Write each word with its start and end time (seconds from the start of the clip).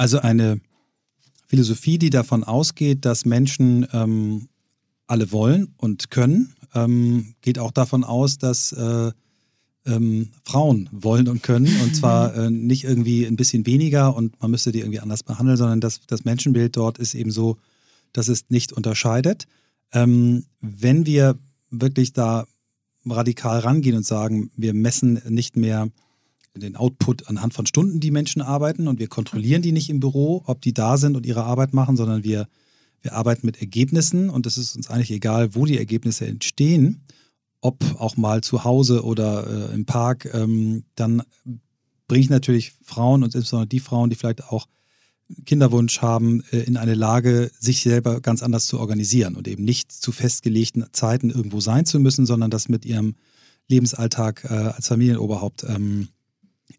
Also 0.00 0.20
eine 0.20 0.62
Philosophie, 1.46 1.98
die 1.98 2.08
davon 2.08 2.42
ausgeht, 2.42 3.04
dass 3.04 3.26
Menschen 3.26 3.86
ähm, 3.92 4.48
alle 5.06 5.30
wollen 5.30 5.74
und 5.76 6.10
können, 6.10 6.54
ähm, 6.74 7.34
geht 7.42 7.58
auch 7.58 7.70
davon 7.70 8.02
aus, 8.02 8.38
dass 8.38 8.72
äh, 8.72 9.12
ähm, 9.84 10.30
Frauen 10.42 10.88
wollen 10.90 11.28
und 11.28 11.42
können. 11.42 11.68
Und 11.82 11.94
zwar 11.94 12.34
äh, 12.46 12.50
nicht 12.50 12.84
irgendwie 12.84 13.26
ein 13.26 13.36
bisschen 13.36 13.66
weniger 13.66 14.16
und 14.16 14.40
man 14.40 14.50
müsste 14.50 14.72
die 14.72 14.78
irgendwie 14.78 15.00
anders 15.00 15.22
behandeln, 15.22 15.58
sondern 15.58 15.82
das, 15.82 16.00
das 16.06 16.24
Menschenbild 16.24 16.78
dort 16.78 16.96
ist 16.96 17.14
eben 17.14 17.30
so, 17.30 17.58
dass 18.14 18.28
es 18.28 18.48
nicht 18.48 18.72
unterscheidet. 18.72 19.44
Ähm, 19.92 20.46
wenn 20.62 21.04
wir 21.04 21.36
wirklich 21.68 22.14
da 22.14 22.46
radikal 23.04 23.58
rangehen 23.58 23.98
und 23.98 24.06
sagen, 24.06 24.50
wir 24.56 24.72
messen 24.72 25.20
nicht 25.28 25.58
mehr 25.58 25.90
den 26.56 26.76
Output 26.76 27.28
anhand 27.28 27.54
von 27.54 27.66
Stunden, 27.66 28.00
die 28.00 28.10
Menschen 28.10 28.42
arbeiten. 28.42 28.88
Und 28.88 28.98
wir 28.98 29.08
kontrollieren 29.08 29.62
die 29.62 29.72
nicht 29.72 29.90
im 29.90 30.00
Büro, 30.00 30.42
ob 30.46 30.60
die 30.62 30.74
da 30.74 30.96
sind 30.96 31.16
und 31.16 31.26
ihre 31.26 31.44
Arbeit 31.44 31.74
machen, 31.74 31.96
sondern 31.96 32.24
wir, 32.24 32.48
wir 33.02 33.14
arbeiten 33.14 33.46
mit 33.46 33.60
Ergebnissen. 33.60 34.30
Und 34.30 34.46
es 34.46 34.58
ist 34.58 34.76
uns 34.76 34.90
eigentlich 34.90 35.12
egal, 35.12 35.54
wo 35.54 35.64
die 35.64 35.78
Ergebnisse 35.78 36.26
entstehen, 36.26 37.02
ob 37.60 37.84
auch 38.00 38.16
mal 38.16 38.40
zu 38.40 38.64
Hause 38.64 39.04
oder 39.04 39.70
äh, 39.70 39.74
im 39.74 39.84
Park, 39.84 40.28
ähm, 40.32 40.84
dann 40.94 41.22
bringe 42.08 42.24
ich 42.24 42.30
natürlich 42.30 42.72
Frauen 42.82 43.22
und 43.22 43.34
insbesondere 43.34 43.68
die 43.68 43.80
Frauen, 43.80 44.10
die 44.10 44.16
vielleicht 44.16 44.44
auch 44.44 44.66
Kinderwunsch 45.44 46.00
haben, 46.00 46.42
äh, 46.50 46.60
in 46.60 46.76
eine 46.76 46.94
Lage, 46.94 47.50
sich 47.58 47.82
selber 47.82 48.20
ganz 48.20 48.42
anders 48.42 48.66
zu 48.66 48.78
organisieren 48.80 49.36
und 49.36 49.46
eben 49.46 49.64
nicht 49.64 49.92
zu 49.92 50.10
festgelegten 50.10 50.86
Zeiten 50.92 51.30
irgendwo 51.30 51.60
sein 51.60 51.86
zu 51.86 52.00
müssen, 52.00 52.26
sondern 52.26 52.50
das 52.50 52.68
mit 52.68 52.84
ihrem 52.84 53.14
Lebensalltag 53.68 54.44
äh, 54.44 54.48
als 54.48 54.88
Familienoberhaupt 54.88 55.64
ähm, 55.68 56.08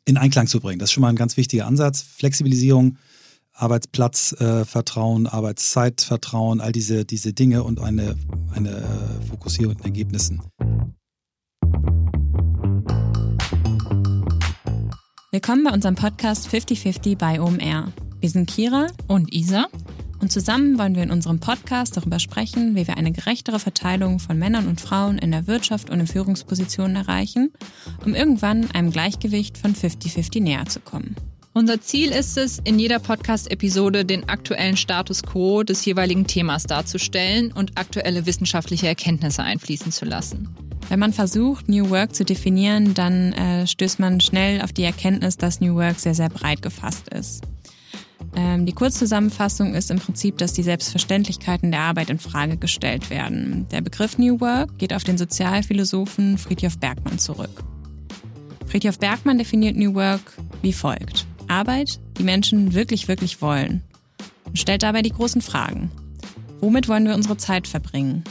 in 0.06 0.18
Einklang 0.18 0.48
zu 0.48 0.60
bringen. 0.60 0.80
Das 0.80 0.90
ist 0.90 0.94
schon 0.94 1.02
mal 1.02 1.10
ein 1.10 1.16
ganz 1.16 1.38
wichtiger 1.38 1.68
Ansatz. 1.68 2.02
Flexibilisierung, 2.02 2.98
Arbeitsplatzvertrauen, 3.54 5.26
äh, 5.26 5.30
Arbeitszeitvertrauen, 5.30 6.62
all 6.62 6.72
diese, 6.72 7.06
diese 7.06 7.34
Dinge 7.34 7.64
und 7.64 7.80
eine, 7.80 8.16
eine 8.54 8.70
äh, 8.70 9.28
Fokussierung 9.30 9.76
in 9.78 9.84
Ergebnissen. 9.84 10.42
Willkommen 15.32 15.64
bei 15.64 15.72
unserem 15.72 15.96
Podcast 15.96 16.48
5050 16.48 17.18
bei 17.18 17.40
OMR. 17.40 17.94
Wir 18.20 18.30
sind 18.30 18.50
Kira 18.50 18.88
und 19.08 19.34
Isa 19.34 19.68
und 20.22 20.32
zusammen 20.32 20.78
wollen 20.78 20.96
wir 20.96 21.04
in 21.04 21.12
unserem 21.12 21.40
Podcast 21.40 21.98
darüber 21.98 22.20
sprechen, 22.20 22.76
wie 22.76 22.88
wir 22.88 22.96
eine 22.98 23.12
gerechtere 23.12 23.60
Verteilung 23.60 24.20
von 24.20 24.38
Männern 24.38 24.68
und 24.68 24.80
Frauen 24.80 25.18
in 25.18 25.32
der 25.32 25.48
Wirtschaft 25.48 25.90
und 25.90 26.00
in 26.00 26.08
Führungspositionen 26.08 26.96
erreichen, 26.96 27.52
um 28.06 28.14
irgendwann 28.14 28.70
einem 28.72 28.92
Gleichgewicht 28.92 29.58
von 29.58 29.74
50-50 29.74 30.42
näher 30.42 30.66
zu 30.68 30.80
kommen. 30.80 31.16
Unser 31.54 31.82
Ziel 31.82 32.12
ist 32.12 32.38
es, 32.38 32.60
in 32.64 32.80
jeder 32.80 33.00
Podcast-Episode 33.00 34.06
den 34.06 34.30
aktuellen 34.30 34.78
Status 34.78 35.22
quo 35.24 35.64
des 35.64 35.84
jeweiligen 35.84 36.26
Themas 36.26 36.64
darzustellen 36.64 37.52
und 37.52 37.78
aktuelle 37.78 38.26
wissenschaftliche 38.26 38.88
Erkenntnisse 38.88 39.44
einfließen 39.44 39.92
zu 39.92 40.06
lassen. 40.06 40.48
Wenn 40.88 41.00
man 41.00 41.14
versucht, 41.14 41.68
New 41.68 41.90
Work 41.90 42.16
zu 42.16 42.24
definieren, 42.24 42.94
dann 42.94 43.34
äh, 43.34 43.68
stößt 43.68 44.00
man 44.00 44.22
schnell 44.22 44.62
auf 44.62 44.72
die 44.72 44.84
Erkenntnis, 44.84 45.38
dass 45.38 45.60
New 45.60 45.76
Work 45.76 46.00
sehr, 46.00 46.16
sehr 46.16 46.30
breit 46.30 46.62
gefasst 46.62 47.10
ist. 47.10 47.44
Ähm, 48.36 48.66
die 48.66 48.74
Kurzzusammenfassung 48.74 49.74
ist 49.74 49.92
im 49.92 50.00
Prinzip, 50.00 50.38
dass 50.38 50.54
die 50.54 50.64
Selbstverständlichkeiten 50.64 51.72
der 51.72 51.82
Arbeit 51.82 52.10
in 52.10 52.20
Frage 52.20 52.58
gestellt 52.58 53.10
werden. 53.10 53.68
Der 53.72 53.82
Begriff 53.82 54.18
New 54.18 54.40
Work 54.40 54.78
geht 54.78 54.94
auf 54.94 55.04
den 55.04 55.18
Sozialphilosophen 55.18 56.38
Friedhof 56.38 56.78
Bergmann 56.78 57.20
zurück. 57.20 57.64
Friedhof 58.68 59.00
Bergmann 59.00 59.38
definiert 59.38 59.76
New 59.76 59.94
Work 59.96 60.38
wie 60.62 60.74
folgt. 60.74 61.26
Arbeit, 61.48 62.00
die 62.18 62.24
Menschen 62.24 62.74
wirklich, 62.74 63.08
wirklich 63.08 63.42
wollen. 63.42 63.84
Und 64.46 64.58
stellt 64.58 64.84
dabei 64.84 65.02
die 65.02 65.12
großen 65.12 65.42
Fragen. 65.42 65.92
Womit 66.62 66.88
wollen 66.88 67.06
wir 67.06 67.16
unsere 67.16 67.38
Zeit 67.38 67.68
verbringen? 67.68 68.24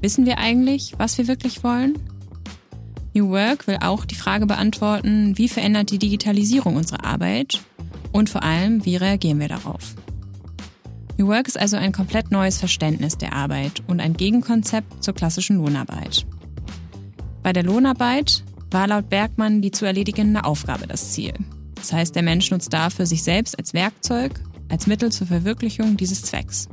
Wissen 0.00 0.26
wir 0.26 0.38
eigentlich, 0.38 0.94
was 0.98 1.18
wir 1.18 1.28
wirklich 1.28 1.62
wollen? 1.62 1.98
New 3.14 3.30
Work 3.30 3.66
will 3.66 3.78
auch 3.80 4.04
die 4.04 4.14
Frage 4.14 4.46
beantworten, 4.46 5.38
wie 5.38 5.48
verändert 5.48 5.90
die 5.90 5.98
Digitalisierung 5.98 6.76
unsere 6.76 7.04
Arbeit 7.04 7.62
und 8.16 8.30
vor 8.30 8.42
allem, 8.42 8.82
wie 8.86 8.96
reagieren 8.96 9.40
wir 9.40 9.48
darauf? 9.48 9.94
New 11.18 11.28
Work 11.28 11.48
ist 11.48 11.58
also 11.58 11.76
ein 11.76 11.92
komplett 11.92 12.30
neues 12.30 12.56
Verständnis 12.56 13.18
der 13.18 13.34
Arbeit 13.34 13.82
und 13.88 14.00
ein 14.00 14.14
Gegenkonzept 14.14 15.04
zur 15.04 15.14
klassischen 15.14 15.58
Lohnarbeit. 15.58 16.26
Bei 17.42 17.52
der 17.52 17.62
Lohnarbeit 17.62 18.42
war 18.70 18.86
laut 18.86 19.10
Bergmann 19.10 19.60
die 19.60 19.70
zu 19.70 19.84
erledigende 19.84 20.44
Aufgabe 20.44 20.86
das 20.86 21.12
Ziel. 21.12 21.34
Das 21.74 21.92
heißt, 21.92 22.14
der 22.14 22.22
Mensch 22.22 22.50
nutzt 22.50 22.72
dafür 22.72 23.04
sich 23.04 23.22
selbst 23.22 23.58
als 23.58 23.74
Werkzeug, 23.74 24.40
als 24.70 24.86
Mittel 24.86 25.12
zur 25.12 25.26
Verwirklichung 25.26 25.98
dieses 25.98 26.22
Zwecks. 26.22 26.68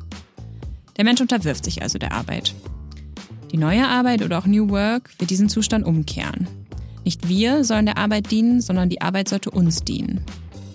Der 0.95 1.03
Mensch 1.03 1.19
unterwirft 1.19 1.65
sich 1.65 1.81
also 1.81 1.99
der 1.99 2.13
Arbeit. 2.13 2.55
Die 3.51 3.57
neue 3.57 3.85
Arbeit 3.85 4.21
oder 4.21 4.37
auch 4.39 4.45
New 4.45 4.69
Work 4.69 5.09
wird 5.19 5.29
diesen 5.29 5.49
Zustand 5.49 5.85
umkehren. 5.85 6.47
Nicht 7.03 7.27
wir 7.27 7.65
sollen 7.65 7.85
der 7.85 7.97
Arbeit 7.97 8.31
dienen, 8.31 8.61
sondern 8.61 8.89
die 8.89 9.01
Arbeit 9.01 9.27
sollte 9.27 9.51
uns 9.51 9.83
dienen. 9.83 10.23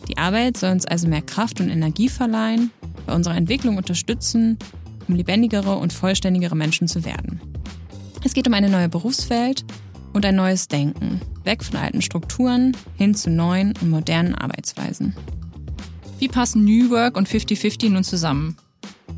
Die 0.09 0.17
Arbeit 0.17 0.57
soll 0.57 0.73
uns 0.73 0.87
also 0.87 1.07
mehr 1.07 1.23
Kraft 1.23 1.61
und 1.61 1.69
Energie 1.69 2.09
verleihen, 2.09 2.71
bei 3.07 3.15
unserer 3.15 3.37
Entwicklung 3.37 3.77
unterstützen, 3.77 4.59
um 5.07 5.15
lebendigere 5.15 5.77
und 5.77 5.93
vollständigere 5.93 6.57
Menschen 6.57 6.89
zu 6.89 7.05
werden. 7.05 7.41
Es 8.25 8.35
geht 8.35 8.49
um 8.49 8.55
eine 8.55 8.69
neue 8.69 8.89
Berufswelt 8.89 9.65
und 10.13 10.25
ein 10.25 10.35
neues 10.35 10.69
Denken, 10.69 11.21
weg 11.45 11.63
von 11.63 11.77
alten 11.77 12.03
Strukturen 12.03 12.77
hin 12.97 13.15
zu 13.15 13.31
neuen 13.31 13.75
und 13.81 13.91
modernen 13.91 14.35
Arbeitsweisen. 14.35 15.15
Wie 16.19 16.29
passen 16.29 16.65
New 16.65 16.91
Work 16.91 17.17
und 17.17 17.29
50-50 17.29 17.91
nun 17.91 18.03
zusammen? 18.03 18.57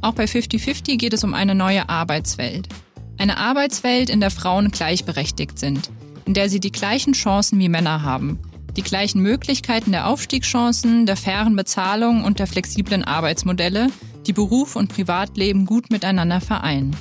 Auch 0.02 0.12
bei 0.12 0.24
50-50 0.24 0.98
geht 0.98 1.12
es 1.12 1.24
um 1.24 1.34
eine 1.34 1.54
neue 1.54 1.88
Arbeitswelt. 1.88 2.68
Eine 3.16 3.38
Arbeitswelt, 3.38 4.10
in 4.10 4.20
der 4.20 4.30
Frauen 4.30 4.70
gleichberechtigt 4.70 5.58
sind, 5.58 5.90
in 6.24 6.34
der 6.34 6.48
sie 6.48 6.60
die 6.60 6.72
gleichen 6.72 7.12
Chancen 7.12 7.58
wie 7.58 7.68
Männer 7.68 8.02
haben, 8.02 8.38
die 8.76 8.82
gleichen 8.82 9.20
Möglichkeiten 9.20 9.92
der 9.92 10.06
Aufstiegschancen, 10.06 11.06
der 11.06 11.16
fairen 11.16 11.56
Bezahlung 11.56 12.24
und 12.24 12.38
der 12.38 12.46
flexiblen 12.46 13.04
Arbeitsmodelle, 13.04 13.88
die 14.26 14.32
Beruf 14.32 14.76
und 14.76 14.88
Privatleben 14.88 15.66
gut 15.66 15.90
miteinander 15.90 16.40
vereinen. 16.40 16.96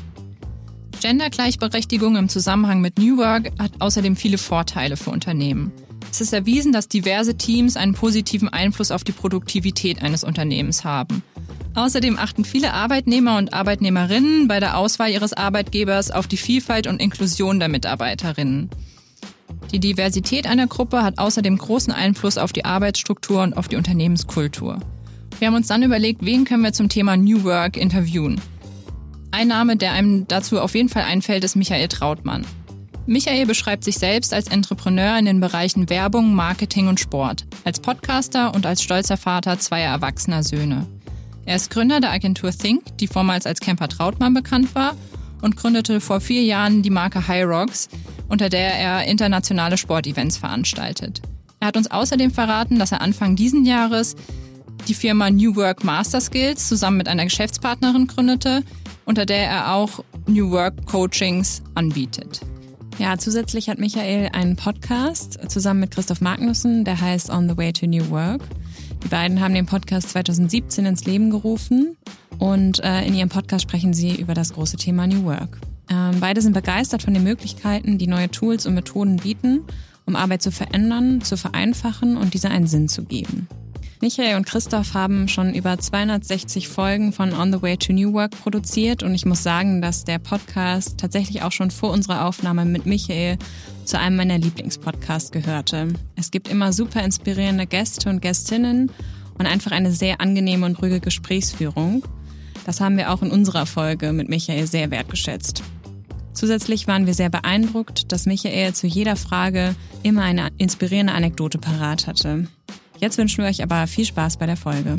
Gendergleichberechtigung 1.01 2.15
im 2.17 2.29
Zusammenhang 2.29 2.81
mit 2.81 2.97
New 2.97 3.17
Work 3.17 3.51
hat 3.57 3.71
außerdem 3.79 4.15
viele 4.15 4.37
Vorteile 4.37 4.97
für 4.97 5.11
Unternehmen. 5.11 5.71
Es 6.11 6.21
ist 6.21 6.33
erwiesen, 6.33 6.71
dass 6.73 6.87
diverse 6.87 7.37
Teams 7.37 7.77
einen 7.77 7.93
positiven 7.93 8.49
Einfluss 8.49 8.91
auf 8.91 9.03
die 9.03 9.11
Produktivität 9.11 10.01
eines 10.01 10.23
Unternehmens 10.23 10.83
haben. 10.83 11.23
Außerdem 11.75 12.17
achten 12.17 12.43
viele 12.45 12.73
Arbeitnehmer 12.73 13.37
und 13.37 13.53
Arbeitnehmerinnen 13.53 14.47
bei 14.47 14.59
der 14.59 14.77
Auswahl 14.77 15.11
ihres 15.11 15.33
Arbeitgebers 15.33 16.11
auf 16.11 16.27
die 16.27 16.37
Vielfalt 16.37 16.87
und 16.87 17.01
Inklusion 17.01 17.59
der 17.59 17.69
Mitarbeiterinnen. 17.69 18.69
Die 19.71 19.79
Diversität 19.79 20.47
einer 20.47 20.67
Gruppe 20.67 21.03
hat 21.03 21.19
außerdem 21.19 21.57
großen 21.57 21.93
Einfluss 21.93 22.37
auf 22.37 22.53
die 22.53 22.65
Arbeitsstruktur 22.65 23.43
und 23.43 23.55
auf 23.55 23.67
die 23.67 23.75
Unternehmenskultur. 23.75 24.79
Wir 25.39 25.47
haben 25.47 25.55
uns 25.55 25.67
dann 25.67 25.83
überlegt, 25.83 26.25
wen 26.25 26.43
können 26.43 26.63
wir 26.63 26.73
zum 26.73 26.89
Thema 26.89 27.15
New 27.15 27.43
Work 27.43 27.77
interviewen. 27.77 28.41
Ein 29.31 29.47
Name, 29.49 29.77
der 29.77 29.93
einem 29.93 30.27
dazu 30.27 30.59
auf 30.59 30.73
jeden 30.75 30.89
Fall 30.89 31.03
einfällt, 31.03 31.43
ist 31.43 31.55
Michael 31.55 31.87
Trautmann. 31.87 32.45
Michael 33.05 33.45
beschreibt 33.45 33.83
sich 33.83 33.97
selbst 33.97 34.33
als 34.33 34.47
Entrepreneur 34.47 35.17
in 35.17 35.25
den 35.25 35.39
Bereichen 35.39 35.89
Werbung, 35.89 36.33
Marketing 36.33 36.87
und 36.87 36.99
Sport, 36.99 37.45
als 37.63 37.79
Podcaster 37.79 38.53
und 38.53 38.65
als 38.65 38.83
stolzer 38.83 39.17
Vater 39.17 39.59
zweier 39.59 39.91
erwachsener 39.93 40.43
Söhne. 40.43 40.87
Er 41.45 41.55
ist 41.55 41.71
Gründer 41.71 41.99
der 41.99 42.11
Agentur 42.11 42.51
Think, 42.51 42.97
die 42.99 43.07
vormals 43.07 43.45
als 43.45 43.59
Camper 43.59 43.87
Trautmann 43.87 44.33
bekannt 44.33 44.75
war, 44.75 44.95
und 45.41 45.57
gründete 45.57 46.01
vor 46.01 46.21
vier 46.21 46.43
Jahren 46.43 46.81
die 46.81 46.89
Marke 46.89 47.27
High 47.27 47.45
Rocks, 47.45 47.89
unter 48.27 48.49
der 48.49 48.73
er 48.73 49.05
internationale 49.05 49.77
Sportevents 49.77 50.37
veranstaltet. 50.37 51.21
Er 51.59 51.67
hat 51.67 51.77
uns 51.77 51.91
außerdem 51.91 52.31
verraten, 52.31 52.79
dass 52.79 52.91
er 52.91 53.01
Anfang 53.01 53.35
diesen 53.35 53.65
Jahres 53.65 54.15
die 54.87 54.93
Firma 54.93 55.29
New 55.29 55.55
Work 55.55 55.83
Master 55.83 56.21
Skills 56.21 56.67
zusammen 56.67 56.97
mit 56.97 57.07
einer 57.07 57.25
Geschäftspartnerin 57.25 58.07
gründete, 58.07 58.63
unter 59.05 59.25
der 59.25 59.47
er 59.47 59.73
auch 59.73 60.03
New 60.27 60.51
Work 60.51 60.85
Coachings 60.85 61.61
anbietet. 61.75 62.41
Ja, 62.97 63.17
zusätzlich 63.17 63.69
hat 63.69 63.79
Michael 63.79 64.29
einen 64.33 64.55
Podcast 64.55 65.39
zusammen 65.49 65.79
mit 65.81 65.91
Christoph 65.91 66.21
Magnussen, 66.21 66.83
der 66.83 66.99
heißt 66.99 67.29
On 67.29 67.47
the 67.47 67.57
Way 67.57 67.73
to 67.73 67.87
New 67.87 68.09
Work. 68.09 68.41
Die 69.03 69.07
beiden 69.07 69.39
haben 69.39 69.53
den 69.53 69.65
Podcast 69.65 70.09
2017 70.09 70.85
ins 70.85 71.05
Leben 71.05 71.29
gerufen 71.29 71.97
und 72.37 72.83
äh, 72.83 73.05
in 73.05 73.15
ihrem 73.15 73.29
Podcast 73.29 73.63
sprechen 73.63 73.93
sie 73.93 74.15
über 74.15 74.33
das 74.33 74.53
große 74.53 74.77
Thema 74.77 75.07
New 75.07 75.23
Work. 75.23 75.59
Ähm, 75.89 76.19
beide 76.19 76.41
sind 76.41 76.53
begeistert 76.53 77.01
von 77.01 77.13
den 77.13 77.23
Möglichkeiten, 77.23 77.97
die 77.97 78.07
neue 78.07 78.29
Tools 78.29 78.65
und 78.65 78.75
Methoden 78.75 79.17
bieten, 79.17 79.61
um 80.05 80.15
Arbeit 80.15 80.41
zu 80.41 80.51
verändern, 80.51 81.21
zu 81.21 81.37
vereinfachen 81.37 82.17
und 82.17 82.33
dieser 82.33 82.51
einen 82.51 82.67
Sinn 82.67 82.87
zu 82.87 83.03
geben. 83.03 83.47
Michael 84.01 84.37
und 84.37 84.45
Christoph 84.45 84.93
haben 84.93 85.27
schon 85.27 85.53
über 85.53 85.77
260 85.77 86.69
Folgen 86.69 87.11
von 87.11 87.33
On 87.33 87.51
the 87.51 87.61
Way 87.61 87.75
to 87.75 87.91
New 87.91 88.13
Work 88.13 88.31
produziert 88.31 89.03
und 89.03 89.13
ich 89.13 89.25
muss 89.25 89.43
sagen, 89.43 89.81
dass 89.81 90.05
der 90.05 90.19
Podcast 90.19 90.97
tatsächlich 90.97 91.41
auch 91.41 91.51
schon 91.51 91.69
vor 91.69 91.91
unserer 91.91 92.25
Aufnahme 92.25 92.63
mit 92.63 92.85
Michael 92.85 93.37
zu 93.83 93.99
einem 93.99 94.15
meiner 94.15 94.37
Lieblingspodcasts 94.37 95.31
gehörte. 95.31 95.89
Es 96.15 96.31
gibt 96.31 96.47
immer 96.47 96.71
super 96.71 97.03
inspirierende 97.03 97.67
Gäste 97.67 98.09
und 98.09 98.21
Gästinnen 98.21 98.89
und 99.37 99.45
einfach 99.45 99.71
eine 99.71 99.91
sehr 99.91 100.21
angenehme 100.21 100.65
und 100.65 100.81
ruhige 100.81 101.01
Gesprächsführung. 101.01 102.05
Das 102.65 102.79
haben 102.79 102.95
wir 102.95 103.11
auch 103.11 103.21
in 103.21 103.31
unserer 103.31 103.65
Folge 103.65 104.13
mit 104.13 104.29
Michael 104.29 104.65
sehr 104.65 104.91
wertgeschätzt. 104.91 105.61
Zusätzlich 106.31 106.87
waren 106.87 107.05
wir 107.05 107.13
sehr 107.13 107.29
beeindruckt, 107.29 108.13
dass 108.13 108.25
Michael 108.25 108.73
zu 108.73 108.87
jeder 108.87 109.17
Frage 109.17 109.75
immer 110.03 110.21
eine 110.21 110.51
inspirierende 110.57 111.11
Anekdote 111.11 111.57
parat 111.57 112.07
hatte. 112.07 112.47
Jetzt 112.99 113.17
wünschen 113.17 113.43
wir 113.43 113.49
euch 113.49 113.63
aber 113.63 113.87
viel 113.87 114.03
Spaß 114.03 114.35
bei 114.35 114.45
der 114.45 114.57
Folge. 114.57 114.97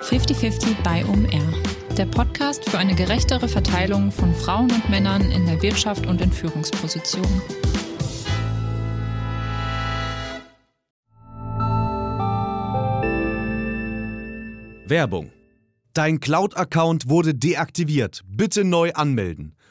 50-50 0.00 0.82
bei 0.82 1.04
OMR. 1.04 1.94
Der 1.98 2.06
Podcast 2.06 2.64
für 2.70 2.78
eine 2.78 2.94
gerechtere 2.94 3.48
Verteilung 3.48 4.10
von 4.10 4.34
Frauen 4.34 4.70
und 4.70 4.88
Männern 4.88 5.30
in 5.30 5.44
der 5.44 5.60
Wirtschaft 5.60 6.06
und 6.06 6.22
in 6.22 6.32
Führungspositionen. 6.32 7.42
Werbung. 14.86 15.30
Dein 15.92 16.20
Cloud-Account 16.20 17.10
wurde 17.10 17.34
deaktiviert. 17.34 18.22
Bitte 18.26 18.64
neu 18.64 18.92
anmelden. 18.94 19.57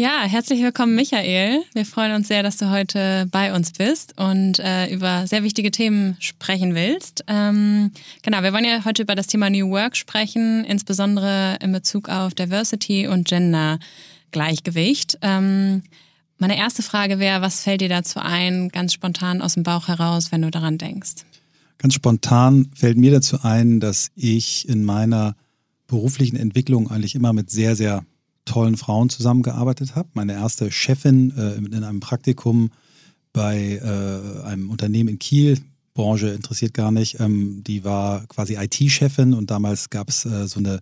Ja, 0.00 0.22
herzlich 0.22 0.62
willkommen, 0.62 0.94
Michael. 0.94 1.60
Wir 1.74 1.84
freuen 1.84 2.14
uns 2.14 2.28
sehr, 2.28 2.42
dass 2.42 2.56
du 2.56 2.70
heute 2.70 3.28
bei 3.30 3.54
uns 3.54 3.72
bist 3.72 4.18
und 4.18 4.58
äh, 4.58 4.90
über 4.90 5.26
sehr 5.26 5.42
wichtige 5.42 5.70
Themen 5.70 6.16
sprechen 6.20 6.74
willst. 6.74 7.22
Ähm, 7.26 7.90
genau, 8.22 8.42
wir 8.42 8.54
wollen 8.54 8.64
ja 8.64 8.82
heute 8.86 9.02
über 9.02 9.14
das 9.14 9.26
Thema 9.26 9.50
New 9.50 9.68
Work 9.68 9.98
sprechen, 9.98 10.64
insbesondere 10.64 11.58
in 11.60 11.70
Bezug 11.72 12.08
auf 12.08 12.32
Diversity 12.32 13.08
und 13.08 13.28
Gender 13.28 13.78
Gleichgewicht. 14.30 15.18
Ähm, 15.20 15.82
meine 16.38 16.56
erste 16.56 16.82
Frage 16.82 17.18
wäre, 17.18 17.42
was 17.42 17.62
fällt 17.62 17.82
dir 17.82 17.90
dazu 17.90 18.20
ein, 18.20 18.70
ganz 18.70 18.94
spontan 18.94 19.42
aus 19.42 19.52
dem 19.52 19.64
Bauch 19.64 19.88
heraus, 19.88 20.32
wenn 20.32 20.40
du 20.40 20.50
daran 20.50 20.78
denkst? 20.78 21.26
Ganz 21.76 21.92
spontan 21.92 22.70
fällt 22.74 22.96
mir 22.96 23.10
dazu 23.10 23.42
ein, 23.42 23.80
dass 23.80 24.12
ich 24.16 24.66
in 24.66 24.82
meiner 24.82 25.36
beruflichen 25.88 26.36
Entwicklung 26.36 26.90
eigentlich 26.90 27.14
immer 27.14 27.34
mit 27.34 27.50
sehr, 27.50 27.76
sehr 27.76 28.02
tollen 28.50 28.76
Frauen 28.76 29.10
zusammengearbeitet 29.10 29.94
habe. 29.94 30.08
Meine 30.14 30.32
erste 30.32 30.72
Chefin 30.72 31.32
äh, 31.36 31.54
in 31.54 31.84
einem 31.84 32.00
Praktikum 32.00 32.70
bei 33.32 33.80
äh, 33.80 34.44
einem 34.44 34.70
Unternehmen 34.70 35.08
in 35.08 35.18
Kiel, 35.20 35.58
Branche 35.94 36.30
interessiert 36.30 36.74
gar 36.74 36.90
nicht, 36.90 37.20
ähm, 37.20 37.62
die 37.64 37.84
war 37.84 38.26
quasi 38.26 38.56
IT-Chefin 38.56 39.34
und 39.34 39.50
damals 39.50 39.90
gab 39.90 40.08
es 40.08 40.24
äh, 40.24 40.48
so 40.48 40.58
eine 40.58 40.80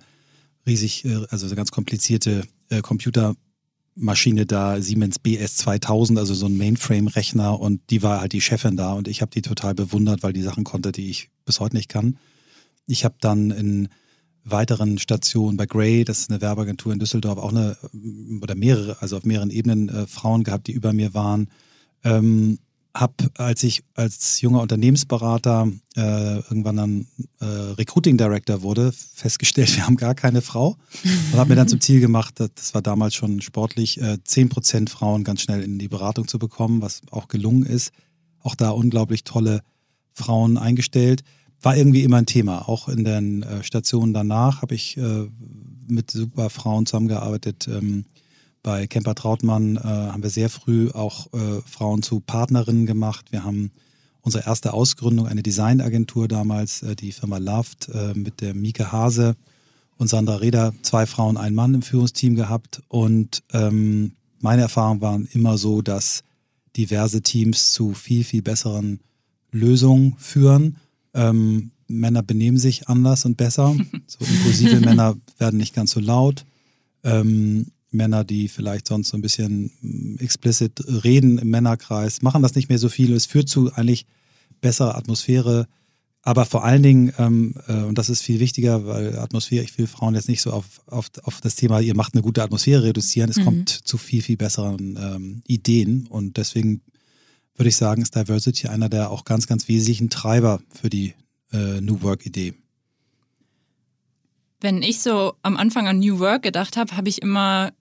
riesig, 0.66 1.04
äh, 1.04 1.26
also 1.28 1.46
eine 1.46 1.56
ganz 1.56 1.70
komplizierte 1.70 2.42
äh, 2.70 2.80
Computermaschine 2.80 4.46
da, 4.46 4.80
Siemens 4.80 5.18
BS 5.18 5.56
2000, 5.56 6.18
also 6.18 6.32
so 6.32 6.46
ein 6.46 6.56
Mainframe-Rechner 6.56 7.60
und 7.60 7.82
die 7.90 8.02
war 8.02 8.22
halt 8.22 8.32
die 8.32 8.40
Chefin 8.40 8.76
da 8.78 8.94
und 8.94 9.08
ich 9.08 9.20
habe 9.20 9.30
die 9.30 9.42
total 9.42 9.74
bewundert, 9.74 10.22
weil 10.22 10.32
die 10.32 10.42
Sachen 10.42 10.64
konnte, 10.64 10.90
die 10.90 11.10
ich 11.10 11.28
bis 11.44 11.60
heute 11.60 11.76
nicht 11.76 11.90
kann. 11.90 12.18
Ich 12.86 13.04
habe 13.04 13.16
dann 13.20 13.50
in 13.50 13.88
weiteren 14.50 14.98
Stationen 14.98 15.56
bei 15.56 15.66
Grey, 15.66 16.04
das 16.04 16.20
ist 16.20 16.30
eine 16.30 16.40
Werbeagentur 16.40 16.92
in 16.92 16.98
Düsseldorf, 16.98 17.38
auch 17.38 17.50
eine 17.50 17.76
oder 18.40 18.54
mehrere, 18.54 19.00
also 19.00 19.16
auf 19.16 19.24
mehreren 19.24 19.50
Ebenen 19.50 19.88
äh, 19.88 20.06
Frauen 20.06 20.44
gehabt, 20.44 20.66
die 20.66 20.72
über 20.72 20.92
mir 20.92 21.14
waren. 21.14 21.48
Ähm, 22.04 22.58
hab, 22.94 23.22
als 23.38 23.62
ich 23.62 23.84
als 23.94 24.40
junger 24.40 24.60
Unternehmensberater 24.60 25.70
äh, 25.96 26.36
irgendwann 26.36 26.76
dann 26.76 27.06
äh, 27.40 27.44
Recruiting 27.44 28.16
Director 28.16 28.62
wurde, 28.62 28.92
festgestellt, 28.92 29.74
wir 29.76 29.86
haben 29.86 29.96
gar 29.96 30.14
keine 30.14 30.42
Frau. 30.42 30.76
Und 31.32 31.38
habe 31.38 31.50
mir 31.50 31.56
dann 31.56 31.68
zum 31.68 31.80
Ziel 31.80 32.00
gemacht, 32.00 32.34
das 32.38 32.74
war 32.74 32.82
damals 32.82 33.14
schon 33.14 33.40
sportlich, 33.40 34.00
äh, 34.00 34.18
10% 34.26 34.88
Frauen 34.88 35.22
ganz 35.22 35.42
schnell 35.42 35.62
in 35.62 35.78
die 35.78 35.88
Beratung 35.88 36.26
zu 36.26 36.38
bekommen, 36.38 36.82
was 36.82 37.02
auch 37.10 37.28
gelungen 37.28 37.64
ist. 37.64 37.92
Auch 38.42 38.54
da 38.54 38.70
unglaublich 38.70 39.24
tolle 39.24 39.62
Frauen 40.12 40.58
eingestellt 40.58 41.22
war 41.62 41.76
irgendwie 41.76 42.02
immer 42.02 42.18
ein 42.18 42.26
Thema. 42.26 42.68
Auch 42.68 42.88
in 42.88 43.04
den 43.04 43.42
äh, 43.42 43.62
Stationen 43.62 44.14
danach 44.14 44.62
habe 44.62 44.74
ich 44.74 44.96
äh, 44.96 45.28
mit 45.86 46.10
super 46.10 46.50
Frauen 46.50 46.86
zusammengearbeitet. 46.86 47.68
Ähm, 47.68 48.04
bei 48.62 48.86
Kemper 48.86 49.14
Trautmann 49.14 49.76
äh, 49.76 49.80
haben 49.80 50.22
wir 50.22 50.30
sehr 50.30 50.50
früh 50.50 50.90
auch 50.90 51.32
äh, 51.32 51.60
Frauen 51.64 52.02
zu 52.02 52.20
Partnerinnen 52.20 52.86
gemacht. 52.86 53.26
Wir 53.30 53.44
haben 53.44 53.70
unsere 54.20 54.44
erste 54.44 54.74
Ausgründung, 54.74 55.26
eine 55.26 55.42
Designagentur 55.42 56.28
damals, 56.28 56.82
äh, 56.82 56.94
die 56.94 57.12
Firma 57.12 57.38
Loved, 57.38 57.88
äh, 57.88 58.14
mit 58.14 58.40
der 58.40 58.54
Mieke 58.54 58.92
Hase 58.92 59.36
und 59.96 60.08
Sandra 60.08 60.36
Reda, 60.36 60.72
zwei 60.82 61.06
Frauen, 61.06 61.36
ein 61.36 61.54
Mann 61.54 61.74
im 61.74 61.82
Führungsteam 61.82 62.34
gehabt. 62.34 62.82
Und 62.88 63.42
ähm, 63.52 64.12
meine 64.40 64.62
Erfahrungen 64.62 65.00
waren 65.00 65.28
immer 65.32 65.58
so, 65.58 65.82
dass 65.82 66.22
diverse 66.76 67.22
Teams 67.22 67.72
zu 67.72 67.94
viel, 67.94 68.22
viel 68.22 68.42
besseren 68.42 69.00
Lösungen 69.50 70.14
führen 70.18 70.76
ähm, 71.14 71.70
Männer 71.88 72.22
benehmen 72.22 72.58
sich 72.58 72.88
anders 72.88 73.24
und 73.24 73.36
besser. 73.36 73.76
So 74.06 74.24
impulsive 74.24 74.80
Männer 74.80 75.16
werden 75.38 75.58
nicht 75.58 75.74
ganz 75.74 75.90
so 75.90 76.00
laut. 76.00 76.44
Ähm, 77.04 77.66
Männer, 77.90 78.24
die 78.24 78.48
vielleicht 78.48 78.88
sonst 78.88 79.08
so 79.08 79.16
ein 79.16 79.22
bisschen 79.22 79.70
mm, 79.80 80.16
explicit 80.18 80.82
reden 81.04 81.38
im 81.38 81.50
Männerkreis, 81.50 82.22
machen 82.22 82.42
das 82.42 82.54
nicht 82.54 82.68
mehr 82.68 82.78
so 82.78 82.88
viel. 82.88 83.12
Es 83.12 83.26
führt 83.26 83.48
zu 83.48 83.72
eigentlich 83.74 84.06
besserer 84.60 84.96
Atmosphäre. 84.96 85.66
Aber 86.22 86.44
vor 86.44 86.64
allen 86.64 86.82
Dingen, 86.82 87.12
ähm, 87.18 87.54
äh, 87.68 87.82
und 87.84 87.96
das 87.96 88.10
ist 88.10 88.22
viel 88.22 88.40
wichtiger, 88.40 88.86
weil 88.86 89.18
Atmosphäre, 89.18 89.64
ich 89.64 89.76
will 89.78 89.86
Frauen 89.86 90.14
jetzt 90.14 90.28
nicht 90.28 90.42
so 90.42 90.52
auf, 90.52 90.82
auf, 90.86 91.10
auf 91.22 91.40
das 91.40 91.54
Thema, 91.54 91.80
ihr 91.80 91.94
macht 91.94 92.14
eine 92.14 92.22
gute 92.22 92.42
Atmosphäre 92.42 92.84
reduzieren. 92.84 93.30
Es 93.30 93.36
mhm. 93.38 93.44
kommt 93.44 93.70
zu 93.70 93.96
viel, 93.96 94.22
viel 94.22 94.36
besseren 94.36 94.98
ähm, 95.00 95.42
Ideen. 95.46 96.06
Und 96.08 96.36
deswegen 96.36 96.82
würde 97.58 97.68
ich 97.68 97.76
sagen, 97.76 98.02
ist 98.02 98.14
Diversity 98.14 98.68
einer 98.68 98.88
der 98.88 99.10
auch 99.10 99.24
ganz, 99.24 99.46
ganz 99.46 99.68
wesentlichen 99.68 100.10
Treiber 100.10 100.60
für 100.70 100.88
die 100.88 101.14
äh, 101.52 101.80
New 101.80 102.02
Work-Idee. 102.02 102.54
Wenn 104.60 104.82
ich 104.82 105.00
so 105.00 105.34
am 105.42 105.56
Anfang 105.56 105.86
an 105.86 105.98
New 105.98 106.18
Work 106.18 106.42
gedacht 106.42 106.76
habe, 106.76 106.96
habe 106.96 107.08
ich 107.08 107.22
immer 107.22 107.72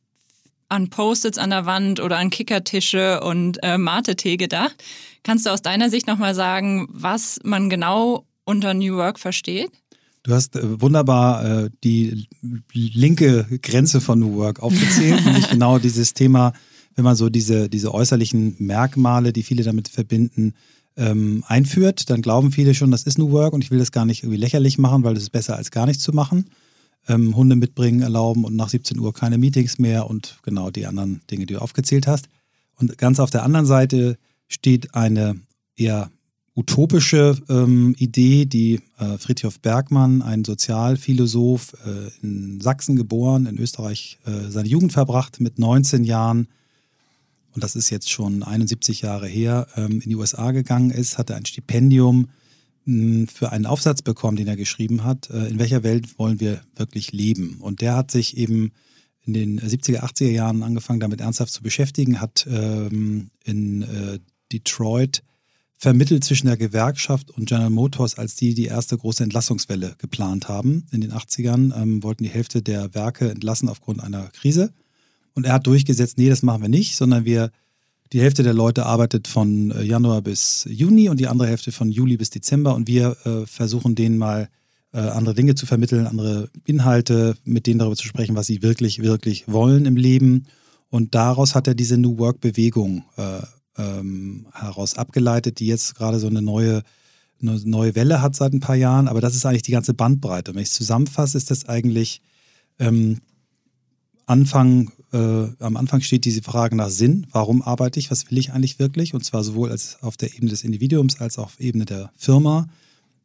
an 0.69 0.89
Post-its 0.89 1.37
an 1.37 1.49
der 1.49 1.65
Wand 1.65 1.99
oder 1.99 2.17
an 2.17 2.29
Kickertische 2.29 3.21
und 3.21 3.57
äh, 3.63 3.77
Mate-Tee 3.77 4.37
gedacht. 4.37 4.83
Kannst 5.23 5.45
du 5.45 5.49
aus 5.49 5.61
deiner 5.61 5.89
Sicht 5.89 6.07
nochmal 6.07 6.35
sagen, 6.35 6.87
was 6.89 7.39
man 7.43 7.69
genau 7.69 8.25
unter 8.43 8.73
New 8.73 8.95
Work 8.97 9.19
versteht? 9.19 9.71
Du 10.23 10.33
hast 10.33 10.55
äh, 10.55 10.81
wunderbar 10.81 11.63
äh, 11.63 11.69
die 11.83 12.27
linke 12.73 13.45
Grenze 13.61 14.01
von 14.01 14.19
New 14.19 14.35
Work 14.35 14.59
aufgezählt, 14.59 15.23
nämlich 15.25 15.49
genau 15.49 15.79
dieses 15.79 16.13
Thema 16.13 16.53
wenn 16.97 17.05
man 17.05 17.15
so 17.15 17.29
diese, 17.29 17.69
diese 17.69 17.93
äußerlichen 17.93 18.55
Merkmale, 18.57 19.31
die 19.31 19.43
viele 19.43 19.63
damit 19.63 19.87
verbinden, 19.87 20.55
ähm, 20.97 21.43
einführt, 21.47 22.09
dann 22.09 22.23
glauben 22.23 22.51
viele 22.51 22.73
schon, 22.73 22.89
das 22.89 23.03
ist 23.03 23.19
New 23.19 23.31
Work 23.31 23.53
und 23.53 23.63
ich 23.63 23.69
will 23.69 23.77
das 23.77 23.91
gar 23.91 24.03
nicht 24.03 24.23
irgendwie 24.23 24.39
lächerlich 24.39 24.79
machen, 24.79 25.03
weil 25.03 25.13
das 25.13 25.23
ist 25.23 25.29
besser 25.29 25.55
als 25.55 25.69
gar 25.69 25.85
nichts 25.85 26.01
zu 26.03 26.11
machen. 26.11 26.49
Ähm, 27.07 27.35
Hunde 27.35 27.55
mitbringen, 27.55 28.01
erlauben 28.01 28.43
und 28.43 28.55
nach 28.55 28.69
17 28.69 28.99
Uhr 28.99 29.13
keine 29.13 29.37
Meetings 29.37 29.77
mehr 29.77 30.09
und 30.09 30.39
genau 30.41 30.71
die 30.71 30.87
anderen 30.87 31.21
Dinge, 31.29 31.45
die 31.45 31.53
du 31.53 31.61
aufgezählt 31.61 32.07
hast. 32.07 32.29
Und 32.75 32.97
ganz 32.97 33.19
auf 33.19 33.29
der 33.29 33.43
anderen 33.43 33.67
Seite 33.67 34.17
steht 34.47 34.95
eine 34.95 35.39
eher 35.75 36.09
utopische 36.55 37.37
ähm, 37.47 37.93
Idee, 37.99 38.45
die 38.45 38.81
äh, 38.97 39.19
Friedhof 39.19 39.59
Bergmann, 39.59 40.23
ein 40.23 40.43
Sozialphilosoph, 40.43 41.73
äh, 41.85 42.25
in 42.25 42.59
Sachsen 42.59 42.95
geboren, 42.95 43.45
in 43.45 43.59
Österreich 43.59 44.17
äh, 44.25 44.49
seine 44.49 44.67
Jugend 44.67 44.93
verbracht, 44.93 45.39
mit 45.39 45.59
19 45.59 46.03
Jahren, 46.03 46.47
und 47.57 47.63
das 47.63 47.75
ist 47.75 47.89
jetzt 47.89 48.11
schon 48.11 48.43
71 48.43 49.01
Jahre 49.01 49.27
her, 49.27 49.65
ähm, 49.75 49.99
in 49.99 50.11
die 50.11 50.15
USA 50.15 50.51
gegangen 50.51 50.91
ist, 50.91 51.17
hatte 51.17 51.33
ein 51.33 51.47
Stipendium 51.47 52.27
hm, 52.85 53.27
für 53.27 53.51
einen 53.51 53.65
Aufsatz 53.65 54.03
bekommen, 54.03 54.37
den 54.37 54.47
er 54.47 54.55
geschrieben 54.55 55.03
hat, 55.03 55.31
äh, 55.31 55.47
in 55.47 55.57
welcher 55.57 55.81
Welt 55.81 56.19
wollen 56.19 56.39
wir 56.39 56.61
wirklich 56.75 57.13
leben. 57.13 57.57
Und 57.59 57.81
der 57.81 57.95
hat 57.95 58.11
sich 58.11 58.37
eben 58.37 58.73
in 59.25 59.33
den 59.33 59.59
70er, 59.59 60.03
80er 60.03 60.29
Jahren 60.29 60.61
angefangen, 60.61 60.99
damit 60.99 61.19
ernsthaft 61.19 61.51
zu 61.51 61.63
beschäftigen, 61.63 62.21
hat 62.21 62.45
ähm, 62.47 63.31
in 63.43 63.81
äh, 63.81 64.19
Detroit 64.53 65.23
vermittelt 65.79 66.25
zwischen 66.25 66.45
der 66.45 66.57
Gewerkschaft 66.57 67.31
und 67.31 67.47
General 67.47 67.71
Motors, 67.71 68.19
als 68.19 68.35
die 68.35 68.53
die 68.53 68.65
erste 68.65 68.95
große 68.99 69.23
Entlassungswelle 69.23 69.95
geplant 69.97 70.47
haben. 70.47 70.85
In 70.91 71.01
den 71.01 71.11
80ern 71.11 71.75
ähm, 71.75 72.03
wollten 72.03 72.23
die 72.23 72.29
Hälfte 72.29 72.61
der 72.61 72.93
Werke 72.93 73.31
entlassen 73.31 73.67
aufgrund 73.67 74.03
einer 74.03 74.27
Krise. 74.27 74.71
Und 75.37 75.45
er 75.45 75.53
hat 75.53 75.67
durchgesetzt, 75.67 76.17
nee, 76.17 76.29
das 76.29 76.41
machen 76.41 76.63
wir 76.63 76.67
nicht, 76.67 76.95
sondern 76.95 77.23
wir, 77.23 77.51
die 78.11 78.21
Hälfte 78.21 78.41
der 78.41 78.55
Leute 78.55 78.87
arbeitet 78.87 79.27
von 79.27 79.69
äh, 79.69 79.83
Januar 79.83 80.23
bis 80.23 80.65
Juni 80.67 81.09
und 81.09 81.19
die 81.19 81.27
andere 81.27 81.47
Hälfte 81.47 81.71
von 81.71 81.91
Juli 81.91 82.17
bis 82.17 82.31
Dezember. 82.31 82.73
Und 82.73 82.87
wir 82.87 83.15
äh, 83.23 83.45
versuchen 83.45 83.93
denen 83.93 84.17
mal 84.17 84.49
äh, 84.93 84.97
andere 84.97 85.35
Dinge 85.35 85.53
zu 85.53 85.67
vermitteln, 85.67 86.07
andere 86.07 86.49
Inhalte, 86.65 87.37
mit 87.43 87.67
denen 87.67 87.77
darüber 87.77 87.95
zu 87.95 88.07
sprechen, 88.07 88.35
was 88.35 88.47
sie 88.47 88.63
wirklich, 88.63 89.03
wirklich 89.03 89.47
wollen 89.47 89.85
im 89.85 89.95
Leben. 89.95 90.47
Und 90.89 91.13
daraus 91.13 91.53
hat 91.53 91.67
er 91.67 91.75
diese 91.75 91.99
New 91.99 92.17
Work-Bewegung 92.17 93.03
äh, 93.17 93.41
ähm, 93.77 94.47
heraus 94.53 94.95
abgeleitet, 94.95 95.59
die 95.59 95.67
jetzt 95.67 95.93
gerade 95.93 96.17
so 96.17 96.25
eine 96.25 96.41
neue, 96.41 96.81
eine 97.43 97.61
neue 97.63 97.93
Welle 97.93 98.23
hat 98.23 98.35
seit 98.35 98.53
ein 98.53 98.59
paar 98.59 98.75
Jahren. 98.75 99.07
Aber 99.07 99.21
das 99.21 99.35
ist 99.35 99.45
eigentlich 99.45 99.61
die 99.61 99.71
ganze 99.71 99.93
Bandbreite. 99.93 100.49
Und 100.49 100.55
wenn 100.55 100.63
ich 100.63 100.69
es 100.69 100.73
zusammenfasse, 100.73 101.37
ist 101.37 101.51
das 101.51 101.69
eigentlich 101.69 102.23
ähm, 102.79 103.21
Anfang, 104.25 104.91
äh, 105.13 105.47
am 105.59 105.77
Anfang 105.77 106.01
steht 106.01 106.25
diese 106.25 106.41
Frage 106.41 106.75
nach 106.75 106.89
Sinn. 106.89 107.27
Warum 107.31 107.61
arbeite 107.61 107.99
ich? 107.99 108.11
Was 108.11 108.29
will 108.29 108.37
ich 108.37 108.51
eigentlich 108.51 108.79
wirklich? 108.79 109.13
Und 109.13 109.23
zwar 109.23 109.43
sowohl 109.43 109.71
als 109.71 109.97
auf 110.01 110.17
der 110.17 110.33
Ebene 110.33 110.51
des 110.51 110.63
Individuums 110.63 111.19
als 111.19 111.37
auch 111.37 111.45
auf 111.45 111.59
Ebene 111.59 111.85
der 111.85 112.11
Firma. 112.17 112.67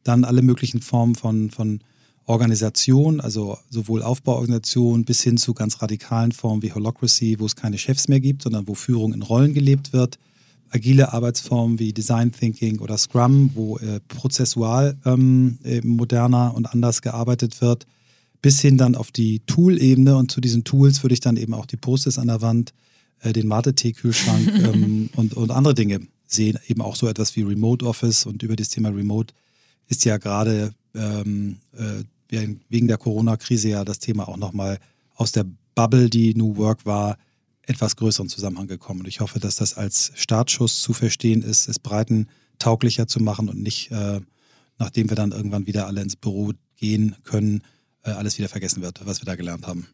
Dann 0.04 0.24
alle 0.24 0.42
möglichen 0.42 0.80
Formen 0.80 1.14
von, 1.14 1.50
von 1.50 1.80
Organisation, 2.26 3.20
also 3.20 3.58
sowohl 3.70 4.02
Aufbauorganisation 4.02 5.04
bis 5.04 5.22
hin 5.22 5.36
zu 5.36 5.54
ganz 5.54 5.82
radikalen 5.82 6.32
Formen 6.32 6.62
wie 6.62 6.72
Holocracy, 6.72 7.40
wo 7.40 7.46
es 7.46 7.56
keine 7.56 7.78
Chefs 7.78 8.08
mehr 8.08 8.20
gibt, 8.20 8.42
sondern 8.42 8.68
wo 8.68 8.74
Führung 8.74 9.12
in 9.12 9.22
Rollen 9.22 9.54
gelebt 9.54 9.92
wird 9.92 10.18
agile 10.72 11.12
Arbeitsformen 11.12 11.78
wie 11.78 11.92
Design 11.92 12.32
Thinking 12.32 12.80
oder 12.80 12.96
Scrum, 12.98 13.50
wo 13.54 13.78
äh, 13.78 14.00
prozessual 14.08 14.96
ähm, 15.04 15.58
moderner 15.84 16.54
und 16.54 16.66
anders 16.66 17.02
gearbeitet 17.02 17.60
wird, 17.60 17.86
bis 18.42 18.60
hin 18.60 18.76
dann 18.76 18.96
auf 18.96 19.10
die 19.10 19.40
Tool-Ebene. 19.46 20.16
Und 20.16 20.30
zu 20.30 20.40
diesen 20.40 20.64
Tools 20.64 21.02
würde 21.02 21.14
ich 21.14 21.20
dann 21.20 21.36
eben 21.36 21.54
auch 21.54 21.66
die 21.66 21.76
Posters 21.76 22.18
an 22.18 22.26
der 22.26 22.42
Wand, 22.42 22.74
äh, 23.20 23.32
den 23.32 23.48
Mate-Tee-Kühlschrank 23.48 24.48
ähm, 24.74 25.10
und, 25.16 25.34
und 25.34 25.50
andere 25.50 25.74
Dinge 25.74 26.00
sehen. 26.26 26.58
Eben 26.66 26.82
auch 26.82 26.96
so 26.96 27.08
etwas 27.08 27.36
wie 27.36 27.42
Remote 27.42 27.86
Office 27.86 28.26
und 28.26 28.42
über 28.42 28.56
das 28.56 28.68
Thema 28.68 28.90
Remote 28.90 29.32
ist 29.88 30.04
ja 30.04 30.18
gerade 30.18 30.74
ähm, 30.94 31.56
äh, 31.76 32.04
wegen 32.68 32.88
der 32.88 32.96
Corona-Krise 32.96 33.68
ja 33.68 33.84
das 33.84 33.98
Thema 33.98 34.26
auch 34.26 34.38
nochmal 34.38 34.78
aus 35.14 35.32
der 35.32 35.44
Bubble, 35.74 36.08
die 36.08 36.34
New 36.34 36.56
Work 36.56 36.86
war, 36.86 37.18
etwas 37.62 37.96
größeren 37.96 38.28
Zusammenhang 38.28 38.66
gekommen. 38.66 39.00
Und 39.00 39.08
ich 39.08 39.20
hoffe, 39.20 39.38
dass 39.38 39.56
das 39.56 39.74
als 39.74 40.12
Startschuss 40.14 40.80
zu 40.80 40.94
verstehen 40.94 41.42
ist, 41.42 41.68
es 41.68 41.78
breiten 41.78 42.28
tauglicher 42.58 43.06
zu 43.06 43.20
machen 43.20 43.48
und 43.48 43.60
nicht, 43.60 43.90
äh, 43.90 44.20
nachdem 44.78 45.10
wir 45.10 45.16
dann 45.16 45.32
irgendwann 45.32 45.66
wieder 45.66 45.86
alle 45.86 46.00
ins 46.00 46.16
Büro 46.16 46.52
gehen 46.76 47.16
können, 47.22 47.62
alles 48.10 48.38
wieder 48.38 48.48
vergessen 48.48 48.82
wird, 48.82 49.04
was 49.04 49.20
wir 49.20 49.26
da 49.26 49.36
gelernt 49.36 49.66
haben. 49.66 49.86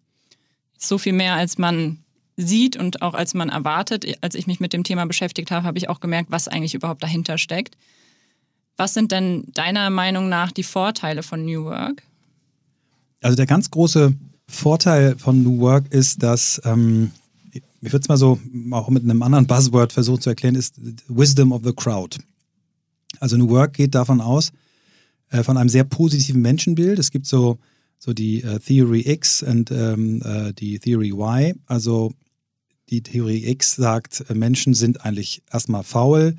So 0.79 0.99
viel 0.99 1.13
mehr, 1.13 1.35
als 1.35 1.59
man 1.59 1.99
sieht 2.37 2.77
und 2.77 3.03
auch 3.03 3.15
als 3.15 3.35
man 3.35 3.49
erwartet. 3.49 4.07
Als 4.23 4.35
ich 4.35 4.47
mich 4.47 4.61
mit 4.61 4.73
dem 4.73 4.85
Thema 4.85 5.05
beschäftigt 5.07 5.51
habe, 5.51 5.67
habe 5.67 5.79
ich 5.79 5.89
auch 5.89 6.01
gemerkt, 6.01 6.31
was 6.31 6.49
eigentlich 6.49 6.75
überhaupt 6.75 7.03
dahinter 7.03 7.37
steckt. 7.37 7.77
Was 8.77 8.95
sind 8.95 9.11
denn 9.11 9.45
deiner 9.55 9.91
Meinung 9.91 10.29
nach 10.29 10.53
die 10.53 10.63
Vorteile 10.63 11.25
von 11.25 11.45
New 11.45 11.65
Work? 11.65 12.03
Also 13.21 13.37
der 13.37 13.47
ganz 13.47 13.71
große 13.71 14.15
Vorteil 14.47 15.19
von 15.19 15.43
New 15.43 15.59
Work 15.59 15.93
ist, 15.93 16.23
dass 16.23 16.61
ähm, 16.65 17.11
ich 17.81 17.93
würde 17.93 18.03
es 18.03 18.09
mal 18.09 18.17
so 18.17 18.41
auch 18.71 18.89
mit 18.89 19.03
einem 19.03 19.23
anderen 19.23 19.47
Buzzword 19.47 19.93
versuchen 19.93 20.21
zu 20.21 20.31
erklären, 20.31 20.55
ist 20.55 20.77
Wisdom 21.09 21.53
of 21.53 21.63
the 21.65 21.73
Crowd. 21.73 22.19
Also 23.21 23.37
New 23.37 23.49
Work 23.49 23.75
geht 23.75 23.95
davon 23.95 24.21
aus, 24.21 24.53
äh, 25.31 25.43
von 25.43 25.57
einem 25.57 25.69
sehr 25.69 25.85
positiven 25.85 26.41
Menschenbild. 26.41 26.99
Es 26.99 27.11
gibt 27.11 27.27
so, 27.27 27.59
so 27.99 28.13
die 28.13 28.43
äh, 28.43 28.59
Theory 28.59 29.03
X 29.07 29.43
und 29.43 29.71
ähm, 29.71 30.23
äh, 30.25 30.53
die 30.53 30.79
Theory 30.79 31.11
Y. 31.11 31.59
Also 31.67 32.13
die 32.91 33.03
Theorie 33.03 33.47
X 33.47 33.77
sagt, 33.77 34.25
äh, 34.29 34.35
Menschen 34.35 34.75
sind 34.75 35.05
eigentlich 35.05 35.43
erstmal 35.53 35.83
faul, 35.83 36.37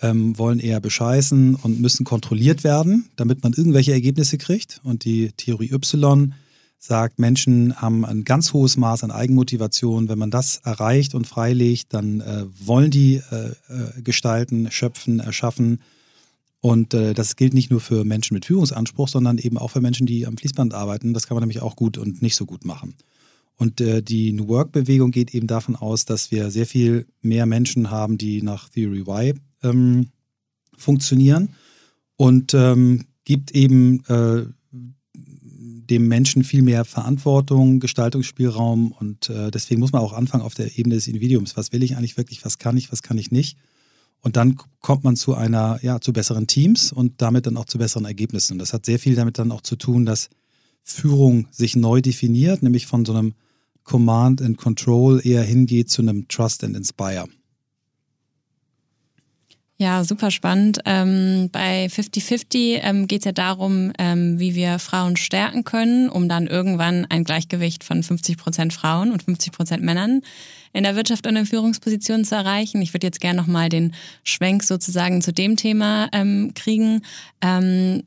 ähm, 0.00 0.36
wollen 0.38 0.58
eher 0.58 0.80
bescheißen 0.80 1.54
und 1.56 1.80
müssen 1.80 2.04
kontrolliert 2.04 2.64
werden, 2.64 3.08
damit 3.16 3.42
man 3.42 3.52
irgendwelche 3.52 3.92
Ergebnisse 3.92 4.38
kriegt. 4.38 4.80
Und 4.82 5.04
die 5.04 5.32
Theorie 5.36 5.72
Y 5.72 6.34
sagt, 6.78 7.20
Menschen 7.20 7.80
haben 7.80 8.04
ein 8.04 8.24
ganz 8.24 8.52
hohes 8.52 8.76
Maß 8.76 9.04
an 9.04 9.12
Eigenmotivation. 9.12 10.08
Wenn 10.08 10.18
man 10.18 10.32
das 10.32 10.56
erreicht 10.64 11.14
und 11.14 11.28
freilegt, 11.28 11.94
dann 11.94 12.20
äh, 12.20 12.46
wollen 12.58 12.90
die 12.90 13.22
äh, 13.30 13.50
äh, 13.68 14.02
gestalten, 14.02 14.68
schöpfen, 14.70 15.20
erschaffen. 15.20 15.80
Und 16.62 16.94
äh, 16.94 17.12
das 17.12 17.34
gilt 17.34 17.54
nicht 17.54 17.72
nur 17.72 17.80
für 17.80 18.04
Menschen 18.04 18.34
mit 18.34 18.44
Führungsanspruch, 18.44 19.08
sondern 19.08 19.36
eben 19.36 19.58
auch 19.58 19.72
für 19.72 19.80
Menschen, 19.80 20.06
die 20.06 20.28
am 20.28 20.36
Fließband 20.36 20.74
arbeiten. 20.74 21.12
Das 21.12 21.26
kann 21.26 21.34
man 21.34 21.42
nämlich 21.42 21.60
auch 21.60 21.74
gut 21.74 21.98
und 21.98 22.22
nicht 22.22 22.36
so 22.36 22.46
gut 22.46 22.64
machen. 22.64 22.94
Und 23.56 23.80
äh, 23.80 24.00
die 24.00 24.32
New 24.32 24.46
Work-Bewegung 24.46 25.10
geht 25.10 25.34
eben 25.34 25.48
davon 25.48 25.74
aus, 25.74 26.04
dass 26.04 26.30
wir 26.30 26.52
sehr 26.52 26.66
viel 26.66 27.06
mehr 27.20 27.46
Menschen 27.46 27.90
haben, 27.90 28.16
die 28.16 28.42
nach 28.42 28.68
Theory 28.68 29.00
Y 29.00 29.40
ähm, 29.64 30.10
funktionieren 30.78 31.48
und 32.16 32.54
ähm, 32.54 33.06
gibt 33.24 33.50
eben 33.50 34.04
äh, 34.04 34.44
dem 34.72 36.06
Menschen 36.06 36.44
viel 36.44 36.62
mehr 36.62 36.84
Verantwortung, 36.84 37.80
Gestaltungsspielraum 37.80 38.92
und 38.92 39.28
äh, 39.30 39.50
deswegen 39.50 39.80
muss 39.80 39.92
man 39.92 40.02
auch 40.02 40.12
anfangen 40.12 40.44
auf 40.44 40.54
der 40.54 40.78
Ebene 40.78 40.94
des 40.94 41.08
Individuums. 41.08 41.56
Was 41.56 41.72
will 41.72 41.82
ich 41.82 41.96
eigentlich 41.96 42.16
wirklich, 42.16 42.44
was 42.44 42.58
kann 42.58 42.76
ich, 42.76 42.92
was 42.92 43.02
kann 43.02 43.18
ich 43.18 43.32
nicht? 43.32 43.58
Und 44.22 44.36
dann 44.36 44.56
kommt 44.80 45.04
man 45.04 45.16
zu 45.16 45.34
einer, 45.34 45.80
ja, 45.82 46.00
zu 46.00 46.12
besseren 46.12 46.46
Teams 46.46 46.92
und 46.92 47.20
damit 47.20 47.46
dann 47.46 47.56
auch 47.56 47.64
zu 47.64 47.78
besseren 47.78 48.04
Ergebnissen. 48.04 48.54
Und 48.54 48.58
das 48.60 48.72
hat 48.72 48.86
sehr 48.86 48.98
viel 48.98 49.14
damit 49.14 49.38
dann 49.38 49.52
auch 49.52 49.60
zu 49.60 49.76
tun, 49.76 50.06
dass 50.06 50.30
Führung 50.84 51.48
sich 51.50 51.76
neu 51.76 52.00
definiert, 52.00 52.62
nämlich 52.62 52.86
von 52.86 53.04
so 53.04 53.12
einem 53.12 53.34
Command 53.84 54.40
and 54.40 54.56
Control 54.56 55.20
eher 55.24 55.42
hingeht 55.42 55.90
zu 55.90 56.02
einem 56.02 56.28
Trust 56.28 56.64
and 56.64 56.76
Inspire. 56.76 57.26
Ja, 59.82 60.04
super 60.04 60.30
spannend. 60.30 60.78
Ähm, 60.84 61.48
bei 61.50 61.86
50-50 61.86 62.82
ähm, 62.84 63.08
geht 63.08 63.22
es 63.22 63.24
ja 63.24 63.32
darum, 63.32 63.92
ähm, 63.98 64.38
wie 64.38 64.54
wir 64.54 64.78
Frauen 64.78 65.16
stärken 65.16 65.64
können, 65.64 66.08
um 66.08 66.28
dann 66.28 66.46
irgendwann 66.46 67.04
ein 67.10 67.24
Gleichgewicht 67.24 67.82
von 67.82 68.00
50 68.04 68.36
Prozent 68.36 68.72
Frauen 68.72 69.10
und 69.10 69.24
50 69.24 69.52
Prozent 69.52 69.82
Männern 69.82 70.22
in 70.72 70.84
der 70.84 70.94
Wirtschaft 70.94 71.26
und 71.26 71.34
in 71.34 71.46
Führungspositionen 71.46 72.24
zu 72.24 72.36
erreichen. 72.36 72.80
Ich 72.80 72.94
würde 72.94 73.08
jetzt 73.08 73.20
gerne 73.20 73.40
nochmal 73.40 73.70
den 73.70 73.92
Schwenk 74.22 74.62
sozusagen 74.62 75.20
zu 75.20 75.32
dem 75.32 75.56
Thema 75.56 76.08
ähm, 76.12 76.52
kriegen. 76.54 77.02
Ähm, 77.40 78.04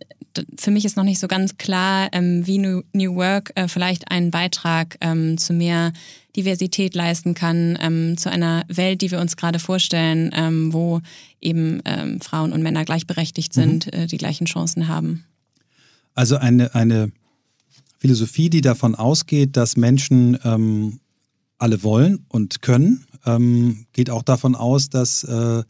für 0.58 0.72
mich 0.72 0.86
ist 0.86 0.96
noch 0.96 1.04
nicht 1.04 1.20
so 1.20 1.28
ganz 1.28 1.58
klar, 1.58 2.08
ähm, 2.14 2.48
wie 2.48 2.58
New, 2.58 2.84
New 2.94 3.16
Work 3.16 3.52
äh, 3.56 3.68
vielleicht 3.68 4.10
einen 4.12 4.32
Beitrag 4.32 4.96
ähm, 5.02 5.38
zu 5.38 5.52
mehr 5.52 5.92
Diversität 6.36 6.96
leisten 6.96 7.34
kann, 7.34 7.78
ähm, 7.82 8.18
zu 8.18 8.30
einer 8.30 8.64
Welt, 8.68 9.02
die 9.02 9.12
wir 9.12 9.20
uns 9.20 9.38
gerade 9.38 9.60
vorstellen, 9.60 10.32
ähm, 10.34 10.74
wo 10.74 11.02
eben 11.42 11.82
ähm, 11.86 12.22
Frauen 12.22 12.52
und 12.52 12.62
Männer 12.62 12.86
gleichberechtigt 12.86 13.56
mhm. 13.56 13.62
sind, 13.62 13.86
mhm. 13.88 14.00
äh, 14.00 14.08
die 14.08 14.18
gleichen 14.18 14.46
Chancen 14.46 14.88
haben. 14.88 15.24
Also 16.14 16.38
eine, 16.38 16.74
eine 16.76 17.12
Philosophie, 17.98 18.50
die 18.50 18.62
davon 18.62 18.96
ausgeht, 18.96 19.58
dass 19.58 19.78
Menschen 19.78 20.38
ähm, 20.44 21.00
alle 21.58 21.84
wollen 21.84 22.26
und 22.30 22.62
können, 22.62 23.06
ähm, 23.26 23.86
geht 23.94 24.10
auch 24.10 24.24
davon 24.24 24.56
aus, 24.56 24.90
dass 24.90 25.24
äh, 25.24 25.64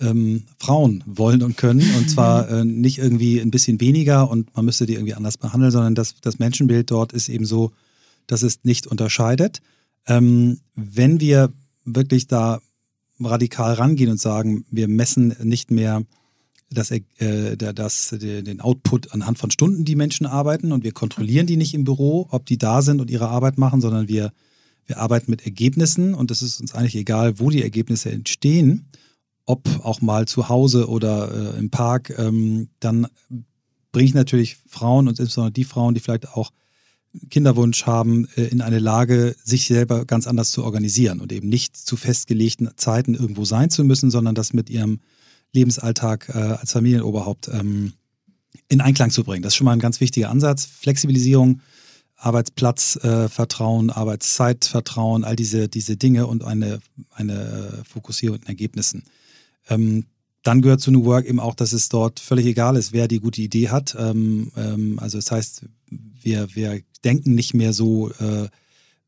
ähm, 0.00 0.44
Frauen 0.58 1.02
wollen 1.06 1.42
und 1.42 1.56
können. 1.56 1.82
Und 1.96 2.10
zwar 2.10 2.48
äh, 2.48 2.64
nicht 2.64 2.98
irgendwie 2.98 3.40
ein 3.40 3.50
bisschen 3.50 3.80
weniger 3.80 4.30
und 4.30 4.54
man 4.56 4.64
müsste 4.64 4.86
die 4.86 4.94
irgendwie 4.94 5.14
anders 5.14 5.36
behandeln, 5.36 5.70
sondern 5.70 5.94
das, 5.94 6.14
das 6.20 6.38
Menschenbild 6.38 6.90
dort 6.90 7.12
ist 7.12 7.28
eben 7.28 7.44
so, 7.44 7.72
dass 8.26 8.42
es 8.42 8.60
nicht 8.62 8.86
unterscheidet. 8.86 9.60
Ähm, 10.08 10.60
wenn 10.74 11.20
wir 11.20 11.52
wirklich 11.84 12.26
da 12.26 12.60
radikal 13.20 13.74
rangehen 13.74 14.10
und 14.10 14.20
sagen, 14.20 14.64
wir 14.70 14.88
messen 14.88 15.36
nicht 15.42 15.70
mehr 15.70 16.02
das, 16.70 16.90
äh, 16.90 17.56
das, 17.56 18.14
den 18.18 18.60
Output 18.60 19.12
anhand 19.12 19.38
von 19.38 19.50
Stunden, 19.50 19.84
die 19.84 19.96
Menschen 19.96 20.26
arbeiten 20.26 20.72
und 20.72 20.84
wir 20.84 20.92
kontrollieren 20.92 21.46
die 21.46 21.56
nicht 21.56 21.74
im 21.74 21.84
Büro, 21.84 22.26
ob 22.30 22.46
die 22.46 22.58
da 22.58 22.82
sind 22.82 23.00
und 23.00 23.10
ihre 23.10 23.28
Arbeit 23.28 23.58
machen, 23.58 23.80
sondern 23.80 24.08
wir, 24.08 24.32
wir 24.86 24.98
arbeiten 24.98 25.30
mit 25.30 25.44
Ergebnissen 25.44 26.14
und 26.14 26.30
es 26.30 26.42
ist 26.42 26.60
uns 26.60 26.74
eigentlich 26.74 26.96
egal, 26.96 27.38
wo 27.38 27.50
die 27.50 27.62
Ergebnisse 27.62 28.10
entstehen. 28.10 28.86
ob 29.46 29.66
auch 29.82 30.02
mal 30.02 30.28
zu 30.28 30.50
Hause 30.50 30.88
oder 30.88 31.54
äh, 31.54 31.58
im 31.58 31.70
Park, 31.70 32.12
ähm, 32.18 32.68
dann 32.80 33.06
bringe 33.92 34.06
ich 34.06 34.14
natürlich 34.14 34.58
Frauen 34.68 35.08
und 35.08 35.18
insbesondere 35.18 35.52
die 35.52 35.64
Frauen, 35.64 35.94
die 35.94 36.00
vielleicht 36.00 36.28
auch 36.28 36.52
Kinderwunsch 37.30 37.86
haben, 37.86 38.28
äh, 38.36 38.44
in 38.44 38.60
eine 38.60 38.78
Lage, 38.78 39.34
sich 39.42 39.66
selber 39.66 40.04
ganz 40.04 40.26
anders 40.26 40.50
zu 40.50 40.64
organisieren 40.64 41.20
und 41.20 41.32
eben 41.32 41.48
nicht 41.48 41.76
zu 41.76 41.96
festgelegten 41.96 42.70
Zeiten 42.76 43.14
irgendwo 43.14 43.44
sein 43.44 43.70
zu 43.70 43.84
müssen, 43.84 44.10
sondern 44.10 44.34
das 44.34 44.52
mit 44.52 44.70
ihrem 44.70 45.00
Lebensalltag 45.52 46.28
äh, 46.28 46.38
als 46.38 46.72
Familienoberhaupt 46.72 47.48
ähm, 47.48 47.94
in 48.68 48.80
Einklang 48.80 49.10
zu 49.10 49.24
bringen. 49.24 49.42
Das 49.42 49.52
ist 49.54 49.56
schon 49.56 49.64
mal 49.64 49.72
ein 49.72 49.78
ganz 49.78 50.00
wichtiger 50.00 50.30
Ansatz. 50.30 50.66
Flexibilisierung, 50.66 51.60
Arbeitsplatzvertrauen, 52.16 53.88
äh, 53.88 53.92
Arbeitszeitvertrauen, 53.92 55.24
all 55.24 55.36
diese, 55.36 55.68
diese 55.68 55.96
Dinge 55.96 56.26
und 56.26 56.44
eine, 56.44 56.80
eine 57.14 57.82
Fokussierung 57.88 58.38
in 58.38 58.46
Ergebnissen. 58.46 59.04
Ähm, 59.68 60.04
dann 60.42 60.62
gehört 60.62 60.80
zu 60.80 60.90
New 60.90 61.04
Work 61.04 61.26
eben 61.26 61.40
auch, 61.40 61.54
dass 61.54 61.72
es 61.72 61.88
dort 61.88 62.20
völlig 62.20 62.46
egal 62.46 62.76
ist, 62.76 62.92
wer 62.92 63.08
die 63.08 63.20
gute 63.20 63.42
Idee 63.42 63.68
hat. 63.68 63.96
Ähm, 63.98 64.50
also 64.98 65.18
das 65.18 65.30
heißt, 65.30 65.64
wir, 66.22 66.54
wir 66.54 66.80
denken 67.04 67.34
nicht 67.34 67.54
mehr 67.54 67.72
so 67.72 68.10
äh, 68.10 68.48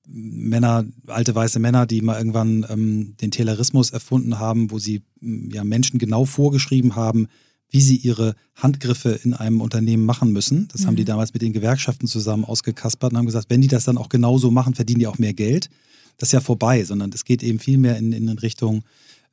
Männer, 0.06 0.84
alte 1.06 1.34
weiße 1.34 1.58
Männer, 1.58 1.86
die 1.86 2.00
mal 2.00 2.18
irgendwann 2.18 2.66
ähm, 2.68 3.16
den 3.20 3.30
Taylorismus 3.30 3.90
erfunden 3.90 4.38
haben, 4.38 4.70
wo 4.70 4.78
sie 4.78 5.02
ja 5.20 5.62
Menschen 5.62 5.98
genau 5.98 6.24
vorgeschrieben 6.24 6.96
haben, 6.96 7.28
wie 7.70 7.80
sie 7.80 7.96
ihre 7.96 8.34
Handgriffe 8.56 9.20
in 9.22 9.34
einem 9.34 9.60
Unternehmen 9.60 10.04
machen 10.04 10.32
müssen. 10.32 10.68
Das 10.68 10.82
mhm. 10.82 10.86
haben 10.86 10.96
die 10.96 11.02
mhm. 11.02 11.06
damals 11.06 11.32
mit 11.32 11.42
den 11.42 11.52
Gewerkschaften 11.52 12.08
zusammen 12.08 12.44
ausgekaspert 12.44 13.12
und 13.12 13.18
haben 13.18 13.26
gesagt, 13.26 13.50
wenn 13.50 13.60
die 13.60 13.68
das 13.68 13.84
dann 13.84 13.98
auch 13.98 14.08
genauso 14.08 14.50
machen, 14.50 14.74
verdienen 14.74 15.00
die 15.00 15.06
auch 15.06 15.18
mehr 15.18 15.34
Geld. 15.34 15.70
Das 16.16 16.30
ist 16.30 16.32
ja 16.32 16.40
vorbei, 16.40 16.84
sondern 16.84 17.10
es 17.14 17.24
geht 17.24 17.42
eben 17.42 17.60
viel 17.60 17.78
mehr 17.78 17.96
in, 17.96 18.12
in 18.12 18.28
Richtung, 18.30 18.82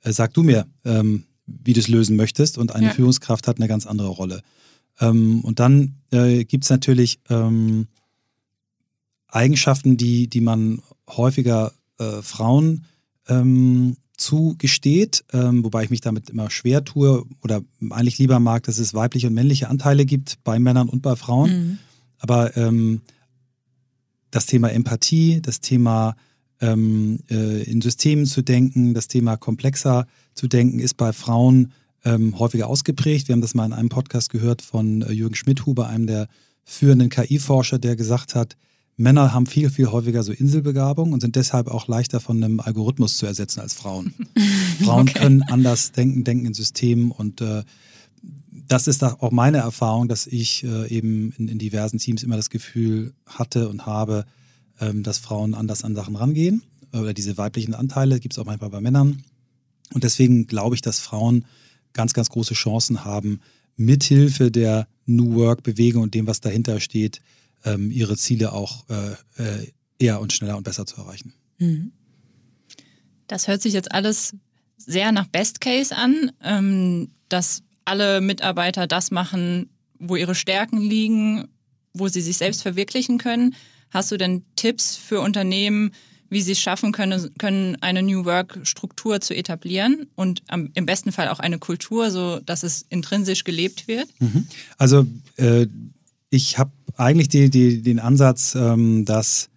äh, 0.03 0.11
sag 0.11 0.33
du 0.33 0.43
mir, 0.43 0.67
ähm, 0.85 1.23
wie 1.47 1.73
du 1.73 1.79
es 1.79 1.87
lösen 1.87 2.15
möchtest 2.15 2.57
und 2.57 2.75
eine 2.75 2.87
ja. 2.87 2.93
Führungskraft 2.93 3.47
hat 3.47 3.57
eine 3.57 3.67
ganz 3.67 3.87
andere 3.87 4.09
Rolle. 4.09 4.41
Ähm, 4.99 5.41
und 5.41 5.59
dann 5.59 5.95
äh, 6.11 6.43
gibt 6.45 6.65
es 6.65 6.69
natürlich 6.69 7.19
ähm, 7.29 7.87
Eigenschaften, 9.27 9.97
die, 9.97 10.27
die 10.27 10.41
man 10.41 10.81
häufiger 11.09 11.73
äh, 11.99 12.21
Frauen 12.21 12.85
ähm, 13.27 13.97
zugesteht, 14.17 15.23
ähm, 15.31 15.63
wobei 15.63 15.83
ich 15.83 15.89
mich 15.89 16.01
damit 16.01 16.29
immer 16.29 16.49
schwer 16.49 16.83
tue 16.83 17.23
oder 17.43 17.61
eigentlich 17.89 18.17
lieber 18.17 18.39
mag, 18.39 18.63
dass 18.63 18.79
es 18.79 18.93
weibliche 18.93 19.27
und 19.27 19.33
männliche 19.33 19.69
Anteile 19.69 20.05
gibt 20.05 20.43
bei 20.43 20.59
Männern 20.59 20.89
und 20.89 21.01
bei 21.01 21.15
Frauen. 21.15 21.49
Mhm. 21.51 21.77
Aber 22.17 22.57
ähm, 22.57 23.01
das 24.31 24.47
Thema 24.47 24.69
Empathie, 24.69 25.39
das 25.41 25.61
Thema 25.61 26.15
ähm, 26.59 27.19
äh, 27.29 27.63
in 27.63 27.81
Systemen 27.81 28.25
zu 28.25 28.41
denken, 28.41 28.95
das 28.95 29.07
Thema 29.07 29.37
komplexer 29.37 30.07
zu 30.33 30.47
denken, 30.47 30.79
ist 30.79 30.95
bei 30.95 31.13
Frauen 31.13 31.71
ähm, 32.03 32.37
häufiger 32.39 32.67
ausgeprägt. 32.67 33.27
Wir 33.27 33.33
haben 33.33 33.41
das 33.41 33.53
mal 33.53 33.65
in 33.65 33.73
einem 33.73 33.89
Podcast 33.89 34.31
gehört 34.31 34.61
von 34.63 35.03
äh, 35.03 35.11
Jürgen 35.11 35.35
Schmidhuber, 35.35 35.87
einem 35.87 36.07
der 36.07 36.27
führenden 36.63 37.09
KI-Forscher, 37.09 37.77
der 37.77 37.95
gesagt 37.95 38.33
hat, 38.33 38.57
Männer 38.97 39.31
haben 39.31 39.45
viel, 39.45 39.69
viel 39.69 39.91
häufiger 39.91 40.23
so 40.23 40.31
Inselbegabung 40.31 41.13
und 41.13 41.21
sind 41.21 41.35
deshalb 41.35 41.67
auch 41.67 41.87
leichter 41.87 42.19
von 42.19 42.43
einem 42.43 42.59
Algorithmus 42.59 43.17
zu 43.17 43.27
ersetzen 43.27 43.59
als 43.59 43.73
Frauen. 43.73 44.13
Frauen 44.83 45.07
okay. 45.07 45.19
können 45.19 45.43
anders 45.43 45.91
denken, 45.91 46.23
denken 46.23 46.47
in 46.47 46.53
Systemen 46.55 47.11
und 47.11 47.41
äh, 47.41 47.63
das 48.67 48.87
ist 48.87 49.03
auch 49.03 49.31
meine 49.31 49.59
Erfahrung, 49.59 50.07
dass 50.07 50.27
ich 50.27 50.63
äh, 50.63 50.87
eben 50.89 51.31
in, 51.37 51.47
in, 51.47 51.57
diversen 51.57 51.99
Teams 51.99 52.23
immer 52.23 52.35
das 52.35 52.49
Gefühl 52.49 53.13
hatte 53.25 53.69
und 53.69 53.85
habe, 53.85 54.25
ähm, 54.81 55.03
dass 55.03 55.19
Frauen 55.19 55.53
anders 55.53 55.83
an 55.83 55.95
Sachen 55.95 56.15
rangehen. 56.15 56.63
Oder 56.91 57.13
diese 57.13 57.37
weiblichen 57.37 57.73
Anteile 57.73 58.19
gibt 58.19 58.33
es 58.33 58.39
auch 58.39 58.45
manchmal 58.45 58.69
bei 58.69 58.81
Männern. 58.81 59.23
Und 59.93 60.03
deswegen 60.03 60.47
glaube 60.47 60.75
ich, 60.75 60.81
dass 60.81 60.99
Frauen 60.99 61.45
ganz, 61.93 62.13
ganz 62.13 62.29
große 62.29 62.55
Chancen 62.55 63.05
haben, 63.05 63.39
mithilfe 63.77 64.51
der 64.51 64.87
New 65.05 65.35
Work-Bewegung 65.35 66.03
und 66.03 66.13
dem, 66.13 66.27
was 66.27 66.41
dahinter 66.41 66.79
steht, 66.79 67.21
ähm, 67.65 67.91
ihre 67.91 68.17
Ziele 68.17 68.53
auch 68.53 68.85
äh, 68.89 69.11
äh, 69.41 69.71
eher 69.99 70.21
und 70.21 70.33
schneller 70.33 70.57
und 70.57 70.63
besser 70.63 70.85
zu 70.85 70.97
erreichen. 70.97 71.33
Mhm. 71.57 71.91
Das 73.27 73.47
hört 73.47 73.61
sich 73.61 73.73
jetzt 73.73 73.91
alles 73.91 74.35
sehr 74.77 75.11
nach 75.11 75.27
Best 75.27 75.59
Case 75.59 75.95
an, 75.95 76.31
ähm, 76.43 77.11
dass 77.29 77.63
alle 77.85 78.21
Mitarbeiter 78.21 78.87
das 78.87 79.11
machen, 79.11 79.69
wo 79.99 80.15
ihre 80.15 80.35
Stärken 80.35 80.79
liegen, 80.79 81.47
wo 81.93 82.07
sie 82.07 82.21
sich 82.21 82.37
selbst 82.37 82.61
verwirklichen 82.61 83.17
können. 83.17 83.55
Hast 83.89 84.11
du 84.11 84.17
denn 84.17 84.43
Tipps 84.55 84.95
für 84.95 85.21
Unternehmen, 85.21 85.91
wie 86.29 86.41
sie 86.41 86.51
es 86.51 86.59
schaffen 86.59 86.91
können, 86.91 87.33
können 87.37 87.77
eine 87.81 88.03
New 88.03 88.25
Work-Struktur 88.25 89.21
zu 89.21 89.33
etablieren 89.33 90.07
und 90.15 90.43
am, 90.47 90.71
im 90.73 90.85
besten 90.85 91.11
Fall 91.11 91.29
auch 91.29 91.39
eine 91.39 91.57
Kultur, 91.57 92.11
so 92.11 92.39
dass 92.41 92.63
es 92.63 92.85
intrinsisch 92.89 93.45
gelebt 93.45 93.87
wird? 93.87 94.07
Mhm. 94.19 94.47
Also 94.77 95.05
äh, 95.37 95.67
ich 96.29 96.57
habe 96.57 96.71
eigentlich 96.95 97.29
die, 97.29 97.49
die, 97.49 97.81
den 97.81 97.99
Ansatz, 97.99 98.55
ähm, 98.55 99.05
dass 99.05 99.49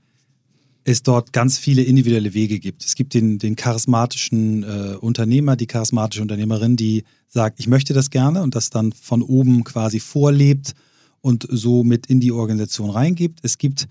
es 0.85 1.03
dort 1.03 1.33
ganz 1.33 1.59
viele 1.59 1.83
individuelle 1.83 2.35
Wege 2.35 2.59
gibt. 2.59 2.85
Es 2.85 2.95
gibt 2.95 3.15
den, 3.15 3.39
den 3.39 3.57
charismatischen 3.57 4.63
äh, 4.63 4.97
Unternehmer, 4.97 5.57
die 5.57 5.67
charismatische 5.67 6.23
Unternehmerin, 6.23 6.77
die 6.77 7.05
sagt, 7.29 7.61
ich 7.61 7.69
möchte 7.69 7.93
das 7.93 8.11
gerne 8.11 8.43
und 8.43 8.55
das 8.55 8.71
dann 8.71 8.93
von 8.93 9.23
oben 9.23 9.65
quasi 9.65 10.01
vorlebt 10.01 10.75
und 11.21 11.47
so 11.51 11.85
mit 11.85 12.07
in 12.07 12.21
die 12.21 12.33
Organisation 12.33 12.91
reingibt. 12.91 13.41
Es 13.43 13.59
gibt 13.59 13.89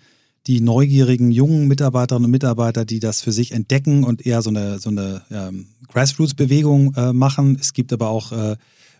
die 0.48 0.62
neugierigen 0.62 1.32
jungen 1.32 1.68
Mitarbeiterinnen 1.68 2.26
und 2.26 2.32
Mitarbeiter, 2.32 2.86
die 2.86 3.00
das 3.00 3.22
für 3.22 3.32
sich 3.32 3.52
entdecken 3.52 4.04
und 4.04 4.26
eher 4.26 4.42
so 4.42 4.50
eine, 4.50 4.80
so 4.80 4.90
eine 4.90 5.22
ähm, 5.30 5.68
Grassroots-Bewegung 5.90 6.96
äh, 6.96 7.14
machen. 7.14 7.58
Es 7.60 7.74
gibt 7.74 7.94
aber 7.94 8.10
auch 8.10 8.32
äh, 8.32 8.56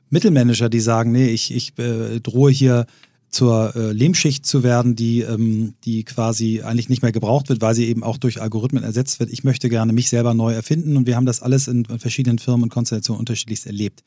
Mittelmanager, 0.10 0.70
die 0.70 0.80
sagen, 0.80 1.12
nee, 1.12 1.28
ich, 1.28 1.54
ich 1.54 1.78
äh, 1.80 2.20
drohe 2.20 2.52
hier 2.52 2.86
zur 3.30 3.76
äh, 3.76 3.92
Lehmschicht 3.92 4.46
zu 4.46 4.64
werden, 4.64 4.96
die, 4.96 5.22
ähm, 5.22 5.74
die 5.84 6.04
quasi 6.04 6.62
eigentlich 6.62 6.90
nicht 6.90 7.02
mehr 7.02 7.12
gebraucht 7.12 7.50
wird, 7.50 7.62
weil 7.62 7.76
sie 7.76 7.86
eben 7.86 8.04
auch 8.04 8.18
durch 8.18 8.42
Algorithmen 8.42 8.84
ersetzt 8.84 9.20
wird. 9.20 9.32
Ich 9.32 9.44
möchte 9.44 9.70
gerne 9.70 9.94
mich 9.94 10.10
selber 10.10 10.34
neu 10.34 10.54
erfinden 10.54 10.98
und 10.98 11.08
wir 11.08 11.16
haben 11.16 11.26
das 11.26 11.42
alles 11.42 11.68
in, 11.68 11.86
verschiedenen 11.86 12.40
Firmen 12.40 12.64
und 12.64 12.70
Konstellationen 12.70 13.20
unterschiedlichst 13.20 13.66
erlebt. 13.66 14.04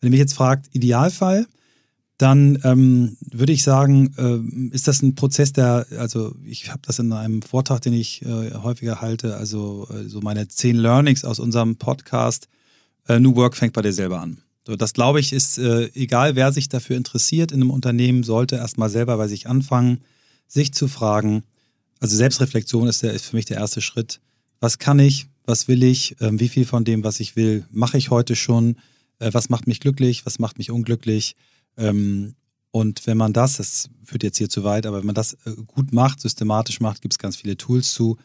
Wenn 0.00 0.08
ihr 0.08 0.10
mich 0.10 0.20
jetzt 0.20 0.34
fragt, 0.34 0.66
Idealfall, 0.72 1.46
dann 2.18 2.58
ähm, 2.62 3.16
würde 3.20 3.52
ich 3.52 3.64
sagen, 3.64 4.14
äh, 4.16 4.74
ist 4.74 4.86
das 4.86 5.02
ein 5.02 5.16
Prozess, 5.16 5.52
der, 5.52 5.86
also 5.98 6.34
ich 6.44 6.70
habe 6.70 6.82
das 6.86 7.00
in 7.00 7.12
einem 7.12 7.42
Vortrag, 7.42 7.80
den 7.80 7.92
ich 7.92 8.22
äh, 8.22 8.54
häufiger 8.54 9.00
halte, 9.00 9.36
also 9.36 9.88
äh, 9.90 10.08
so 10.08 10.20
meine 10.20 10.46
zehn 10.46 10.76
Learnings 10.76 11.24
aus 11.24 11.40
unserem 11.40 11.76
Podcast, 11.76 12.48
äh, 13.08 13.18
New 13.18 13.34
Work 13.34 13.56
fängt 13.56 13.72
bei 13.72 13.82
dir 13.82 13.92
selber 13.92 14.20
an. 14.20 14.38
So, 14.66 14.76
das 14.76 14.94
glaube 14.94 15.20
ich 15.20 15.32
ist, 15.32 15.58
äh, 15.58 15.90
egal 15.94 16.36
wer 16.36 16.52
sich 16.52 16.68
dafür 16.68 16.96
interessiert 16.96 17.52
in 17.52 17.60
einem 17.60 17.70
Unternehmen, 17.70 18.22
sollte 18.22 18.56
erstmal 18.56 18.88
selber 18.88 19.16
bei 19.16 19.28
sich 19.28 19.46
anfangen, 19.46 20.00
sich 20.46 20.72
zu 20.72 20.88
fragen, 20.88 21.44
also 22.00 22.16
Selbstreflexion 22.16 22.88
ist, 22.88 23.02
der, 23.02 23.12
ist 23.12 23.26
für 23.26 23.36
mich 23.36 23.46
der 23.46 23.58
erste 23.58 23.80
Schritt. 23.80 24.20
Was 24.60 24.78
kann 24.78 24.98
ich? 24.98 25.28
Was 25.44 25.68
will 25.68 25.82
ich? 25.82 26.16
Ähm, 26.20 26.40
wie 26.40 26.48
viel 26.48 26.64
von 26.64 26.84
dem, 26.84 27.04
was 27.04 27.20
ich 27.20 27.36
will, 27.36 27.66
mache 27.70 27.98
ich 27.98 28.10
heute 28.10 28.36
schon? 28.36 28.76
Äh, 29.18 29.32
was 29.32 29.48
macht 29.48 29.66
mich 29.66 29.80
glücklich? 29.80 30.26
Was 30.26 30.38
macht 30.38 30.58
mich 30.58 30.70
unglücklich? 30.70 31.36
Ähm, 31.76 32.34
und 32.70 33.06
wenn 33.06 33.16
man 33.16 33.32
das, 33.32 33.58
das 33.58 33.88
führt 34.02 34.22
jetzt 34.22 34.38
hier 34.38 34.48
zu 34.48 34.64
weit, 34.64 34.86
aber 34.86 34.98
wenn 34.98 35.06
man 35.06 35.14
das 35.14 35.34
äh, 35.44 35.52
gut 35.66 35.92
macht, 35.92 36.20
systematisch 36.20 36.80
macht, 36.80 37.02
gibt 37.02 37.14
es 37.14 37.18
ganz 37.18 37.36
viele 37.36 37.56
Tools 37.56 37.92
zu 37.92 38.18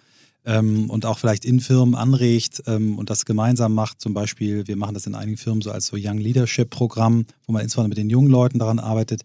ähm, 0.45 0.89
und 0.89 1.05
auch 1.05 1.17
vielleicht 1.17 1.45
in 1.45 1.59
Firmen 1.59 1.95
anregt 1.95 2.63
ähm, 2.67 2.97
und 2.97 3.09
das 3.09 3.25
gemeinsam 3.25 3.73
macht. 3.73 4.01
Zum 4.01 4.13
Beispiel, 4.13 4.67
wir 4.67 4.75
machen 4.75 4.93
das 4.93 5.05
in 5.05 5.15
einigen 5.15 5.37
Firmen 5.37 5.61
so 5.61 5.71
als 5.71 5.87
so 5.87 5.97
Young 5.99 6.17
Leadership 6.17 6.69
Programm, 6.69 7.25
wo 7.45 7.53
man 7.53 7.61
insbesondere 7.61 7.89
mit 7.89 7.97
den 7.97 8.09
jungen 8.09 8.29
Leuten 8.29 8.59
daran 8.59 8.79
arbeitet. 8.79 9.23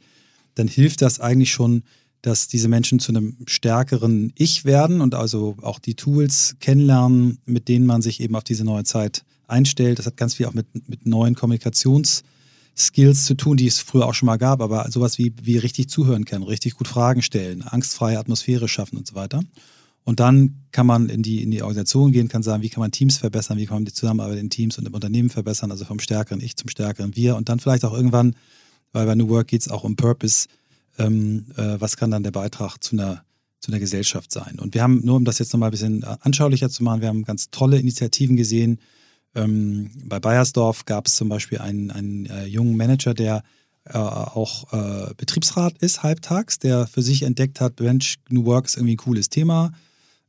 Dann 0.55 0.69
hilft 0.69 1.03
das 1.03 1.21
eigentlich 1.21 1.53
schon, 1.53 1.83
dass 2.23 2.49
diese 2.49 2.69
Menschen 2.69 3.01
zu 3.01 3.13
einem 3.13 3.37
stärkeren 3.47 4.33
Ich 4.37 4.65
werden 4.65 5.01
und 5.01 5.15
also 5.15 5.57
auch 5.63 5.79
die 5.79 5.95
Tools 5.95 6.57
kennenlernen, 6.61 7.39
mit 7.45 7.69
denen 7.69 7.87
man 7.87 8.03
sich 8.03 8.21
eben 8.21 8.35
auf 8.35 8.45
diese 8.45 8.65
neue 8.65 8.85
Zeit 8.85 9.25
einstellt. 9.47 9.99
Das 9.99 10.07
hat 10.07 10.17
ganz 10.17 10.35
viel 10.35 10.47
auch 10.47 10.55
mit, 10.55 10.67
mit 10.89 11.07
neuen 11.07 11.37
Kommunikations- 11.37 12.23
Skills 12.77 13.25
zu 13.25 13.35
tun, 13.35 13.57
die 13.57 13.67
es 13.67 13.79
früher 13.79 14.07
auch 14.07 14.15
schon 14.15 14.27
mal 14.27 14.37
gab, 14.37 14.61
aber 14.61 14.91
sowas 14.91 15.19
wie, 15.19 15.33
wie 15.43 15.59
richtig 15.59 15.89
zuhören 15.89 16.25
können, 16.25 16.43
richtig 16.43 16.75
gut 16.75 16.89
Fragen 16.89 17.23
stellen, 17.23 17.63
angstfreie 17.63 18.19
Atmosphäre 18.19 18.69
schaffen 18.69 18.97
und 18.99 19.07
so 19.07 19.15
weiter. 19.15 19.43
Und 20.05 20.21
dann 20.21 20.67
kann 20.71 20.87
man 20.87 21.09
in 21.09 21.23
die, 21.23 21.43
in 21.43 21.51
die 21.51 21.63
Organisation 21.63 22.13
gehen, 22.13 22.29
kann 22.29 22.43
sagen, 22.43 22.63
wie 22.63 22.69
kann 22.69 22.81
man 22.81 22.91
Teams 22.91 23.17
verbessern, 23.17 23.57
wie 23.57 23.67
kann 23.67 23.77
man 23.77 23.85
die 23.87 23.93
Zusammenarbeit 23.93 24.39
in 24.39 24.51
Teams 24.51 24.77
und 24.77 24.87
im 24.87 24.95
Unternehmen 24.95 25.31
verbessern, 25.31 25.71
also 25.71 25.85
vom 25.85 25.99
stärkeren 25.99 26.41
Ich 26.41 26.57
zum 26.57 26.69
stärkeren 26.69 27.17
Wir. 27.17 27.37
Und 27.37 27.49
dann 27.49 27.59
vielleicht 27.59 27.85
auch 27.85 27.95
irgendwann, 27.95 28.37
weil 28.93 29.07
bei 29.07 29.15
New 29.15 29.29
Work 29.29 29.49
geht 29.49 29.63
es 29.63 29.69
auch 29.69 29.83
um 29.83 29.97
Purpose, 29.97 30.47
ähm, 30.99 31.47
äh, 31.57 31.81
was 31.81 31.97
kann 31.97 32.11
dann 32.11 32.23
der 32.23 32.33
Beitrag 32.33 32.79
zu 32.83 32.97
einer, 32.97 33.25
zu 33.61 33.71
einer 33.71 33.81
Gesellschaft 33.81 34.31
sein. 34.31 34.59
Und 34.59 34.75
wir 34.75 34.83
haben, 34.83 35.01
nur 35.05 35.17
um 35.17 35.25
das 35.25 35.39
jetzt 35.39 35.53
nochmal 35.53 35.71
ein 35.71 35.73
bisschen 35.73 36.03
äh, 36.03 36.17
anschaulicher 36.21 36.69
zu 36.69 36.85
machen, 36.85 37.01
wir 37.01 37.09
haben 37.09 37.25
ganz 37.25 37.51
tolle 37.51 37.79
Initiativen 37.79 38.37
gesehen, 38.37 38.79
ähm, 39.35 39.91
bei 40.05 40.21
Bayersdorf 40.21 40.85
gab 40.85 41.07
es 41.07 41.17
zum 41.17 41.29
Beispiel 41.29 41.59
einen, 41.59 41.91
einen 41.91 42.27
äh, 42.27 42.45
jungen 42.45 42.77
Manager, 42.77 43.15
der 43.15 43.43
äh, 43.87 43.99
auch 43.99 44.73
äh, 44.73 45.15
Betriebsrat 45.17 45.77
ist, 45.79 46.03
halbtags, 46.03 46.59
der 46.59 46.87
für 46.87 47.03
sich 47.03 47.23
entdeckt 47.23 47.61
hat, 47.61 47.77
Bench 47.77 48.17
New 48.29 48.45
Work 48.45 48.67
ist 48.67 48.77
irgendwie 48.77 48.95
ein 48.95 48.99
cooles 48.99 49.29
Thema. 49.29 49.73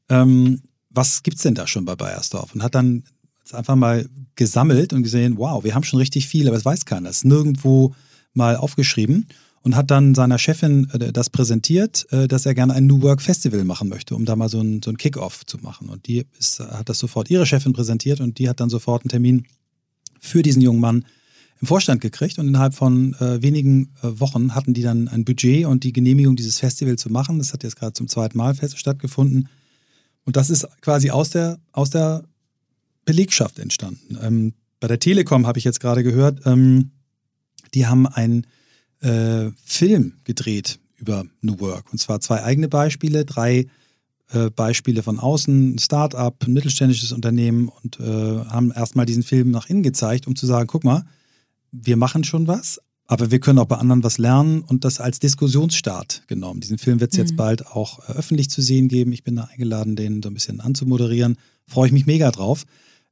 Ähm, 0.09 0.61
was 0.89 1.23
gibt 1.23 1.37
es 1.37 1.43
denn 1.43 1.55
da 1.55 1.67
schon 1.67 1.85
bei 1.85 1.95
Bayersdorf? 1.95 2.53
Und 2.55 2.63
hat 2.63 2.75
dann 2.75 3.03
einfach 3.51 3.75
mal 3.75 4.07
gesammelt 4.35 4.93
und 4.93 5.03
gesehen, 5.03 5.37
wow, 5.37 5.63
wir 5.63 5.75
haben 5.75 5.83
schon 5.83 5.99
richtig 5.99 6.27
viel, 6.27 6.47
aber 6.47 6.57
es 6.57 6.65
weiß 6.65 6.85
keiner. 6.85 7.09
Es 7.09 7.17
ist 7.17 7.25
nirgendwo 7.25 7.93
mal 8.33 8.55
aufgeschrieben 8.55 9.27
und 9.61 9.75
hat 9.75 9.91
dann 9.91 10.13
seiner 10.13 10.37
Chefin 10.37 10.89
äh, 10.91 11.11
das 11.11 11.29
präsentiert, 11.29 12.05
äh, 12.11 12.27
dass 12.27 12.45
er 12.45 12.53
gerne 12.53 12.73
ein 12.73 12.85
New 12.85 13.01
Work 13.01 13.21
Festival 13.21 13.63
machen 13.63 13.89
möchte, 13.89 14.15
um 14.15 14.25
da 14.25 14.35
mal 14.35 14.49
so 14.49 14.61
ein, 14.61 14.81
so 14.83 14.91
ein 14.91 14.97
Kick-Off 14.97 15.45
zu 15.45 15.57
machen. 15.57 15.89
Und 15.89 16.07
die 16.07 16.25
ist, 16.39 16.59
hat 16.59 16.89
das 16.89 16.99
sofort 16.99 17.29
ihre 17.29 17.45
Chefin 17.45 17.73
präsentiert 17.73 18.19
und 18.19 18.39
die 18.39 18.49
hat 18.49 18.59
dann 18.59 18.69
sofort 18.69 19.03
einen 19.03 19.09
Termin 19.09 19.47
für 20.19 20.41
diesen 20.41 20.61
jungen 20.61 20.79
Mann 20.79 21.05
im 21.61 21.67
Vorstand 21.67 22.01
gekriegt 22.01 22.37
und 22.37 22.47
innerhalb 22.47 22.75
von 22.75 23.13
äh, 23.15 23.41
wenigen 23.41 23.93
äh, 24.03 24.19
Wochen 24.19 24.53
hatten 24.53 24.73
die 24.73 24.81
dann 24.81 25.07
ein 25.07 25.25
Budget 25.25 25.65
und 25.65 25.83
die 25.83 25.93
Genehmigung, 25.93 26.35
dieses 26.35 26.59
Festival 26.59 26.97
zu 26.97 27.09
machen. 27.09 27.39
Das 27.39 27.53
hat 27.53 27.63
jetzt 27.63 27.77
gerade 27.77 27.93
zum 27.93 28.07
zweiten 28.07 28.37
Mal 28.37 28.55
stattgefunden. 28.55 29.49
Und 30.25 30.35
das 30.35 30.49
ist 30.49 30.67
quasi 30.81 31.11
aus 31.11 31.29
der, 31.29 31.59
aus 31.71 31.89
der 31.89 32.23
Belegschaft 33.05 33.59
entstanden. 33.59 34.17
Ähm, 34.21 34.53
bei 34.79 34.87
der 34.87 34.99
Telekom 34.99 35.47
habe 35.47 35.59
ich 35.59 35.63
jetzt 35.63 35.79
gerade 35.79 36.03
gehört, 36.03 36.41
ähm, 36.45 36.91
die 37.73 37.87
haben 37.87 38.07
einen 38.07 38.45
äh, 39.01 39.51
Film 39.63 40.13
gedreht 40.23 40.79
über 40.97 41.25
New 41.41 41.59
Work. 41.59 41.91
Und 41.91 41.99
zwar 41.99 42.19
zwei 42.19 42.43
eigene 42.43 42.67
Beispiele, 42.67 43.25
drei 43.25 43.67
äh, 44.31 44.49
Beispiele 44.49 45.03
von 45.03 45.19
außen, 45.19 45.75
ein 45.75 45.79
Start-up, 45.79 46.43
ein 46.45 46.53
mittelständisches 46.53 47.11
Unternehmen 47.11 47.69
und 47.69 47.99
äh, 47.99 48.03
haben 48.03 48.71
erstmal 48.71 49.05
diesen 49.05 49.23
Film 49.23 49.51
nach 49.51 49.69
innen 49.69 49.83
gezeigt, 49.83 50.27
um 50.27 50.35
zu 50.35 50.45
sagen, 50.45 50.67
guck 50.67 50.83
mal, 50.83 51.05
wir 51.71 51.97
machen 51.97 52.23
schon 52.23 52.47
was, 52.47 52.79
aber 53.07 53.31
wir 53.31 53.39
können 53.39 53.59
auch 53.59 53.67
bei 53.67 53.77
anderen 53.77 54.03
was 54.03 54.17
lernen 54.17 54.61
und 54.61 54.83
das 54.83 54.99
als 54.99 55.19
Diskussionsstart 55.19 56.23
genommen. 56.27 56.61
Diesen 56.61 56.77
Film 56.77 56.99
wird 56.99 57.11
es 57.11 57.17
mhm. 57.17 57.23
jetzt 57.23 57.35
bald 57.35 57.67
auch 57.67 58.09
äh, 58.09 58.13
öffentlich 58.13 58.49
zu 58.49 58.61
sehen 58.61 58.87
geben. 58.87 59.11
Ich 59.11 59.23
bin 59.23 59.35
da 59.35 59.43
eingeladen, 59.43 59.95
den 59.95 60.23
so 60.23 60.29
ein 60.29 60.33
bisschen 60.33 60.59
anzumoderieren. 60.59 61.37
Freue 61.67 61.87
ich 61.87 61.93
mich 61.93 62.05
mega 62.05 62.31
drauf. 62.31 62.65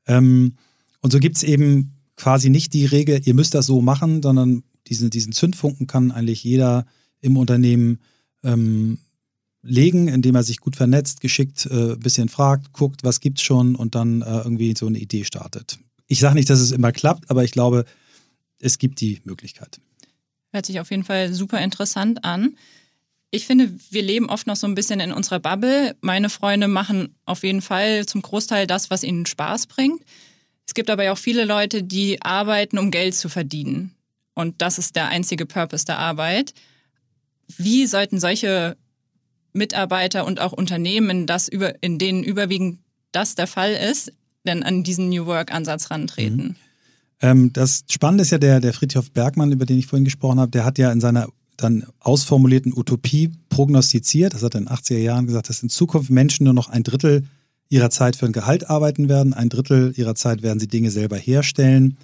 Ähm, 0.08 0.54
und 1.02 1.12
so 1.12 1.20
gibt 1.20 1.38
es 1.38 1.44
eben 1.44 1.94
quasi 2.16 2.50
nicht 2.50 2.74
die 2.74 2.86
Regel, 2.86 3.22
ihr 3.24 3.34
müsst 3.34 3.54
das 3.54 3.66
so 3.66 3.82
machen, 3.82 4.22
sondern 4.22 4.64
diesen, 4.88 5.10
diesen 5.10 5.32
Zündfunken 5.34 5.88
kann 5.88 6.12
eigentlich 6.12 6.44
jeder 6.44 6.86
im 7.22 7.38
Unternehmen 7.38 8.00
ähm, 8.44 9.00
legen, 9.62 10.08
indem 10.08 10.36
er 10.36 10.44
sich 10.44 10.60
gut 10.60 10.76
vernetzt, 10.76 11.22
geschickt 11.22 11.68
äh, 11.72 11.94
ein 11.94 12.00
bisschen 12.00 12.30
fragt, 12.30 12.74
guckt, 12.74 13.04
was 13.04 13.20
gibt's 13.20 13.42
schon 13.42 13.76
und 13.76 13.96
dann 13.96 14.22
äh, 14.22 14.40
irgendwie 14.40 14.76
so 14.78 14.88
eine 14.88 15.00
Idee 15.00 15.24
startet. 15.24 15.80
Ich 16.08 16.20
sage 16.20 16.36
nicht, 16.36 16.50
dass 16.50 16.60
es 16.60 16.72
immer 16.72 16.92
klappt, 16.92 17.30
aber 17.32 17.44
ich 17.44 17.52
glaube, 17.52 17.86
es 18.64 18.78
gibt 18.78 19.02
die 19.02 19.22
Möglichkeit. 19.26 19.80
Hört 20.52 20.66
sich 20.66 20.80
auf 20.80 20.90
jeden 20.92 21.04
Fall 21.04 21.34
super 21.34 21.60
interessant 21.62 22.24
an. 22.24 22.58
Ich 23.32 23.48
finde, 23.48 23.74
wir 23.90 24.04
leben 24.04 24.30
oft 24.30 24.46
noch 24.46 24.56
so 24.56 24.68
ein 24.68 24.76
bisschen 24.76 25.00
in 25.00 25.12
unserer 25.12 25.40
Bubble. 25.40 25.96
Meine 26.02 26.30
Freunde 26.30 26.68
machen 26.68 27.16
auf 27.26 27.44
jeden 27.44 27.62
Fall 27.62 28.06
zum 28.06 28.22
Großteil 28.22 28.68
das, 28.68 28.90
was 28.90 29.04
ihnen 29.04 29.26
Spaß 29.26 29.68
bringt. 29.68 30.02
Es 30.68 30.74
gibt 30.74 30.90
aber 30.90 31.12
auch 31.12 31.18
viele 31.18 31.44
Leute, 31.44 31.84
die 31.84 32.22
arbeiten, 32.22 32.78
um 32.78 32.92
Geld 32.92 33.16
zu 33.16 33.30
verdienen. 33.30 33.96
Und 34.36 34.62
das 34.62 34.78
ist 34.78 34.96
der 34.96 35.08
einzige 35.08 35.46
Purpose 35.46 35.86
der 35.86 35.98
Arbeit. 35.98 36.54
Wie 37.58 37.88
sollten 37.88 38.20
solche 38.20 38.78
Mitarbeiter 39.52 40.26
und 40.26 40.40
auch 40.40 40.54
Unternehmen, 40.54 41.28
das 41.28 41.48
über, 41.48 41.82
in 41.84 42.00
denen 42.00 42.24
überwiegend 42.24 42.80
das 43.12 43.36
der 43.36 43.48
Fall 43.48 43.74
ist, 43.74 44.14
denn 44.46 44.64
an 44.64 44.84
diesen 44.84 45.10
New 45.10 45.26
Work-Ansatz 45.26 45.92
rantreten? 45.92 46.44
Mhm. 46.44 46.56
Ähm, 47.24 47.54
das 47.54 47.86
Spannende 47.90 48.24
ist 48.24 48.32
ja 48.32 48.38
der, 48.38 48.60
der 48.60 48.74
Friedhof 48.74 49.10
Bergmann, 49.12 49.54
über 49.54 49.66
den 49.66 49.80
ich 49.80 49.88
vorhin 49.88 50.04
gesprochen 50.04 50.40
habe, 50.40 50.52
der 50.52 50.66
hat 50.66 50.78
ja 50.78 50.92
in 50.92 51.00
seiner 51.00 51.30
dann 51.56 51.86
ausformulierten 52.00 52.74
Utopie 52.76 53.32
prognostiziert, 53.48 54.34
das 54.34 54.44
hat 54.44 54.56
er 54.56 54.60
in 54.60 54.66
den 54.66 54.76
80er 54.76 54.98
Jahren 54.98 55.28
gesagt, 55.28 55.50
dass 55.50 55.64
in 55.64 55.70
Zukunft 55.70 56.10
Menschen 56.10 56.44
nur 56.44 56.54
noch 56.54 56.70
ein 56.70 56.84
Drittel 56.84 57.24
ihrer 57.70 57.90
Zeit 57.90 58.18
für 58.18 58.26
ein 58.26 58.34
Gehalt 58.34 58.70
arbeiten 58.70 59.08
werden, 59.08 59.34
ein 59.34 59.50
Drittel 59.50 59.94
ihrer 59.96 60.16
Zeit 60.16 60.42
werden 60.42 60.60
sie 60.60 60.68
Dinge 60.68 60.92
selber 60.92 61.16
herstellen. 61.16 61.98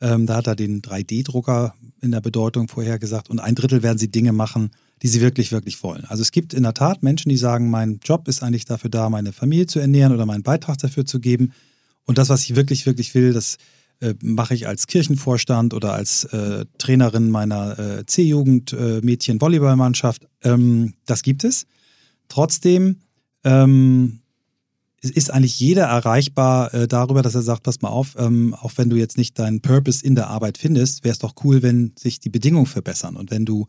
Ähm, 0.00 0.26
da 0.26 0.36
hat 0.36 0.46
er 0.48 0.56
den 0.56 0.82
3D-Drucker 0.82 1.74
in 2.02 2.10
der 2.10 2.20
Bedeutung 2.20 2.68
vorhergesagt 2.68 3.30
und 3.30 3.38
ein 3.38 3.54
Drittel 3.54 3.82
werden 3.82 3.98
sie 3.98 4.10
Dinge 4.10 4.32
machen, 4.32 4.70
die 5.02 5.08
sie 5.08 5.20
wirklich, 5.22 5.50
wirklich 5.50 5.82
wollen. 5.82 6.04
Also 6.04 6.20
es 6.20 6.30
gibt 6.30 6.52
in 6.52 6.64
der 6.64 6.74
Tat 6.74 7.02
Menschen, 7.02 7.30
die 7.30 7.36
sagen, 7.36 7.70
mein 7.70 8.00
Job 8.04 8.28
ist 8.28 8.42
eigentlich 8.42 8.66
dafür 8.66 8.90
da, 8.90 9.08
meine 9.08 9.32
Familie 9.32 9.66
zu 9.66 9.78
ernähren 9.78 10.12
oder 10.12 10.26
meinen 10.26 10.42
Beitrag 10.42 10.76
dafür 10.78 11.06
zu 11.06 11.20
geben. 11.20 11.52
Und 12.04 12.18
das, 12.18 12.28
was 12.28 12.42
ich 12.44 12.56
wirklich, 12.56 12.84
wirklich 12.84 13.14
will, 13.14 13.32
das 13.32 13.58
äh, 14.00 14.14
mache 14.22 14.54
ich 14.54 14.68
als 14.68 14.86
Kirchenvorstand 14.86 15.74
oder 15.74 15.92
als 15.92 16.24
äh, 16.24 16.66
Trainerin 16.78 17.30
meiner 17.30 17.78
äh, 17.78 18.06
C-Jugend 18.06 18.72
äh, 18.72 19.00
Mädchen-Volleyballmannschaft. 19.02 20.28
Ähm, 20.42 20.94
das 21.06 21.22
gibt 21.22 21.44
es. 21.44 21.66
Trotzdem 22.28 23.00
ähm, 23.44 24.20
ist 25.00 25.32
eigentlich 25.32 25.58
jeder 25.60 25.84
erreichbar 25.84 26.74
äh, 26.74 26.88
darüber, 26.88 27.22
dass 27.22 27.34
er 27.34 27.42
sagt, 27.42 27.62
pass 27.62 27.82
mal 27.82 27.88
auf, 27.88 28.16
ähm, 28.18 28.54
auch 28.54 28.72
wenn 28.76 28.90
du 28.90 28.96
jetzt 28.96 29.16
nicht 29.16 29.38
deinen 29.38 29.60
Purpose 29.60 30.04
in 30.04 30.14
der 30.14 30.28
Arbeit 30.28 30.58
findest, 30.58 31.04
wäre 31.04 31.12
es 31.12 31.18
doch 31.18 31.34
cool, 31.44 31.62
wenn 31.62 31.92
sich 31.98 32.20
die 32.20 32.30
Bedingungen 32.30 32.66
verbessern 32.66 33.16
und 33.16 33.30
wenn 33.30 33.44
du 33.44 33.66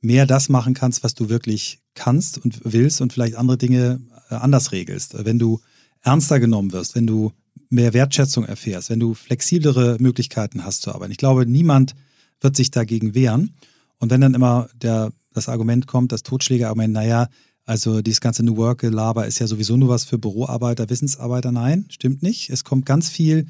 mehr 0.00 0.26
das 0.26 0.48
machen 0.48 0.74
kannst, 0.74 1.04
was 1.04 1.14
du 1.14 1.28
wirklich 1.28 1.80
kannst 1.94 2.38
und 2.38 2.60
willst 2.64 3.00
und 3.00 3.12
vielleicht 3.12 3.36
andere 3.36 3.58
Dinge 3.58 4.00
äh, 4.30 4.34
anders 4.34 4.72
regelst. 4.72 5.24
Wenn 5.24 5.38
du 5.38 5.60
ernster 6.02 6.40
genommen 6.40 6.72
wirst, 6.72 6.94
wenn 6.94 7.06
du 7.06 7.32
mehr 7.72 7.94
Wertschätzung 7.94 8.44
erfährst, 8.44 8.90
wenn 8.90 9.00
du 9.00 9.14
flexiblere 9.14 9.96
Möglichkeiten 9.98 10.64
hast 10.64 10.82
zu 10.82 10.94
arbeiten. 10.94 11.12
Ich 11.12 11.18
glaube, 11.18 11.46
niemand 11.46 11.94
wird 12.40 12.56
sich 12.56 12.70
dagegen 12.70 13.14
wehren. 13.14 13.54
Und 13.98 14.10
wenn 14.10 14.20
dann 14.20 14.34
immer 14.34 14.68
der, 14.74 15.12
das 15.32 15.48
Argument 15.48 15.86
kommt, 15.86 16.12
das 16.12 16.22
Totschlägerargument, 16.22 16.92
naja, 16.92 17.28
also 17.64 18.02
dieses 18.02 18.20
ganze 18.20 18.42
New 18.42 18.56
Work-Gelaber 18.56 19.26
ist 19.26 19.38
ja 19.38 19.46
sowieso 19.46 19.76
nur 19.76 19.88
was 19.88 20.04
für 20.04 20.18
Büroarbeiter, 20.18 20.90
Wissensarbeiter. 20.90 21.52
Nein, 21.52 21.86
stimmt 21.88 22.22
nicht. 22.22 22.50
Es 22.50 22.64
kommt 22.64 22.86
ganz 22.86 23.08
viel 23.08 23.46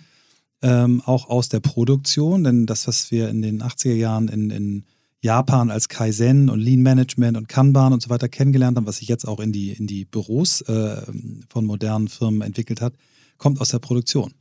ähm, 0.60 1.02
auch 1.04 1.28
aus 1.28 1.48
der 1.48 1.60
Produktion, 1.60 2.44
denn 2.44 2.66
das, 2.66 2.86
was 2.86 3.10
wir 3.10 3.28
in 3.28 3.42
den 3.42 3.62
80er 3.62 3.94
Jahren 3.94 4.28
in, 4.28 4.50
in 4.50 4.84
Japan 5.22 5.70
als 5.70 5.88
Kaizen 5.88 6.50
und 6.50 6.60
Lean 6.60 6.82
Management 6.82 7.36
und 7.36 7.48
Kanban 7.48 7.92
und 7.92 8.02
so 8.02 8.10
weiter 8.10 8.28
kennengelernt 8.28 8.76
haben, 8.76 8.86
was 8.86 8.98
sich 8.98 9.08
jetzt 9.08 9.26
auch 9.26 9.40
in 9.40 9.52
die, 9.52 9.70
in 9.70 9.86
die 9.86 10.04
Büros 10.04 10.60
äh, 10.62 11.02
von 11.48 11.64
modernen 11.64 12.08
Firmen 12.08 12.42
entwickelt 12.42 12.80
hat, 12.80 12.94
kommt 13.42 13.60
aus 13.60 13.70
der 13.70 13.80
Produktion. 13.80 14.32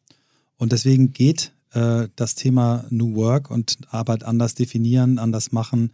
Und 0.58 0.74
deswegen 0.74 1.12
geht 1.12 1.54
äh, 1.74 2.08
das 2.16 2.36
Thema 2.36 2.86
New 2.92 3.16
Work 3.16 3.50
und 3.50 3.80
Arbeit 3.90 4.24
anders 4.24 4.54
definieren, 4.54 5.18
anders 5.18 5.52
machen 5.52 5.92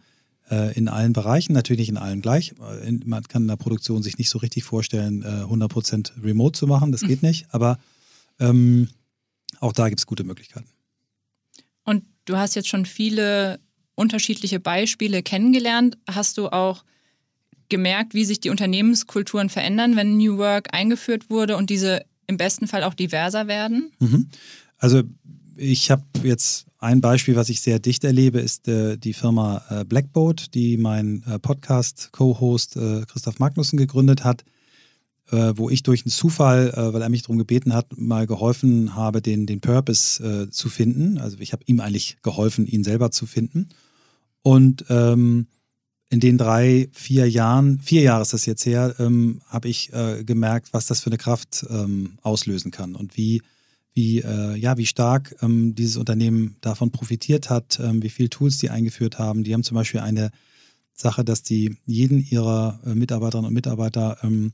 äh, 0.50 0.76
in 0.76 0.88
allen 0.88 1.14
Bereichen, 1.14 1.54
natürlich 1.54 1.78
nicht 1.78 1.88
in 1.88 1.96
allen 1.96 2.20
gleich. 2.20 2.52
Äh, 2.82 2.92
man 3.06 3.22
kann 3.24 3.42
in 3.42 3.48
der 3.48 3.56
Produktion 3.56 4.02
sich 4.02 4.18
nicht 4.18 4.28
so 4.28 4.38
richtig 4.38 4.64
vorstellen, 4.64 5.24
100% 5.24 6.18
äh, 6.18 6.20
remote 6.20 6.58
zu 6.58 6.66
machen, 6.66 6.92
das 6.92 7.00
geht 7.00 7.22
nicht, 7.22 7.46
aber 7.50 7.78
ähm, 8.40 8.90
auch 9.58 9.72
da 9.72 9.88
gibt 9.88 10.00
es 10.00 10.06
gute 10.06 10.24
Möglichkeiten. 10.24 10.68
Und 11.84 12.04
du 12.26 12.36
hast 12.36 12.56
jetzt 12.56 12.68
schon 12.68 12.84
viele 12.84 13.58
unterschiedliche 13.94 14.60
Beispiele 14.60 15.22
kennengelernt. 15.22 15.96
Hast 16.06 16.36
du 16.36 16.48
auch 16.48 16.84
gemerkt, 17.70 18.12
wie 18.12 18.26
sich 18.26 18.40
die 18.40 18.50
Unternehmenskulturen 18.50 19.48
verändern, 19.48 19.96
wenn 19.96 20.18
New 20.18 20.36
Work 20.36 20.74
eingeführt 20.74 21.30
wurde 21.30 21.56
und 21.56 21.70
diese 21.70 22.04
im 22.28 22.36
besten 22.36 22.68
Fall 22.68 22.84
auch 22.84 22.94
diverser 22.94 23.48
werden? 23.48 23.90
Mhm. 23.98 24.28
Also 24.76 25.02
ich 25.56 25.90
habe 25.90 26.04
jetzt 26.22 26.66
ein 26.78 27.00
Beispiel, 27.00 27.34
was 27.34 27.48
ich 27.48 27.60
sehr 27.60 27.80
dicht 27.80 28.04
erlebe, 28.04 28.38
ist 28.38 28.68
äh, 28.68 28.96
die 28.96 29.12
Firma 29.12 29.62
äh, 29.68 29.84
Blackboat, 29.84 30.54
die 30.54 30.76
mein 30.76 31.24
äh, 31.24 31.40
Podcast-Co-Host 31.40 32.76
äh, 32.76 33.04
Christoph 33.06 33.40
Magnussen 33.40 33.76
gegründet 33.76 34.22
hat, 34.22 34.44
äh, 35.32 35.54
wo 35.56 35.68
ich 35.68 35.82
durch 35.82 36.04
einen 36.04 36.12
Zufall, 36.12 36.70
äh, 36.70 36.92
weil 36.92 37.02
er 37.02 37.08
mich 37.08 37.22
darum 37.22 37.38
gebeten 37.38 37.74
hat, 37.74 37.98
mal 37.98 38.28
geholfen 38.28 38.94
habe, 38.94 39.20
den, 39.20 39.46
den 39.46 39.60
Purpose 39.60 40.48
zu 40.50 40.68
finden. 40.68 41.18
Also 41.18 41.38
ich 41.40 41.52
habe 41.52 41.64
ihm 41.66 41.80
eigentlich 41.80 42.18
geholfen, 42.22 42.66
ihn 42.66 42.84
selber 42.84 43.10
zu 43.10 43.26
finden. 43.26 43.70
Und 44.42 44.84
ähm, 44.88 45.48
in 46.10 46.20
den 46.20 46.38
drei, 46.38 46.88
vier 46.92 47.28
Jahren, 47.28 47.80
vier 47.80 48.02
Jahre 48.02 48.22
ist 48.22 48.32
das 48.32 48.46
jetzt 48.46 48.64
her, 48.64 48.94
ähm, 48.98 49.42
habe 49.46 49.68
ich 49.68 49.92
äh, 49.92 50.24
gemerkt, 50.24 50.72
was 50.72 50.86
das 50.86 51.00
für 51.00 51.10
eine 51.10 51.18
Kraft 51.18 51.66
ähm, 51.68 52.18
auslösen 52.22 52.70
kann 52.70 52.94
und 52.94 53.16
wie, 53.16 53.42
wie, 53.92 54.20
äh, 54.20 54.56
ja, 54.56 54.78
wie 54.78 54.86
stark 54.86 55.36
ähm, 55.42 55.74
dieses 55.74 55.96
Unternehmen 55.96 56.56
davon 56.62 56.90
profitiert 56.90 57.50
hat, 57.50 57.78
ähm, 57.82 58.02
wie 58.02 58.08
viele 58.08 58.30
Tools 58.30 58.56
die 58.56 58.70
eingeführt 58.70 59.18
haben. 59.18 59.44
Die 59.44 59.52
haben 59.52 59.64
zum 59.64 59.74
Beispiel 59.74 60.00
eine 60.00 60.30
Sache, 60.94 61.24
dass 61.24 61.42
die 61.42 61.76
jeden 61.84 62.26
ihrer 62.26 62.80
äh, 62.86 62.94
Mitarbeiterinnen 62.94 63.48
und 63.48 63.54
Mitarbeiter 63.54 64.16
ähm, 64.22 64.52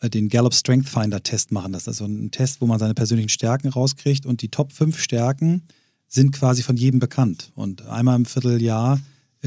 äh, 0.00 0.08
den 0.08 0.30
Gallup 0.30 0.54
Strength 0.54 0.88
Finder 0.88 1.22
Test 1.22 1.52
machen. 1.52 1.72
Das 1.72 1.82
ist 1.82 1.88
also 1.88 2.06
ein 2.06 2.30
Test, 2.30 2.62
wo 2.62 2.66
man 2.66 2.78
seine 2.78 2.94
persönlichen 2.94 3.28
Stärken 3.28 3.68
rauskriegt 3.68 4.24
und 4.24 4.40
die 4.40 4.48
Top 4.48 4.72
5 4.72 4.98
Stärken 4.98 5.64
sind 6.08 6.32
quasi 6.32 6.62
von 6.62 6.76
jedem 6.76 6.98
bekannt. 6.98 7.52
Und 7.54 7.86
einmal 7.86 8.16
im 8.16 8.24
Vierteljahr 8.24 9.00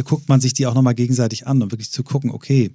guckt 0.04 0.30
man 0.30 0.42
sich 0.42 0.54
die 0.54 0.68
auch 0.68 0.74
nochmal 0.74 0.96
gegenseitig 0.96 1.48
an 1.48 1.62
und 1.62 1.72
wirklich 1.72 1.92
zu 1.92 2.04
gucken, 2.04 2.32
okay, 2.32 2.72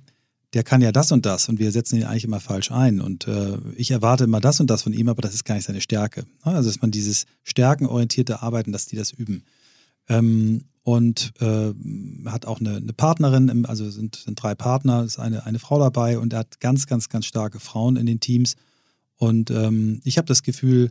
der 0.54 0.62
kann 0.62 0.80
ja 0.80 0.92
das 0.92 1.10
und 1.10 1.26
das 1.26 1.48
und 1.48 1.58
wir 1.58 1.72
setzen 1.72 1.96
ihn 1.96 2.04
eigentlich 2.04 2.24
immer 2.24 2.40
falsch 2.40 2.70
ein 2.70 3.00
und 3.00 3.26
äh, 3.26 3.58
ich 3.76 3.90
erwarte 3.90 4.24
immer 4.24 4.40
das 4.40 4.60
und 4.60 4.68
das 4.68 4.82
von 4.82 4.92
ihm, 4.92 5.08
aber 5.08 5.20
das 5.20 5.34
ist 5.34 5.44
gar 5.44 5.56
nicht 5.56 5.66
seine 5.66 5.80
Stärke. 5.80 6.24
Also 6.42 6.68
dass 6.68 6.80
man 6.80 6.92
dieses 6.92 7.26
stärkenorientierte 7.42 8.40
Arbeiten, 8.40 8.70
dass 8.70 8.86
die 8.86 8.96
das 8.96 9.10
üben. 9.10 9.42
Ähm, 10.08 10.64
und 10.84 11.32
äh, 11.40 11.72
hat 12.26 12.44
auch 12.44 12.60
eine, 12.60 12.76
eine 12.76 12.92
Partnerin, 12.92 13.48
im, 13.48 13.64
also 13.64 13.90
sind, 13.90 14.16
sind 14.16 14.40
drei 14.40 14.54
Partner, 14.54 15.02
ist 15.02 15.18
eine, 15.18 15.46
eine 15.46 15.58
Frau 15.58 15.78
dabei 15.78 16.18
und 16.18 16.34
er 16.34 16.40
hat 16.40 16.60
ganz, 16.60 16.86
ganz, 16.86 17.08
ganz 17.08 17.24
starke 17.24 17.58
Frauen 17.58 17.96
in 17.96 18.04
den 18.04 18.20
Teams. 18.20 18.54
Und 19.16 19.50
ähm, 19.50 20.02
ich 20.04 20.18
habe 20.18 20.26
das 20.26 20.42
Gefühl, 20.42 20.90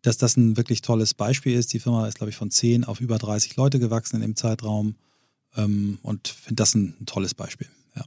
dass 0.00 0.16
das 0.16 0.36
ein 0.36 0.56
wirklich 0.56 0.80
tolles 0.80 1.12
Beispiel 1.12 1.54
ist. 1.54 1.72
Die 1.74 1.78
Firma 1.78 2.08
ist, 2.08 2.16
glaube 2.16 2.30
ich, 2.30 2.36
von 2.36 2.50
10 2.50 2.84
auf 2.84 3.00
über 3.00 3.18
30 3.18 3.56
Leute 3.56 3.78
gewachsen 3.78 4.16
in 4.16 4.22
dem 4.22 4.36
Zeitraum 4.36 4.96
ähm, 5.56 5.98
und 6.02 6.28
finde 6.28 6.56
das 6.56 6.74
ein, 6.74 6.94
tolles 7.06 7.34
Beispiel. 7.34 7.68
Ja. 7.96 8.04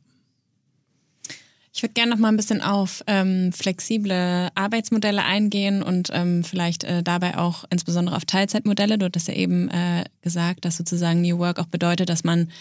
Ich 1.73 1.83
würde 1.83 1.93
gerne 1.93 2.11
noch 2.11 2.19
mal 2.19 2.29
ein 2.29 2.37
bisschen 2.37 2.61
auf 2.61 3.03
ähm, 3.07 3.51
flexible 3.53 4.49
Arbeitsmodelle 4.55 5.23
eingehen 5.23 5.83
und 5.83 6.09
ähm, 6.13 6.43
vielleicht 6.43 6.83
äh, 6.83 7.03
dabei 7.03 7.37
auch 7.37 7.65
insbesondere 7.69 8.15
auf 8.15 8.25
Teilzeitmodelle. 8.25 8.97
Du 8.97 9.05
hattest 9.05 9.27
ja 9.27 9.33
eben 9.33 9.69
äh, 9.69 10.05
gesagt, 10.21 10.65
dass 10.65 10.77
sozusagen 10.77 11.21
New 11.21 11.37
Work 11.39 11.59
auch 11.59 11.67
bedeutet, 11.67 12.09
dass 12.09 12.23
man 12.23 12.51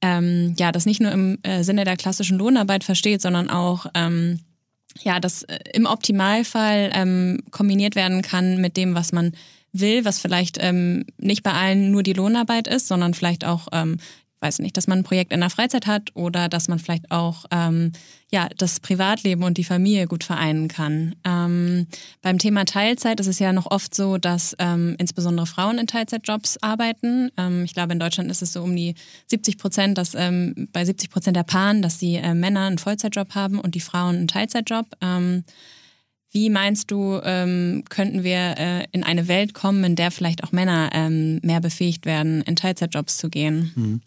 ähm, 0.00 0.54
ja 0.58 0.72
das 0.72 0.86
nicht 0.86 1.00
nur 1.00 1.12
im 1.12 1.38
äh, 1.42 1.62
Sinne 1.62 1.84
der 1.84 1.96
klassischen 1.96 2.38
Lohnarbeit 2.38 2.84
versteht, 2.84 3.22
sondern 3.22 3.50
auch 3.50 3.86
ähm, 3.94 4.40
ja 5.00 5.20
das 5.20 5.44
äh, 5.44 5.58
im 5.72 5.86
Optimalfall 5.86 6.90
ähm, 6.92 7.42
kombiniert 7.50 7.94
werden 7.94 8.22
kann 8.22 8.60
mit 8.60 8.76
dem, 8.76 8.94
was 8.94 9.12
man 9.12 9.32
will, 9.72 10.04
was 10.04 10.20
vielleicht 10.20 10.58
ähm, 10.60 11.06
nicht 11.16 11.42
bei 11.42 11.52
allen 11.52 11.90
nur 11.90 12.02
die 12.02 12.12
Lohnarbeit 12.12 12.68
ist, 12.68 12.88
sondern 12.88 13.14
vielleicht 13.14 13.44
auch 13.44 13.68
ähm, 13.72 13.98
weiß 14.42 14.58
nicht, 14.58 14.76
dass 14.76 14.88
man 14.88 14.98
ein 14.98 15.04
Projekt 15.04 15.32
in 15.32 15.40
der 15.40 15.50
Freizeit 15.50 15.86
hat 15.86 16.10
oder 16.14 16.48
dass 16.48 16.68
man 16.68 16.78
vielleicht 16.78 17.10
auch 17.10 17.44
ähm, 17.50 17.92
ja 18.30 18.48
das 18.58 18.80
Privatleben 18.80 19.44
und 19.44 19.58
die 19.58 19.64
Familie 19.64 20.06
gut 20.06 20.24
vereinen 20.24 20.68
kann. 20.68 21.14
Ähm, 21.24 21.86
beim 22.20 22.38
Thema 22.38 22.64
Teilzeit 22.64 23.20
ist 23.20 23.28
es 23.28 23.38
ja 23.38 23.52
noch 23.52 23.70
oft 23.70 23.94
so, 23.94 24.18
dass 24.18 24.56
ähm, 24.58 24.96
insbesondere 24.98 25.46
Frauen 25.46 25.78
in 25.78 25.86
Teilzeitjobs 25.86 26.58
arbeiten. 26.62 27.30
Ähm, 27.36 27.64
ich 27.64 27.74
glaube, 27.74 27.92
in 27.92 28.00
Deutschland 28.00 28.30
ist 28.30 28.42
es 28.42 28.52
so 28.52 28.62
um 28.62 28.74
die 28.74 28.94
70 29.28 29.58
Prozent, 29.58 29.96
dass 29.96 30.14
ähm, 30.14 30.68
bei 30.72 30.84
70 30.84 31.10
Prozent 31.10 31.36
der 31.36 31.44
Paaren, 31.44 31.80
dass 31.80 31.98
die 31.98 32.16
äh, 32.16 32.34
Männer 32.34 32.66
einen 32.66 32.78
Vollzeitjob 32.78 33.34
haben 33.34 33.60
und 33.60 33.74
die 33.74 33.80
Frauen 33.80 34.16
einen 34.16 34.28
Teilzeitjob. 34.28 34.86
Ähm, 35.00 35.44
wie 36.32 36.48
meinst 36.48 36.90
du, 36.90 37.20
ähm, 37.24 37.84
könnten 37.90 38.24
wir 38.24 38.54
äh, 38.58 38.84
in 38.92 39.04
eine 39.04 39.28
Welt 39.28 39.52
kommen, 39.52 39.84
in 39.84 39.96
der 39.96 40.10
vielleicht 40.10 40.42
auch 40.42 40.50
Männer 40.50 40.88
ähm, 40.94 41.40
mehr 41.42 41.60
befähigt 41.60 42.06
werden, 42.06 42.40
in 42.40 42.56
Teilzeitjobs 42.56 43.18
zu 43.18 43.28
gehen? 43.28 43.70
Mhm. 43.74 44.00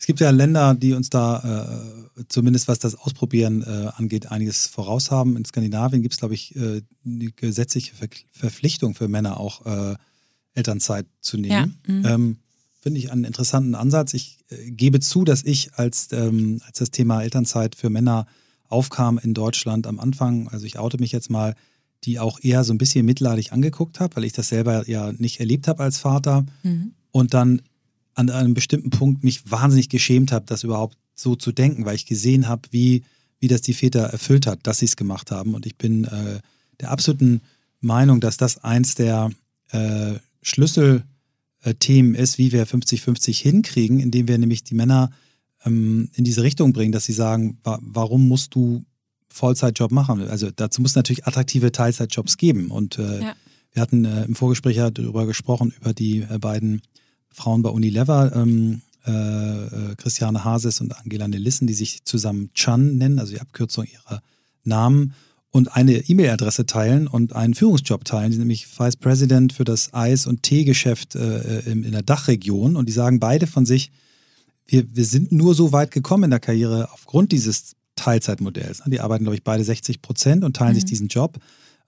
Es 0.00 0.06
gibt 0.06 0.20
ja 0.20 0.30
Länder, 0.30 0.74
die 0.74 0.94
uns 0.94 1.10
da 1.10 2.00
äh, 2.16 2.24
zumindest 2.28 2.68
was 2.68 2.78
das 2.78 2.94
Ausprobieren 2.94 3.62
äh, 3.62 3.90
angeht, 3.96 4.30
einiges 4.30 4.66
voraus 4.66 5.10
haben. 5.10 5.36
In 5.36 5.44
Skandinavien 5.44 6.00
gibt 6.00 6.14
es, 6.14 6.20
glaube 6.20 6.32
ich, 6.32 6.56
äh, 6.56 6.80
die 7.04 7.30
gesetzliche 7.36 7.94
Ver 7.94 8.08
Verpflichtung 8.32 8.94
für 8.94 9.08
Männer 9.08 9.38
auch 9.38 9.66
äh, 9.66 9.96
Elternzeit 10.54 11.06
zu 11.20 11.36
nehmen. 11.36 11.76
Ja. 11.86 11.94
Mhm. 11.94 12.06
Ähm, 12.06 12.36
Finde 12.80 12.98
ich 12.98 13.12
einen 13.12 13.24
interessanten 13.24 13.74
Ansatz. 13.74 14.14
Ich 14.14 14.38
äh, 14.48 14.70
gebe 14.70 15.00
zu, 15.00 15.24
dass 15.24 15.42
ich, 15.44 15.74
als, 15.74 16.08
ähm, 16.12 16.62
als 16.66 16.78
das 16.78 16.90
Thema 16.90 17.22
Elternzeit 17.22 17.74
für 17.74 17.90
Männer 17.90 18.26
aufkam 18.70 19.18
in 19.22 19.34
Deutschland 19.34 19.86
am 19.86 20.00
Anfang, 20.00 20.48
also 20.48 20.64
ich 20.64 20.78
oute 20.78 20.96
mich 20.96 21.12
jetzt 21.12 21.28
mal, 21.28 21.54
die 22.04 22.18
auch 22.18 22.38
eher 22.42 22.64
so 22.64 22.72
ein 22.72 22.78
bisschen 22.78 23.04
mitleidig 23.04 23.52
angeguckt 23.52 24.00
habe, 24.00 24.16
weil 24.16 24.24
ich 24.24 24.32
das 24.32 24.48
selber 24.48 24.88
ja 24.88 25.12
nicht 25.12 25.40
erlebt 25.40 25.68
habe 25.68 25.82
als 25.82 25.98
Vater. 25.98 26.46
Mhm. 26.62 26.92
Und 27.10 27.34
dann 27.34 27.60
an 28.28 28.30
einem 28.30 28.54
bestimmten 28.54 28.90
Punkt 28.90 29.24
mich 29.24 29.50
wahnsinnig 29.50 29.88
geschämt 29.88 30.32
habe, 30.32 30.46
das 30.46 30.64
überhaupt 30.64 30.96
so 31.14 31.36
zu 31.36 31.52
denken, 31.52 31.84
weil 31.84 31.96
ich 31.96 32.06
gesehen 32.06 32.48
habe, 32.48 32.62
wie, 32.70 33.02
wie 33.38 33.48
das 33.48 33.62
die 33.62 33.74
Väter 33.74 34.00
erfüllt 34.00 34.46
hat, 34.46 34.60
dass 34.62 34.78
sie 34.78 34.86
es 34.86 34.96
gemacht 34.96 35.30
haben. 35.30 35.54
Und 35.54 35.66
ich 35.66 35.76
bin 35.76 36.04
äh, 36.04 36.40
der 36.80 36.90
absoluten 36.90 37.40
Meinung, 37.80 38.20
dass 38.20 38.36
das 38.36 38.62
eins 38.62 38.94
der 38.94 39.30
äh, 39.70 40.14
Schlüsselthemen 40.42 42.14
ist, 42.14 42.38
wie 42.38 42.52
wir 42.52 42.66
50-50 42.66 43.40
hinkriegen, 43.40 44.00
indem 44.00 44.28
wir 44.28 44.38
nämlich 44.38 44.64
die 44.64 44.74
Männer 44.74 45.10
ähm, 45.64 46.10
in 46.14 46.24
diese 46.24 46.42
Richtung 46.42 46.72
bringen, 46.72 46.92
dass 46.92 47.04
sie 47.04 47.12
sagen, 47.12 47.58
wa 47.64 47.78
warum 47.82 48.28
musst 48.28 48.54
du 48.54 48.84
Vollzeitjob 49.28 49.92
machen? 49.92 50.28
Also 50.28 50.50
dazu 50.54 50.80
muss 50.82 50.92
es 50.92 50.96
natürlich 50.96 51.26
attraktive 51.26 51.72
Teilzeitjobs 51.72 52.36
geben. 52.36 52.70
Und 52.70 52.98
äh, 52.98 53.20
ja. 53.20 53.34
wir 53.72 53.82
hatten 53.82 54.04
äh, 54.04 54.24
im 54.24 54.34
Vorgespräch 54.34 54.76
ja 54.76 54.90
darüber 54.90 55.26
gesprochen, 55.26 55.72
über 55.80 55.94
die 55.94 56.20
äh, 56.20 56.38
beiden 56.38 56.82
Frauen 57.32 57.62
bei 57.62 57.70
Unilever, 57.70 58.32
ähm, 58.34 58.82
äh, 59.06 59.10
äh, 59.10 59.94
Christiane 59.96 60.44
Hases 60.44 60.80
und 60.80 60.96
Angela 60.98 61.26
Nelissen, 61.26 61.66
die 61.66 61.74
sich 61.74 62.04
zusammen 62.04 62.50
Chan 62.54 62.96
nennen, 62.96 63.18
also 63.18 63.32
die 63.32 63.40
Abkürzung 63.40 63.86
ihrer 63.86 64.22
Namen, 64.64 65.14
und 65.52 65.74
eine 65.74 65.96
E-Mail-Adresse 65.96 66.66
teilen 66.66 67.08
und 67.08 67.34
einen 67.34 67.54
Führungsjob 67.54 68.04
teilen. 68.04 68.30
Die 68.30 68.36
sind 68.36 68.42
nämlich 68.42 68.68
Vice 68.78 68.96
President 68.96 69.52
für 69.52 69.64
das 69.64 69.92
Eis- 69.92 70.26
und 70.26 70.42
Teegeschäft 70.44 71.16
äh, 71.16 71.60
in, 71.60 71.82
in 71.82 71.90
der 71.90 72.02
Dachregion. 72.02 72.76
Und 72.76 72.88
die 72.88 72.92
sagen 72.92 73.18
beide 73.18 73.48
von 73.48 73.66
sich, 73.66 73.90
wir, 74.66 74.84
wir 74.94 75.04
sind 75.04 75.32
nur 75.32 75.54
so 75.54 75.72
weit 75.72 75.90
gekommen 75.90 76.24
in 76.24 76.30
der 76.30 76.38
Karriere 76.38 76.92
aufgrund 76.92 77.32
dieses 77.32 77.74
Teilzeitmodells. 77.96 78.82
Die 78.86 79.00
arbeiten, 79.00 79.24
glaube 79.24 79.34
ich, 79.34 79.42
beide 79.42 79.64
60 79.64 80.02
Prozent 80.02 80.44
und 80.44 80.54
teilen 80.54 80.72
mhm. 80.72 80.76
sich 80.76 80.84
diesen 80.84 81.08
Job, 81.08 81.38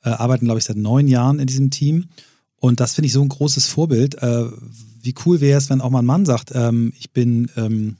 äh, 0.03 0.11
arbeiten, 0.11 0.47
glaube 0.47 0.59
ich, 0.59 0.65
seit 0.65 0.77
neun 0.77 1.07
Jahren 1.07 1.39
in 1.39 1.47
diesem 1.47 1.71
Team. 1.71 2.07
Und 2.57 2.81
das 2.81 2.95
finde 2.95 3.07
ich 3.07 3.13
so 3.13 3.23
ein 3.23 3.29
großes 3.29 3.67
Vorbild, 3.67 4.17
äh, 4.23 4.47
wie 5.03 5.15
cool 5.27 5.41
wäre 5.41 5.59
es, 5.59 5.69
wenn 5.71 5.81
auch 5.81 5.91
mal 5.91 6.01
ein 6.01 6.07
Mann 6.07 6.25
sagt, 6.25 6.53
ähm, 6.55 6.93
ich 6.99 7.11
bin 7.13 7.51
ähm, 7.57 7.97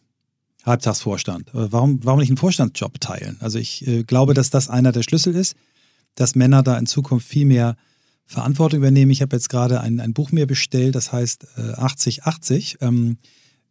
Halbtagsvorstand. 0.65 1.49
Äh, 1.49 1.73
warum, 1.73 2.01
warum 2.05 2.21
nicht 2.21 2.31
einen 2.31 2.37
Vorstandsjob 2.37 3.01
teilen? 3.01 3.37
Also 3.41 3.59
ich 3.59 3.87
äh, 3.87 4.05
glaube, 4.05 4.35
dass 4.35 4.51
das 4.51 4.69
einer 4.69 4.93
der 4.93 5.03
Schlüssel 5.03 5.35
ist, 5.35 5.57
dass 6.15 6.35
Männer 6.35 6.63
da 6.63 6.79
in 6.79 6.87
Zukunft 6.87 7.27
viel 7.27 7.47
mehr 7.47 7.77
Verantwortung 8.27 8.79
übernehmen. 8.79 9.11
Ich 9.11 9.23
habe 9.23 9.37
jetzt 9.37 9.49
gerade 9.49 9.81
ein, 9.81 10.01
ein 10.01 10.15
Buch 10.15 10.33
mir 10.33 10.47
bestellt, 10.47 10.95
das 10.95 11.13
heißt 11.13 11.47
äh, 11.57 11.73
8080. 11.73 12.79
Ähm, 12.81 13.19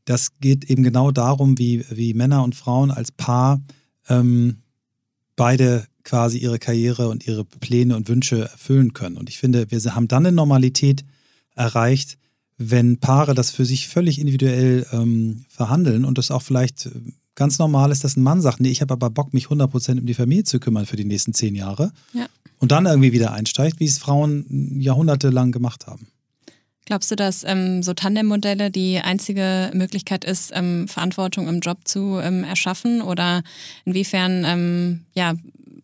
das 0.06 0.38
geht 0.40 0.70
eben 0.70 0.84
genau 0.84 1.12
darum, 1.12 1.58
wie, 1.58 1.86
wie 1.90 2.14
Männer 2.14 2.44
und 2.44 2.56
Frauen 2.56 2.92
als 2.92 3.12
Paar 3.12 3.62
ähm, 4.10 4.58
beide 5.36 5.86
quasi 6.04 6.40
ihre 6.40 6.60
Karriere 6.60 7.08
und 7.10 7.28
ihre 7.28 7.46
Pläne 7.46 7.96
und 7.96 8.10
Wünsche 8.10 8.50
erfüllen 8.50 8.94
können. 8.94 9.18
Und 9.18 9.30
ich 9.30 9.38
finde, 9.38 9.70
wir 9.70 9.96
haben 9.96 10.08
dann 10.08 10.26
eine 10.26 10.36
Normalität 10.36 11.06
erreicht, 11.56 12.18
wenn 12.70 12.98
Paare 12.98 13.34
das 13.34 13.52
für 13.52 13.66
sich 13.66 13.88
völlig 13.88 14.20
individuell 14.20 14.86
ähm, 14.92 15.46
verhandeln 15.50 16.06
und 16.06 16.18
das 16.18 16.32
auch 16.32 16.42
vielleicht 16.42 16.86
äh, 16.86 16.92
ganz 17.36 17.60
normal 17.60 17.92
ist, 17.92 18.04
dass 18.04 18.18
ein 18.18 18.24
Mann 18.24 18.42
sagt, 18.42 18.60
nee, 18.60 18.70
ich 18.70 18.82
habe 18.82 18.94
aber 18.94 19.10
Bock, 19.10 19.34
mich 19.34 19.48
100% 19.48 20.00
um 20.00 20.06
die 20.06 20.14
Familie 20.14 20.44
zu 20.44 20.60
kümmern 20.60 20.86
für 20.86 20.96
die 20.96 21.06
nächsten 21.06 21.34
zehn 21.34 21.56
Jahre 21.56 21.92
ja. 22.14 22.28
und 22.60 22.72
dann 22.72 22.86
irgendwie 22.86 23.14
wieder 23.14 23.34
einsteigt, 23.34 23.80
wie 23.80 23.86
es 23.86 23.98
Frauen 23.98 24.80
jahrhundertelang 24.80 25.52
gemacht 25.52 25.88
haben. 25.88 26.08
Glaubst 26.86 27.12
du, 27.12 27.16
dass 27.16 27.44
ähm, 27.44 27.84
so 27.84 27.94
Tandem-Modelle 27.94 28.70
die 28.70 29.00
einzige 29.00 29.72
Möglichkeit 29.74 30.26
ist, 30.26 30.52
ähm, 30.54 30.88
Verantwortung 30.88 31.48
im 31.48 31.60
Job 31.60 31.80
zu 31.86 32.20
ähm, 32.20 32.44
erschaffen? 32.44 33.02
Oder 33.02 33.44
inwiefern 33.86 34.44
ähm, 34.46 35.02
ja, 35.14 35.36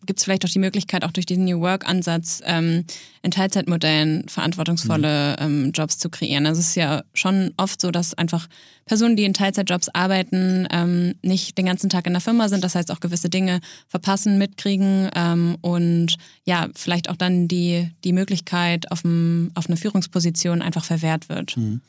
gibt 0.08 0.20
es 0.20 0.24
vielleicht 0.24 0.44
auch 0.46 0.50
die 0.50 0.58
Möglichkeit, 0.58 1.04
auch 1.04 1.12
durch 1.12 1.26
diesen 1.26 1.44
New 1.44 1.60
Work-Ansatz 1.60 2.40
ähm, 2.46 2.84
in 3.20 3.30
Teilzeitmodellen 3.30 4.26
verantwortungsvolle 4.26 5.36
mhm. 5.38 5.44
ähm, 5.44 5.72
Jobs 5.72 5.98
zu 5.98 6.08
kreieren. 6.08 6.46
Also 6.46 6.62
es 6.62 6.68
ist 6.68 6.76
ja 6.76 7.02
schon 7.12 7.52
oft 7.58 7.78
so, 7.78 7.90
dass 7.90 8.14
einfach 8.14 8.48
Personen, 8.86 9.16
die 9.16 9.24
in 9.24 9.34
Teilzeitjobs 9.34 9.90
arbeiten, 9.90 10.66
ähm, 10.70 11.14
nicht 11.22 11.58
den 11.58 11.66
ganzen 11.66 11.90
Tag 11.90 12.06
in 12.06 12.14
der 12.14 12.22
Firma 12.22 12.48
sind, 12.48 12.64
das 12.64 12.74
heißt 12.74 12.90
auch 12.90 13.00
gewisse 13.00 13.28
Dinge 13.28 13.60
verpassen, 13.86 14.38
mitkriegen 14.38 15.10
ähm, 15.14 15.58
und 15.60 16.16
ja, 16.44 16.68
vielleicht 16.74 17.10
auch 17.10 17.16
dann 17.16 17.46
die, 17.46 17.90
die 18.02 18.14
Möglichkeit 18.14 18.90
auf, 18.90 19.02
dem, 19.02 19.50
auf 19.54 19.66
eine 19.66 19.76
Führungsposition 19.76 20.62
einfach 20.62 20.84
verwehrt 20.84 21.28
wird. 21.28 21.58
Mhm. 21.58 21.82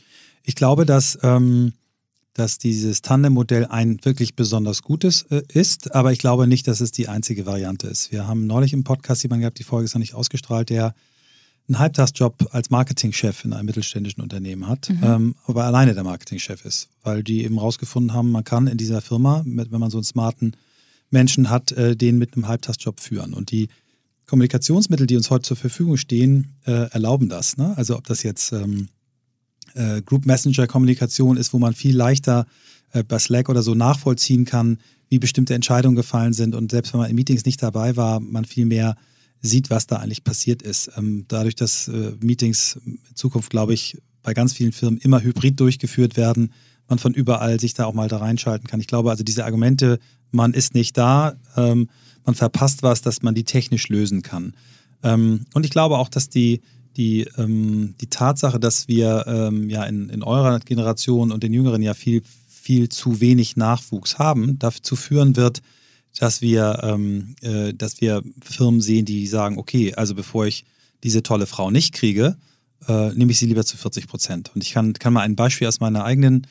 Ich 0.43 0.55
glaube, 0.55 0.85
dass 0.85 1.17
ähm, 1.23 1.71
dass 2.33 2.57
dieses 2.57 3.01
Tandem-Modell 3.01 3.65
ein 3.65 3.99
wirklich 4.03 4.35
besonders 4.35 4.81
gutes 4.81 5.23
äh, 5.29 5.41
ist, 5.51 5.93
aber 5.93 6.11
ich 6.11 6.19
glaube 6.19 6.47
nicht, 6.47 6.67
dass 6.67 6.81
es 6.81 6.91
die 6.91 7.07
einzige 7.07 7.45
Variante 7.45 7.87
ist. 7.87 8.11
Wir 8.11 8.27
haben 8.27 8.47
neulich 8.47 8.73
im 8.73 8.83
Podcast 8.83 9.23
jemanden 9.23 9.41
gehabt, 9.41 9.59
die 9.59 9.63
Folge 9.63 9.85
ist 9.85 9.93
noch 9.93 9.99
nicht 9.99 10.13
ausgestrahlt, 10.13 10.69
der 10.69 10.93
einen 11.67 11.79
Halbtagsjob 11.79 12.49
als 12.51 12.69
Marketingchef 12.69 13.45
in 13.45 13.53
einem 13.53 13.67
mittelständischen 13.67 14.23
Unternehmen 14.23 14.67
hat, 14.67 14.89
mhm. 14.89 15.03
ähm, 15.03 15.35
aber 15.45 15.65
alleine 15.65 15.93
der 15.93 16.03
Marketingchef 16.03 16.65
ist, 16.65 16.89
weil 17.03 17.23
die 17.23 17.43
eben 17.43 17.59
rausgefunden 17.59 18.13
haben, 18.13 18.31
man 18.31 18.43
kann 18.43 18.67
in 18.67 18.77
dieser 18.77 19.01
Firma, 19.01 19.43
mit, 19.45 19.71
wenn 19.71 19.79
man 19.79 19.91
so 19.91 19.97
einen 19.97 20.05
smarten 20.05 20.55
Menschen 21.11 21.49
hat, 21.49 21.71
äh, 21.71 21.95
den 21.95 22.17
mit 22.17 22.35
einem 22.35 22.47
Halbtagsjob 22.47 22.99
führen. 22.99 23.33
Und 23.33 23.51
die 23.51 23.69
Kommunikationsmittel, 24.25 25.07
die 25.07 25.17
uns 25.17 25.29
heute 25.29 25.43
zur 25.43 25.57
Verfügung 25.57 25.97
stehen, 25.97 26.55
äh, 26.65 26.89
erlauben 26.91 27.29
das. 27.29 27.57
Ne? 27.57 27.75
Also 27.77 27.97
ob 27.97 28.05
das 28.05 28.23
jetzt 28.23 28.51
ähm, 28.51 28.89
äh, 29.75 30.01
Group 30.01 30.25
Messenger 30.25 30.67
Kommunikation 30.67 31.37
ist, 31.37 31.53
wo 31.53 31.59
man 31.59 31.73
viel 31.73 31.95
leichter 31.95 32.45
äh, 32.93 33.03
bei 33.03 33.19
Slack 33.19 33.49
oder 33.49 33.61
so 33.61 33.75
nachvollziehen 33.75 34.45
kann, 34.45 34.79
wie 35.09 35.19
bestimmte 35.19 35.53
Entscheidungen 35.55 35.95
gefallen 35.95 36.33
sind 36.33 36.55
und 36.55 36.71
selbst 36.71 36.93
wenn 36.93 37.01
man 37.01 37.09
in 37.09 37.15
Meetings 37.15 37.45
nicht 37.45 37.61
dabei 37.61 37.95
war, 37.95 38.19
man 38.19 38.45
viel 38.45 38.65
mehr 38.65 38.95
sieht, 39.41 39.69
was 39.69 39.87
da 39.87 39.97
eigentlich 39.97 40.23
passiert 40.23 40.61
ist. 40.61 40.91
Ähm, 40.97 41.25
dadurch, 41.27 41.55
dass 41.55 41.87
äh, 41.87 42.13
Meetings 42.19 42.79
in 42.85 42.99
Zukunft, 43.15 43.49
glaube 43.49 43.73
ich, 43.73 43.97
bei 44.21 44.33
ganz 44.33 44.53
vielen 44.53 44.71
Firmen 44.71 44.99
immer 44.99 45.21
hybrid 45.21 45.59
durchgeführt 45.59 46.17
werden, 46.17 46.51
man 46.87 46.99
von 46.99 47.13
überall 47.13 47.59
sich 47.59 47.73
da 47.73 47.85
auch 47.85 47.93
mal 47.93 48.09
da 48.09 48.17
reinschalten 48.17 48.67
kann. 48.67 48.79
Ich 48.79 48.87
glaube 48.87 49.11
also 49.11 49.23
diese 49.23 49.45
Argumente, 49.45 49.99
man 50.31 50.53
ist 50.53 50.73
nicht 50.73 50.97
da, 50.97 51.35
ähm, 51.55 51.89
man 52.25 52.35
verpasst 52.35 52.83
was, 52.83 53.01
dass 53.01 53.21
man 53.21 53.35
die 53.35 53.43
technisch 53.43 53.87
lösen 53.89 54.21
kann. 54.21 54.53
Ähm, 55.03 55.45
und 55.53 55.65
ich 55.65 55.71
glaube 55.71 55.97
auch, 55.97 56.09
dass 56.09 56.29
die 56.29 56.61
die, 56.99 57.25
ähm, 57.37 57.95
die 58.01 58.07
Tatsache, 58.07 58.59
dass 58.59 58.89
wir 58.89 59.23
ähm, 59.25 59.69
ja 59.69 59.85
in, 59.85 60.09
in 60.09 60.21
eurer 60.21 60.59
Generation 60.59 61.31
und 61.31 61.43
den 61.43 61.53
Jüngeren 61.53 61.81
ja 61.81 61.93
viel, 61.93 62.21
viel 62.49 62.89
zu 62.89 63.21
wenig 63.21 63.55
Nachwuchs 63.55 64.19
haben, 64.19 64.59
dazu 64.59 64.97
führen 64.97 65.37
wird, 65.37 65.61
dass 66.19 66.41
wir, 66.41 66.81
ähm, 66.83 67.35
äh, 67.41 67.73
dass 67.73 68.01
wir 68.01 68.21
Firmen 68.43 68.81
sehen, 68.81 69.05
die 69.05 69.27
sagen, 69.27 69.57
okay, 69.57 69.93
also 69.93 70.13
bevor 70.13 70.45
ich 70.45 70.65
diese 71.01 71.23
tolle 71.23 71.45
Frau 71.45 71.71
nicht 71.71 71.93
kriege, 71.93 72.35
äh, 72.85 73.13
nehme 73.13 73.31
ich 73.31 73.39
sie 73.39 73.45
lieber 73.45 73.63
zu 73.63 73.77
40 73.77 74.07
Prozent. 74.07 74.51
Und 74.53 74.61
ich 74.61 74.73
kann, 74.73 74.91
kann 74.91 75.13
mal 75.13 75.21
ein 75.21 75.37
Beispiel 75.37 75.69
aus 75.69 75.79
meiner 75.79 76.03
eigenen 76.03 76.47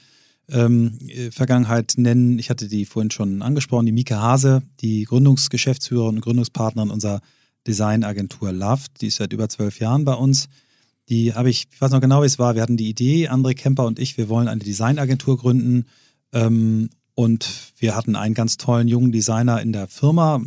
ähm, 0.49 0.99
Vergangenheit 1.31 1.93
nennen. 1.99 2.39
Ich 2.39 2.49
hatte 2.49 2.69
die 2.69 2.87
vorhin 2.87 3.11
schon 3.11 3.43
angesprochen, 3.43 3.85
die 3.85 3.93
Mike 3.93 4.17
Hase, 4.17 4.63
die 4.81 5.05
Gründungsgeschäftsführerin 5.05 6.17
und 6.17 6.21
Gründungspartnerin 6.23 6.89
unserer 6.89 7.21
Designagentur 7.69 8.53
Loft. 8.53 9.01
Die 9.01 9.09
ist 9.09 9.17
seit 9.17 9.33
über 9.33 9.49
zwölf 9.49 9.79
Jahren 9.79 10.05
bei 10.05 10.15
uns. 10.15 10.49
Die 11.09 11.35
habe 11.35 11.51
ich, 11.51 11.69
ich 11.73 11.81
weiß 11.81 11.91
noch 11.91 12.01
genau, 12.01 12.23
wie 12.23 12.27
es 12.27 12.39
war. 12.39 12.55
Wir 12.55 12.63
hatten 12.63 12.77
die 12.77 12.89
Idee, 12.89 13.29
André 13.29 13.55
Kemper 13.55 13.87
und 13.87 13.99
ich, 13.99 14.17
wir 14.17 14.29
wollen 14.29 14.49
eine 14.49 14.63
Designagentur 14.63 15.39
gründen. 15.39 15.87
Ähm, 16.33 16.91
und 17.15 17.73
wir 17.79 17.97
hatten 17.97 18.15
einen 18.15 18.35
ganz 18.35 18.59
tollen 18.59 18.87
jungen 18.87 19.11
Designer 19.11 19.61
in 19.61 19.73
der 19.73 19.89
Firma, 19.89 20.41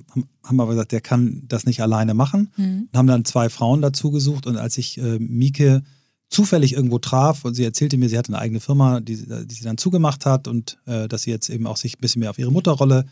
haben 0.44 0.60
aber 0.60 0.72
gesagt, 0.72 0.94
der 0.94 1.02
kann 1.02 1.44
das 1.48 1.66
nicht 1.66 1.82
alleine 1.82 2.14
machen. 2.14 2.52
Mhm. 2.56 2.88
Und 2.92 2.98
haben 2.98 3.08
dann 3.08 3.26
zwei 3.26 3.50
Frauen 3.50 3.82
dazu 3.82 4.12
gesucht. 4.12 4.48
Und 4.48 4.58
als 4.58 4.78
ich 4.78 4.98
äh, 4.98 5.20
Mieke 5.20 5.84
zufällig 6.30 6.74
irgendwo 6.74 6.98
traf 6.98 7.44
und 7.44 7.56
sie 7.56 7.66
erzählte 7.66 7.98
mir, 7.98 8.08
sie 8.08 8.18
hatte 8.18 8.30
eine 8.30 8.40
eigene 8.40 8.62
Firma, 8.62 9.02
die, 9.02 9.18
die 9.18 9.54
sie 9.54 9.64
dann 9.64 9.78
zugemacht 9.78 10.26
hat 10.26 10.48
und 10.48 10.80
äh, 10.86 11.08
dass 11.10 11.24
sie 11.24 11.32
jetzt 11.32 11.50
eben 11.50 11.68
auch 11.68 11.78
sich 11.78 11.98
ein 11.98 12.02
bisschen 12.02 12.22
mehr 12.22 12.30
auf 12.30 12.40
ihre 12.40 12.52
Mutterrolle 12.52 13.06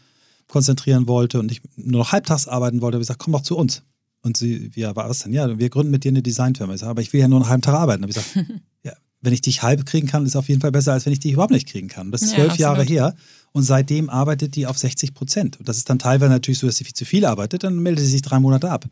konzentrieren 0.48 1.08
wollte 1.08 1.40
und 1.40 1.52
ich 1.52 1.62
nur 1.76 2.00
noch 2.00 2.12
halbtags 2.12 2.48
arbeiten 2.48 2.82
wollte, 2.82 2.96
habe 2.96 3.04
ich 3.04 3.08
gesagt, 3.08 3.22
komm 3.22 3.34
doch 3.34 3.42
zu 3.42 3.58
uns. 3.58 3.84
Und 4.22 4.38
sie, 4.38 4.70
ja, 4.76 4.96
was 4.96 5.20
denn? 5.20 5.34
Ja, 5.34 5.58
wir 5.58 5.70
gründen 5.70 5.92
mit 5.92 6.04
dir 6.04 6.10
eine 6.10 6.22
Designfirma. 6.22 6.74
Ich 6.74 6.82
sage, 6.82 6.90
aber 6.90 7.02
ich 7.02 7.14
will 7.14 7.22
ja 7.22 7.28
nur 7.28 7.40
einen 7.40 7.50
halben 7.50 7.62
Tag 7.62 7.76
arbeiten. 7.76 8.04
Habe 8.04 8.12
ich 8.12 8.18
gesagt, 8.18 8.48
ja, 8.84 8.94
wenn 9.22 9.34
ich 9.34 9.42
dich 9.42 9.64
halb 9.64 9.86
kriegen 9.86 10.08
kann, 10.08 10.26
ist 10.26 10.36
auf 10.36 10.50
jeden 10.50 10.62
Fall 10.62 10.72
besser, 10.72 10.94
als 10.94 11.06
wenn 11.06 11.14
ich 11.14 11.20
dich 11.20 11.34
überhaupt 11.34 11.54
nicht 11.54 11.68
kriegen 11.68 11.88
kann. 11.88 12.12
das 12.12 12.22
ist 12.22 12.32
zwölf 12.32 12.58
ja, 12.58 12.70
Jahre 12.70 12.84
her. 12.84 13.16
Und 13.52 13.64
seitdem 13.64 14.10
arbeitet 14.10 14.56
die 14.56 14.68
auf 14.68 14.78
60 14.78 15.14
Prozent. 15.14 15.60
Und 15.60 15.70
das 15.70 15.78
ist 15.78 15.90
dann 15.90 16.00
teilweise 16.00 16.32
natürlich 16.32 16.60
so, 16.60 16.68
dass 16.68 16.76
sie 16.76 16.84
viel 16.84 16.94
zu 16.94 17.06
viel 17.06 17.26
arbeitet, 17.26 17.64
dann 17.64 17.80
meldet 17.80 18.04
sie 18.06 18.12
sich 18.12 18.22
drei 18.22 18.40
Monate 18.40 18.70
ab. 18.70 18.86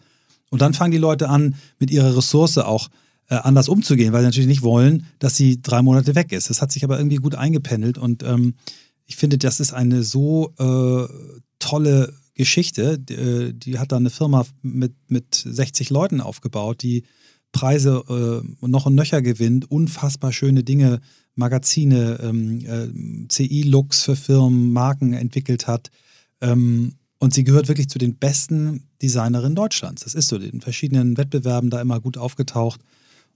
Und 0.49 0.61
dann 0.61 0.73
fangen 0.73 0.91
die 0.91 0.97
Leute 0.97 1.29
an, 1.29 1.55
mit 1.77 1.91
ihrer 1.91 2.15
Ressource 2.15 2.57
auch 2.57 2.89
äh, 3.29 3.35
anders 3.35 3.67
umzugehen, 3.67 4.13
weil 4.13 4.21
sie 4.21 4.27
natürlich 4.27 4.47
nicht 4.47 4.61
wollen, 4.61 5.05
dass 5.19 5.35
sie 5.35 5.61
drei 5.61 5.81
Monate 5.81 6.15
weg 6.15 6.31
ist. 6.31 6.49
Das 6.49 6.61
hat 6.61 6.71
sich 6.71 6.83
aber 6.83 6.97
irgendwie 6.97 7.17
gut 7.17 7.35
eingependelt 7.35 7.97
und 7.97 8.23
ähm, 8.23 8.55
ich 9.05 9.15
finde, 9.15 9.37
das 9.37 9.59
ist 9.59 9.73
eine 9.73 10.03
so 10.03 10.53
äh, 10.59 11.07
tolle 11.59 12.13
Geschichte. 12.37 12.97
Die, 12.97 13.13
äh, 13.13 13.53
die, 13.53 13.79
hat 13.79 13.91
da 13.91 13.97
eine 13.97 14.09
Firma 14.09 14.45
mit, 14.61 14.93
mit 15.07 15.35
60 15.35 15.89
Leuten 15.89 16.21
aufgebaut, 16.21 16.81
die 16.81 17.03
Preise 17.51 18.03
äh, 18.61 18.67
noch 18.67 18.85
und 18.85 18.95
nöcher 18.95 19.21
gewinnt, 19.21 19.69
unfassbar 19.69 20.31
schöne 20.31 20.63
Dinge 20.63 21.01
Magazine, 21.35 22.19
ähm, 22.21 22.65
äh, 22.65 23.27
CI-Looks 23.27 24.03
für 24.03 24.15
Firmen, 24.15 24.71
Marken 24.73 25.13
entwickelt 25.13 25.67
hat. 25.67 25.91
Ähm, 26.41 26.93
und 27.19 27.33
sie 27.33 27.43
gehört 27.43 27.67
wirklich 27.67 27.89
zu 27.89 27.99
den 27.99 28.15
besten 28.15 28.87
Designerinnen 29.01 29.55
Deutschlands. 29.55 30.03
Das 30.03 30.13
ist 30.13 30.27
so, 30.27 30.37
in 30.37 30.61
verschiedenen 30.61 31.17
Wettbewerben 31.17 31.69
da 31.69 31.81
immer 31.81 31.99
gut 31.99 32.17
aufgetaucht. 32.17 32.81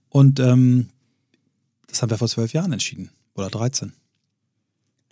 Und 0.08 0.40
ähm, 0.40 0.88
das 1.88 2.02
haben 2.02 2.10
wir 2.10 2.18
vor 2.18 2.28
zwölf 2.28 2.52
Jahren 2.52 2.72
entschieden 2.72 3.10
oder 3.34 3.48
13. 3.48 3.92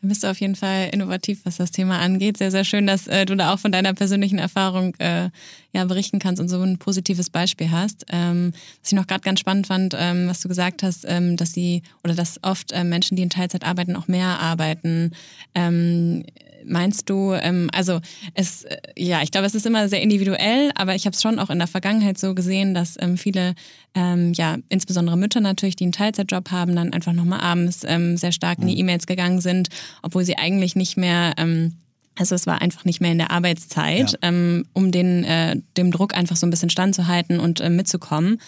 Da 0.03 0.09
bist 0.09 0.23
du 0.23 0.31
auf 0.31 0.41
jeden 0.41 0.57
Fall 0.57 0.89
innovativ, 0.93 1.41
was 1.45 1.59
das 1.59 1.73
Thema 1.73 1.99
angeht. 1.99 2.39
Sehr, 2.39 2.51
sehr 2.51 2.65
schön, 2.65 2.87
dass 2.87 3.07
äh, 3.07 3.27
du 3.27 3.37
da 3.37 3.53
auch 3.53 3.59
von 3.59 3.71
deiner 3.71 3.93
persönlichen 3.93 4.39
Erfahrung 4.39 4.95
äh, 4.97 5.29
ja, 5.73 5.85
berichten 5.85 6.19
kannst 6.19 6.41
und 6.41 6.49
so 6.49 6.61
ein 6.63 6.79
positives 6.79 7.29
Beispiel 7.29 7.71
hast. 7.71 8.07
Ähm, 8.11 8.53
was 8.81 8.93
ich 8.93 8.97
noch 8.97 9.07
gerade 9.07 9.21
ganz 9.21 9.41
spannend 9.41 9.67
fand, 9.67 9.95
ähm, 9.99 10.27
was 10.27 10.41
du 10.41 10.49
gesagt 10.49 10.83
hast, 10.83 11.05
ähm, 11.07 11.37
dass 11.37 11.53
sie 11.53 11.83
oder 12.03 12.15
dass 12.15 12.43
oft 12.43 12.73
äh, 12.73 12.83
Menschen, 12.83 13.17
die 13.17 13.23
in 13.23 13.31
Teilzeit 13.31 13.65
arbeiten, 13.65 13.95
auch 13.95 14.09
mehr 14.09 14.41
arbeiten. 14.41 15.13
Ähm, 15.55 16.25
meinst 16.65 17.09
du, 17.09 17.33
ähm, 17.33 17.69
also 17.73 18.01
es, 18.35 18.65
äh, 18.65 18.79
ja, 18.97 19.23
ich 19.23 19.31
glaube, 19.31 19.47
es 19.47 19.55
ist 19.55 19.67
immer 19.67 19.89
sehr 19.89 20.03
individuell, 20.03 20.71
aber 20.75 20.95
ich 20.95 21.07
habe 21.07 21.15
es 21.15 21.23
schon 21.23 21.39
auch 21.39 21.51
in 21.51 21.59
der 21.59 21.69
Vergangenheit 21.69 22.19
so 22.19 22.35
gesehen, 22.35 22.75
dass 22.75 22.97
ähm, 23.01 23.17
viele, 23.17 23.55
ähm, 23.95 24.33
ja, 24.35 24.59
insbesondere 24.69 25.17
Mütter 25.17 25.41
natürlich, 25.41 25.77
die 25.77 25.85
einen 25.85 25.93
Teilzeitjob 25.93 26.51
haben, 26.51 26.77
dann 26.77 26.93
einfach 26.93 27.13
nochmal 27.13 27.41
abends 27.41 27.83
ähm, 27.87 28.17
sehr 28.17 28.33
stark 28.33 28.59
in 28.59 28.67
die 28.67 28.75
mhm. 28.75 28.81
E-Mails 28.81 29.07
gegangen 29.07 29.41
sind, 29.41 29.69
obwohl 30.03 30.25
sie 30.25 30.39
eigentlich 30.39 30.77
nicht 30.77 30.97
mehr 30.97 31.35
ähm, 31.37 31.77
also 32.21 32.35
es 32.35 32.47
war 32.47 32.61
einfach 32.61 32.85
nicht 32.85 33.01
mehr 33.01 33.13
in 33.13 33.19
der 33.19 33.31
Arbeitszeit, 33.31 34.13
ja. 34.13 34.19
ähm, 34.21 34.67
um 34.75 34.93
den, 34.93 35.25
äh, 35.25 35.57
dem 35.79 35.91
Druck 35.91 36.15
einfach 36.15 36.37
so 36.37 36.47
ein 36.47 36.51
bisschen 36.51 36.69
standzuhalten 36.69 37.41
und 37.41 37.63
äh, 37.63 37.71
mitzukommen. 37.71 38.43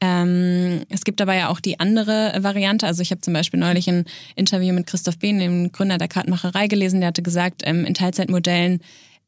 Ähm, 0.00 0.80
es 0.88 1.04
gibt 1.04 1.20
aber 1.20 1.34
ja 1.34 1.48
auch 1.50 1.60
die 1.60 1.78
andere 1.78 2.38
Variante. 2.40 2.86
Also 2.86 3.02
ich 3.02 3.10
habe 3.10 3.20
zum 3.20 3.34
Beispiel 3.34 3.60
neulich 3.60 3.86
ein 3.86 4.06
Interview 4.34 4.72
mit 4.72 4.86
Christoph 4.86 5.18
Behn, 5.18 5.38
dem 5.38 5.72
Gründer 5.72 5.98
der 5.98 6.08
Kartenmacherei, 6.08 6.68
gelesen. 6.68 7.00
Der 7.00 7.08
hatte 7.08 7.22
gesagt, 7.22 7.62
ähm, 7.66 7.84
in 7.84 7.92
Teilzeitmodellen 7.92 8.80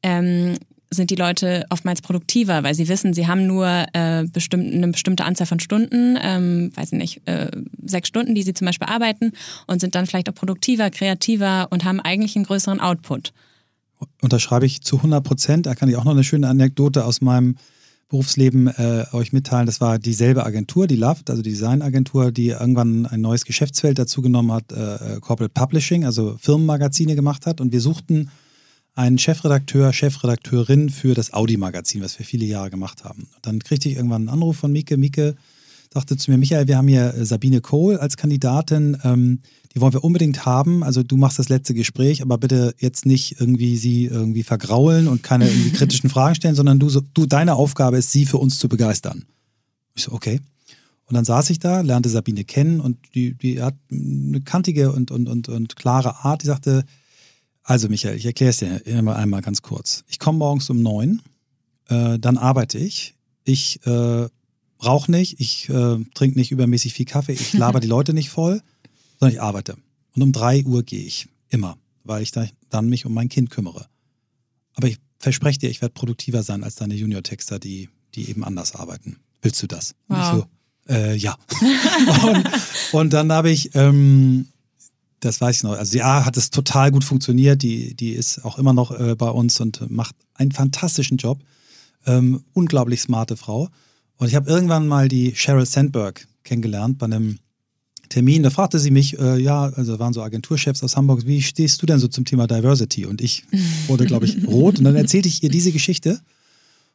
ähm, 0.02 0.56
sind 0.88 1.10
die 1.10 1.16
Leute 1.16 1.66
oftmals 1.68 2.00
produktiver, 2.00 2.62
weil 2.62 2.74
sie 2.74 2.88
wissen, 2.88 3.12
sie 3.12 3.28
haben 3.28 3.46
nur 3.46 3.84
äh, 3.92 4.24
bestimmt, 4.32 4.72
eine 4.72 4.88
bestimmte 4.88 5.26
Anzahl 5.26 5.46
von 5.46 5.60
Stunden, 5.60 6.18
ähm, 6.22 6.72
weiß 6.74 6.92
ich 6.92 6.98
nicht, 6.98 7.28
äh, 7.28 7.50
sechs 7.84 8.08
Stunden, 8.08 8.34
die 8.34 8.44
sie 8.44 8.54
zum 8.54 8.64
Beispiel 8.64 8.88
arbeiten 8.88 9.32
und 9.66 9.82
sind 9.82 9.94
dann 9.94 10.06
vielleicht 10.06 10.30
auch 10.30 10.34
produktiver, 10.34 10.88
kreativer 10.88 11.68
und 11.68 11.84
haben 11.84 12.00
eigentlich 12.00 12.34
einen 12.34 12.46
größeren 12.46 12.80
Output 12.80 13.34
unterschreibe 14.20 14.66
ich 14.66 14.82
zu 14.82 14.96
100 14.96 15.22
Prozent. 15.22 15.66
Da 15.66 15.74
kann 15.74 15.88
ich 15.88 15.96
auch 15.96 16.04
noch 16.04 16.12
eine 16.12 16.24
schöne 16.24 16.48
Anekdote 16.48 17.04
aus 17.04 17.20
meinem 17.20 17.56
Berufsleben 18.08 18.66
äh, 18.66 19.06
euch 19.12 19.32
mitteilen. 19.32 19.66
Das 19.66 19.80
war 19.80 19.98
dieselbe 20.00 20.44
Agentur, 20.44 20.88
die 20.88 20.96
Loft, 20.96 21.30
also 21.30 21.42
die 21.42 21.50
Designagentur, 21.50 22.32
die 22.32 22.48
irgendwann 22.48 23.06
ein 23.06 23.20
neues 23.20 23.44
Geschäftsfeld 23.44 24.00
dazu 24.00 24.20
genommen 24.20 24.50
hat, 24.52 24.72
äh, 24.72 25.20
Corporate 25.20 25.52
Publishing, 25.54 26.04
also 26.04 26.36
Firmenmagazine 26.40 27.14
gemacht 27.14 27.46
hat. 27.46 27.60
Und 27.60 27.72
wir 27.72 27.80
suchten 27.80 28.30
einen 28.94 29.16
Chefredakteur, 29.16 29.92
Chefredakteurin 29.92 30.90
für 30.90 31.14
das 31.14 31.32
Audi-Magazin, 31.32 32.02
was 32.02 32.18
wir 32.18 32.26
viele 32.26 32.46
Jahre 32.46 32.70
gemacht 32.70 33.04
haben. 33.04 33.28
Und 33.34 33.46
dann 33.46 33.60
kriegte 33.60 33.88
ich 33.88 33.94
irgendwann 33.94 34.22
einen 34.22 34.28
Anruf 34.28 34.56
von 34.56 34.72
Mike. 34.72 34.96
Mike 34.96 35.36
sagte 35.94 36.16
zu 36.16 36.32
mir, 36.32 36.38
Michael, 36.38 36.66
wir 36.66 36.76
haben 36.76 36.88
hier 36.88 37.14
Sabine 37.24 37.60
Kohl 37.60 37.96
als 37.96 38.16
Kandidatin. 38.16 38.98
Ähm, 39.04 39.40
die 39.74 39.80
wollen 39.80 39.92
wir 39.92 40.04
unbedingt 40.04 40.44
haben. 40.44 40.83
Also 40.83 41.02
du 41.02 41.16
machst 41.16 41.38
das 41.38 41.48
letzte 41.48 41.74
Gespräch, 41.74 42.22
aber 42.22 42.38
bitte 42.38 42.74
jetzt 42.78 43.06
nicht 43.06 43.40
irgendwie 43.40 43.76
sie 43.76 44.06
irgendwie 44.06 44.42
vergraulen 44.42 45.06
und 45.06 45.22
keine 45.22 45.48
irgendwie 45.48 45.70
kritischen 45.76 46.11
Fragen 46.11 46.35
stellen, 46.35 46.54
sondern 46.54 46.78
du, 46.78 46.88
du, 47.14 47.26
deine 47.26 47.54
Aufgabe 47.54 47.98
ist, 47.98 48.11
sie 48.11 48.26
für 48.26 48.38
uns 48.38 48.59
zu 48.59 48.68
begeistern. 48.68 49.24
Ich 49.94 50.04
so, 50.04 50.12
okay. 50.12 50.40
Und 51.06 51.14
dann 51.14 51.24
saß 51.24 51.50
ich 51.50 51.59
da, 51.59 51.80
lernte 51.80 52.09
Sabine 52.09 52.44
kennen 52.44 52.80
und 52.80 52.96
die, 53.14 53.35
die 53.35 53.62
hat 53.62 53.74
eine 53.90 54.40
kantige 54.40 54.92
und, 54.92 55.11
und, 55.11 55.28
und, 55.28 55.48
und 55.48 55.76
klare 55.76 56.24
Art. 56.24 56.42
Die 56.42 56.46
sagte, 56.46 56.85
also 57.62 57.88
Michael, 57.88 58.16
ich 58.16 58.26
erkläre 58.26 58.50
es 58.50 58.59
dir 58.59 58.87
immer 58.87 59.16
einmal 59.16 59.42
ganz 59.42 59.62
kurz. 59.62 60.04
Ich 60.09 60.18
komme 60.18 60.38
morgens 60.38 60.70
um 60.70 60.83
neun, 60.83 61.22
äh, 61.88 62.18
dann 62.18 62.38
arbeite 62.38 62.78
ich. 62.78 63.14
Ich 63.44 63.85
äh, 63.87 64.28
rauche 64.85 65.11
nicht, 65.11 65.40
ich 65.40 65.68
äh, 65.68 65.96
trinke 66.14 66.38
nicht 66.38 66.52
übermäßig 66.52 66.94
viel 66.94 67.06
Kaffee, 67.06 67.33
ich 67.33 67.52
laber 67.52 67.80
die 67.80 67.88
Leute 67.88 68.14
nicht 68.14 68.30
voll 68.30 68.62
sondern 69.20 69.35
ich 69.35 69.42
arbeite. 69.42 69.76
Und 70.16 70.22
um 70.22 70.33
drei 70.33 70.64
Uhr 70.64 70.83
gehe 70.83 71.04
ich. 71.04 71.28
Immer. 71.50 71.76
Weil 72.04 72.22
ich 72.22 72.33
dann 72.33 72.88
mich 72.88 73.06
um 73.06 73.12
mein 73.12 73.28
Kind 73.28 73.50
kümmere. 73.50 73.87
Aber 74.74 74.88
ich 74.88 74.98
verspreche 75.18 75.59
dir, 75.59 75.70
ich 75.70 75.83
werde 75.83 75.92
produktiver 75.92 76.42
sein 76.42 76.64
als 76.64 76.76
deine 76.76 76.94
Junior-Texter, 76.94 77.59
die, 77.59 77.90
die 78.14 78.30
eben 78.30 78.42
anders 78.42 78.74
arbeiten. 78.74 79.18
Willst 79.42 79.62
du 79.62 79.66
das? 79.66 79.94
Wow. 80.09 80.46
So, 80.88 80.94
äh, 80.94 81.14
ja. 81.16 81.37
und, 82.26 82.48
und, 82.92 83.12
dann 83.12 83.30
habe 83.30 83.50
ich, 83.50 83.74
ähm, 83.74 84.48
das 85.20 85.40
weiß 85.40 85.56
ich 85.56 85.62
noch, 85.62 85.72
also 85.72 85.98
ja, 85.98 86.24
hat 86.24 86.37
es 86.37 86.50
total 86.50 86.90
gut 86.90 87.04
funktioniert. 87.04 87.62
Die, 87.62 87.94
die 87.94 88.12
ist 88.12 88.44
auch 88.44 88.59
immer 88.59 88.72
noch 88.72 88.98
äh, 88.98 89.14
bei 89.14 89.28
uns 89.28 89.61
und 89.61 89.90
macht 89.90 90.16
einen 90.35 90.52
fantastischen 90.52 91.18
Job. 91.18 91.42
Ähm, 92.06 92.42
unglaublich 92.54 93.02
smarte 93.02 93.37
Frau. 93.37 93.68
Und 94.16 94.28
ich 94.28 94.35
habe 94.35 94.50
irgendwann 94.50 94.88
mal 94.88 95.09
die 95.09 95.35
Sheryl 95.35 95.66
Sandberg 95.66 96.26
kennengelernt 96.44 96.98
bei 96.98 97.06
einem 97.06 97.38
Termin, 98.10 98.42
da 98.42 98.50
fragte 98.50 98.78
sie 98.78 98.90
mich, 98.90 99.18
äh, 99.18 99.38
ja, 99.40 99.62
also 99.62 99.98
waren 99.98 100.12
so 100.12 100.20
Agenturchefs 100.20 100.82
aus 100.82 100.96
Hamburg, 100.96 101.26
wie 101.26 101.40
stehst 101.40 101.80
du 101.80 101.86
denn 101.86 102.00
so 102.00 102.08
zum 102.08 102.24
Thema 102.24 102.46
Diversity? 102.46 103.06
Und 103.06 103.22
ich 103.22 103.44
wurde, 103.86 104.04
glaube 104.04 104.26
ich, 104.26 104.46
rot. 104.46 104.78
Und 104.78 104.84
dann 104.84 104.96
erzählte 104.96 105.28
ich 105.28 105.42
ihr 105.42 105.48
diese 105.48 105.72
Geschichte. 105.72 106.20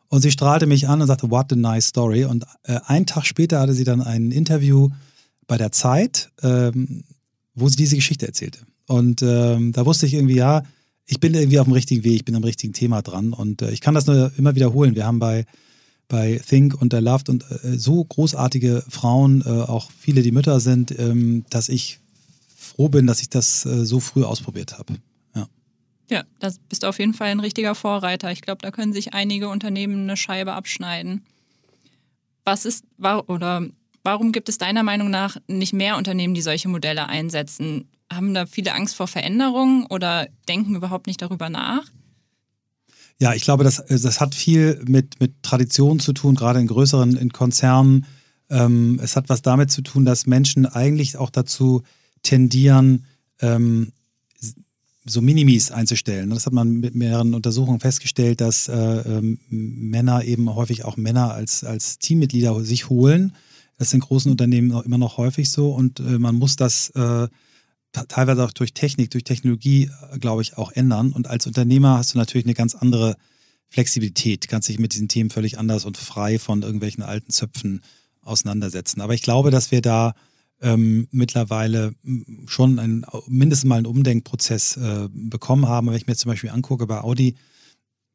Und 0.10 0.21
sie 0.21 0.30
strahlte 0.30 0.67
mich 0.67 0.88
an 0.88 1.01
und 1.01 1.08
sagte, 1.08 1.32
what 1.32 1.51
a 1.51 1.56
nice 1.56 1.88
story. 1.88 2.25
Und 2.25 2.45
äh, 2.63 2.80
einen 2.86 3.06
Tag 3.06 3.25
später 3.25 3.60
hatte 3.60 3.73
sie 3.73 3.86
dann 3.86 4.01
ein 4.01 4.32
Interview 4.32 4.89
bei 5.47 5.58
der 5.58 5.71
Zeit, 5.71 6.32
ähm, 6.43 7.04
wo 7.55 7.70
sie 7.70 7.78
diese 7.78 7.95
Geschichte 7.95 8.28
erzählte. 8.28 8.59
Und 8.88 9.24
ähm, 9.24 9.72
da 9.72 9.86
wusste 9.86 10.05
ich 10.05 10.13
irgendwie, 10.13 10.36
ja, 10.36 10.63
ich 11.05 11.20
bin 11.20 11.34
irgendwie 11.34 11.59
auf 11.59 11.66
dem 11.66 11.74
richtigen 11.74 12.03
Weg, 12.03 12.16
ich 12.16 12.26
bin 12.26 12.36
am 12.36 12.43
richtigen 12.43 12.74
Thema 12.74 13.01
dran. 13.01 13.32
Und 13.32 13.61
äh, 13.61 13.72
ich 13.72 13.80
kann 13.80 13.95
das 13.95 14.05
nur 14.05 14.32
immer 14.38 14.53
wiederholen. 14.53 14.95
Wir 14.95 15.05
haben 15.05 15.20
bei 15.20 15.45
bei 16.08 16.41
Think 16.47 16.80
und 16.80 16.93
der 16.93 17.01
Loved 17.01 17.30
und 17.30 17.43
äh, 17.49 17.78
so 17.78 18.03
großartige 18.03 18.84
Frauen, 18.89 19.41
äh, 19.45 19.49
auch 19.49 19.89
viele, 19.91 20.22
die 20.22 20.32
Mütter 20.32 20.60
sind, 20.60 20.97
ähm, 20.97 21.45
dass 21.49 21.70
ich 21.70 21.99
froh 22.56 22.89
bin, 22.89 23.08
dass 23.08 23.22
ich 23.22 23.30
das 23.30 23.66
äh, 23.66 23.86
so 23.86 23.99
früh 23.99 24.24
ausprobiert 24.24 24.78
habe. 24.78 24.95
Ja. 25.36 25.47
ja, 26.10 26.24
das 26.39 26.60
bist 26.60 26.84
du 26.84 26.88
auf 26.88 26.99
jeden 26.99 27.14
Fall 27.14 27.30
ein 27.30 27.39
richtiger 27.39 27.76
Vorreiter. 27.76 28.32
Ich 28.32 28.41
glaube, 28.41 28.62
da 28.62 28.72
können 28.72 28.93
sich 28.93 29.14
einige 29.14 29.49
Unternehmen 29.49 30.03
eine 30.03 30.18
Scheibe 30.18 30.53
abschneiden. 30.53 31.24
Was 32.43 32.66
ist, 32.66 32.86
war, 32.97 33.30
oder 33.30 33.66
warum 34.03 34.32
gibt 34.32 34.49
es 34.49 34.58
deiner 34.58 34.84
Meinung 34.84 35.10
nach 35.10 35.38
nicht 35.47 35.74
mehr 35.74 35.97
Unternehmen, 35.97 36.36
die 36.36 36.41
solche 36.41 36.68
Modelle 36.68 37.08
einsetzen? 37.08 37.89
Haben 38.12 38.36
da 38.36 38.45
viele 38.45 38.74
Angst 38.74 38.95
vor 38.95 39.08
Veränderungen 39.08 39.88
oder 39.88 40.28
denken 40.47 40.76
überhaupt 40.76 41.08
nicht 41.08 41.22
darüber 41.22 41.49
nach? 41.49 41.86
Ja, 43.20 43.34
ich 43.34 43.43
glaube, 43.43 43.63
das, 43.63 43.84
das 43.88 44.20
hat 44.20 44.36
viel 44.36 44.82
mit, 44.88 45.20
mit 45.22 45.41
Tradition 45.41 45.99
zu 45.99 46.11
tun, 46.13 46.36
gerade 46.36 46.59
in 46.59 46.68
größeren 46.68 47.16
in 47.16 47.32
Konzernen, 47.32 48.05
Ähm, 48.49 48.99
es 49.01 49.16
hat 49.16 49.30
was 49.30 49.41
damit 49.41 49.72
zu 49.72 49.82
tun, 49.82 50.05
dass 50.05 50.28
Menschen 50.28 50.66
eigentlich 50.68 51.18
auch 51.18 51.32
dazu 51.32 51.82
tendieren, 52.22 53.05
ähm, 53.41 53.91
so 55.05 55.22
Minimis 55.22 55.72
einzustellen. 55.72 56.30
Das 56.32 56.45
hat 56.45 56.53
man 56.53 56.80
mit 56.80 56.95
mehreren 56.95 57.34
Untersuchungen 57.34 57.80
festgestellt, 57.80 58.41
dass 58.41 58.68
äh, 58.68 58.74
ähm, 58.74 59.39
Männer 59.49 60.24
eben 60.24 60.53
häufig 60.53 60.84
auch 60.84 60.97
Männer 60.97 61.34
als, 61.34 61.63
als 61.63 61.99
Teammitglieder 61.99 62.63
sich 62.63 62.89
holen. 62.89 63.34
Das 63.78 63.89
ist 63.89 63.93
in 63.93 63.99
großen 63.99 64.32
Unternehmen 64.32 64.72
auch 64.72 64.84
immer 64.84 64.97
noch 64.97 65.18
häufig 65.18 65.49
so 65.51 65.72
und 65.72 65.99
äh, 65.99 66.18
man 66.18 66.36
muss 66.36 66.55
das 66.55 66.89
äh, 66.91 67.28
teilweise 68.08 68.43
auch 68.43 68.52
durch 68.52 68.74
Technik, 68.74 69.12
durch 69.12 69.24
Technologie, 69.24 69.89
äh, 70.12 70.20
glaube 70.20 70.41
ich, 70.41 70.58
auch 70.58 70.72
ändern. 70.72 71.12
Und 71.12 71.28
als 71.28 71.48
Unternehmer 71.48 71.98
hast 71.98 72.14
du 72.14 72.18
natürlich 72.18 72.46
eine 72.46 72.54
ganz 72.54 72.76
andere 72.76 73.16
Flexibilität, 73.70 74.48
kannst 74.48 74.70
dich 74.70 74.80
mit 74.80 74.93
diesen 74.93 75.08
Themen 75.08 75.30
völlig 75.30 75.58
anders 75.58 75.86
und 75.86 75.98
frei 75.98 76.39
von 76.39 76.62
irgendwelchen 76.62 77.04
alten 77.04 77.32
Zöpfen 77.32 77.82
auseinandersetzen. 78.22 79.02
Aber 79.02 79.14
ich 79.14 79.22
glaube, 79.22 79.52
dass 79.52 79.72
wir 79.72 79.82
da 79.82 80.14
ähm, 80.62 81.08
mittlerweile 81.12 81.93
schon 82.48 82.80
einen, 82.80 83.06
mindestens 83.28 83.68
mal 83.68 83.78
einen 83.78 83.86
Umdenkprozess 83.86 84.78
äh, 84.78 85.10
bekommen 85.12 85.68
haben. 85.68 85.88
Wenn 85.88 85.96
ich 85.96 86.08
mir 86.08 86.16
zum 86.16 86.32
Beispiel 86.32 86.50
angucke 86.50 86.88
bei 86.88 87.02
Audi, 87.02 87.36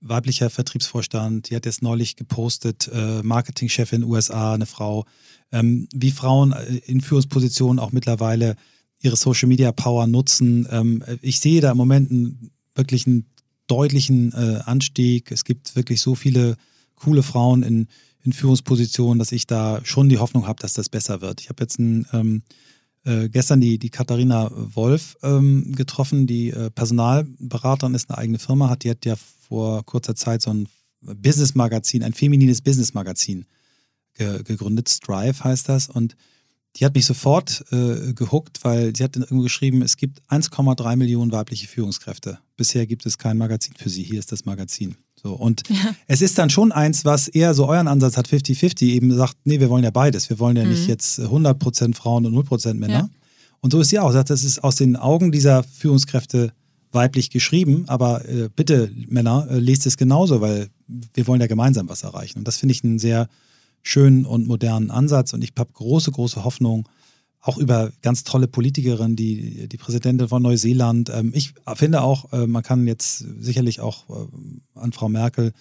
weiblicher 0.01 0.51
Vertriebsvorstand, 0.51 1.51
die 1.51 1.57
hat 1.57 1.67
jetzt 1.67 1.83
neulich 1.83 2.17
gepostet, 2.17 2.91
äh, 2.93 3.23
Marketingchef 3.23 3.93
in 3.93 4.03
den 4.03 4.11
USA, 4.11 4.55
eine 4.55 4.67
Frau, 4.67 5.05
ähm, 5.53 5.89
wie 5.93 6.11
Frauen 6.11 6.53
äh, 6.53 6.77
in 6.87 7.01
Führungspositionen 7.01 7.79
auch 7.79 7.93
mittlerweile 7.93 8.57
ihre 9.01 9.17
Social 9.17 9.49
Media 9.49 9.73
Power 9.73 10.07
nutzen. 10.07 10.69
Ähm, 10.71 11.03
ich 11.23 11.41
sehe 11.41 11.61
da 11.61 11.71
im 11.71 11.77
Moment 11.77 12.11
einen, 12.11 12.51
wirklich 12.75 13.07
einen 13.07 13.27
deutlichen 13.67 14.33
äh, 14.33 14.61
Anstieg. 14.65 15.31
Es 15.31 15.45
gibt 15.45 15.77
wirklich 15.77 16.01
so 16.01 16.15
viele 16.15 16.57
coole 16.97 17.23
Frauen 17.23 17.63
in 17.63 17.89
in 18.23 18.33
Führungspositionen, 18.33 19.19
dass 19.19 19.33
ich 19.33 19.47
da 19.47 19.81
schon 19.85 20.09
die 20.09 20.19
Hoffnung 20.19 20.47
habe, 20.47 20.61
dass 20.61 20.75
das 20.75 20.89
besser 20.89 21.21
wird. 21.21 21.41
Ich 21.41 21.49
habe 21.49 21.63
jetzt 21.63 21.79
ein, 21.79 22.07
ähm, 22.13 22.43
äh, 23.05 23.29
gestern 23.29 23.61
die, 23.61 23.79
die 23.79 23.91
Katharina 23.91 24.51
Wolf 24.55 25.17
ähm, 25.23 25.73
getroffen, 25.75 26.27
die 26.27 26.51
äh, 26.51 26.71
Personalberaterin 26.71 27.95
ist, 27.95 28.11
eine 28.11 28.19
eigene 28.19 28.39
Firma 28.39 28.69
hat. 28.69 28.85
Die 28.85 28.91
hat 28.91 29.07
ja 29.07 29.17
vor 29.17 29.85
kurzer 29.85 30.15
Zeit 30.15 30.43
so 30.43 30.53
ein 30.53 30.69
Business-Magazin, 31.01 32.03
ein 32.03 32.13
feminines 32.13 32.61
Business-Magazin 32.61 33.47
ge 34.15 34.43
gegründet. 34.43 34.91
Strive 34.91 35.43
heißt 35.43 35.69
das. 35.69 35.89
Und 35.89 36.15
die 36.77 36.85
hat 36.85 36.95
mich 36.95 37.05
sofort 37.05 37.65
äh, 37.73 38.13
gehuckt, 38.13 38.61
weil 38.63 38.95
sie 38.95 39.03
hat 39.03 39.17
irgendwo 39.17 39.43
geschrieben, 39.43 39.83
es 39.83 39.97
gibt 39.97 40.21
1,3 40.31 40.97
Millionen 40.97 41.33
weibliche 41.33 41.67
Führungskräfte. 41.67 42.39
Bisher 42.57 42.87
gibt 42.87 43.07
es 43.07 43.19
kein 43.19 43.39
Magazin 43.39 43.75
für 43.77 43.91
sie. 43.91 44.03
Hier 44.03 44.19
ist 44.19 44.31
das 44.31 44.45
Magazin. 44.45 44.97
So, 45.21 45.35
und 45.35 45.69
ja. 45.69 45.95
es 46.07 46.23
ist 46.23 46.39
dann 46.39 46.49
schon 46.49 46.73
eins, 46.73 47.05
was 47.05 47.29
eher 47.29 47.55
so 47.55 47.69
euren 47.69 47.89
Ansatz 47.89 48.17
hat, 48.17 48.29
50-50, 48.29 48.85
eben 48.85 49.15
sagt, 49.17 49.37
nee, 49.45 49.61
wir 49.61 49.69
wollen 49.69 49.85
ja 49.85 49.91
beides. 49.91 50.31
Wir 50.31 50.39
wollen 50.39 50.57
ja 50.57 50.65
mhm. 50.65 50.71
nicht 50.71 50.87
jetzt 50.87 51.19
100% 51.19 51.95
Frauen 51.95 52.25
und 52.25 52.35
0% 52.35 52.75
Männer. 52.75 52.95
Ja. 52.95 53.11
Und 53.61 53.73
so 53.73 53.81
ist 53.81 53.91
sie 53.91 53.99
auch. 53.99 54.13
Das 54.13 54.45
ist 54.45 54.63
aus 54.65 54.77
den 54.77 54.97
Augen 54.97 55.33
dieser 55.33 55.63
Führungskräfte 55.65 56.53
weiblich 56.93 57.31
geschrieben, 57.31 57.85
aber 57.87 58.27
äh, 58.29 58.49
bitte, 58.55 58.91
Männer, 59.09 59.47
äh, 59.51 59.59
lest 59.59 59.87
es 59.87 59.97
genauso, 59.97 60.41
weil 60.41 60.69
wir 61.15 61.27
wollen 61.27 61.41
ja 61.41 61.47
gemeinsam 61.47 61.89
was 61.89 62.03
erreichen. 62.03 62.39
Und 62.39 62.49
das 62.49 62.57
finde 62.57 62.73
ich 62.73 62.83
einen 62.83 62.99
sehr 62.99 63.29
schönen 63.83 64.25
und 64.25 64.47
modernen 64.47 64.91
Ansatz. 64.91 65.33
Und 65.33 65.43
ich 65.43 65.53
habe 65.59 65.73
große, 65.73 66.11
große 66.11 66.45
Hoffnung, 66.45 66.89
auch 67.41 67.57
über 67.57 67.91
ganz 68.03 68.25
tolle 68.25 68.49
Politikerin, 68.49 69.17
die, 69.17 69.69
die 69.69 69.77
Präsidentin 69.77 70.29
von 70.29 70.43
Neuseeland. 70.43 71.11
Ähm, 71.11 71.33
ich 71.35 71.55
finde 71.75 72.03
auch, 72.03 72.33
äh, 72.33 72.47
man 72.47 72.63
kann 72.63 72.87
jetzt 72.87 73.25
sicherlich 73.39 73.81
auch 73.81 74.09
äh, 74.11 74.27
an 74.75 74.93
Frau 74.93 75.09
Merkel 75.09 75.53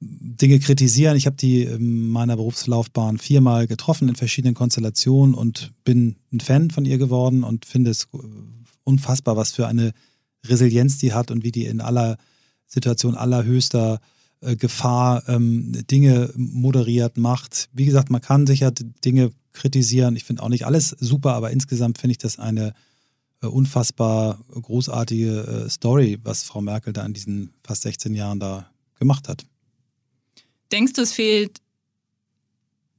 Dinge 0.00 0.58
kritisieren. 0.58 1.16
Ich 1.16 1.24
habe 1.24 1.36
die 1.36 1.62
in 1.62 2.08
meiner 2.08 2.36
Berufslaufbahn 2.36 3.16
viermal 3.16 3.66
getroffen 3.66 4.08
in 4.08 4.16
verschiedenen 4.16 4.54
Konstellationen 4.54 5.34
und 5.34 5.72
bin 5.84 6.16
ein 6.30 6.40
Fan 6.40 6.70
von 6.70 6.84
ihr 6.84 6.98
geworden 6.98 7.42
und 7.42 7.64
finde 7.64 7.90
es 7.90 8.08
unfassbar, 8.82 9.36
was 9.36 9.52
für 9.52 9.66
eine 9.66 9.92
Resilienz 10.46 10.98
die 10.98 11.14
hat 11.14 11.30
und 11.30 11.42
wie 11.42 11.52
die 11.52 11.64
in 11.64 11.80
aller 11.80 12.18
Situation 12.66 13.14
allerhöchster 13.14 13.94
äh, 13.94 14.13
Gefahr 14.56 15.22
ähm, 15.28 15.72
Dinge 15.90 16.30
moderiert 16.36 17.16
macht. 17.16 17.68
Wie 17.72 17.84
gesagt, 17.84 18.10
man 18.10 18.20
kann 18.20 18.46
sicher 18.46 18.70
Dinge 18.72 19.30
kritisieren. 19.52 20.16
Ich 20.16 20.24
finde 20.24 20.42
auch 20.42 20.48
nicht 20.48 20.66
alles 20.66 20.90
super, 21.00 21.32
aber 21.34 21.50
insgesamt 21.50 21.98
finde 21.98 22.12
ich 22.12 22.18
das 22.18 22.38
eine 22.38 22.74
äh, 23.42 23.46
unfassbar 23.46 24.38
großartige 24.50 25.64
äh, 25.66 25.70
Story, 25.70 26.18
was 26.22 26.42
Frau 26.42 26.60
Merkel 26.60 26.92
da 26.92 27.04
in 27.04 27.14
diesen 27.14 27.54
fast 27.62 27.82
16 27.82 28.14
Jahren 28.14 28.40
da 28.40 28.70
gemacht 28.98 29.28
hat. 29.28 29.44
Denkst 30.72 30.94
du, 30.94 31.02
es 31.02 31.12
fehlt 31.12 31.60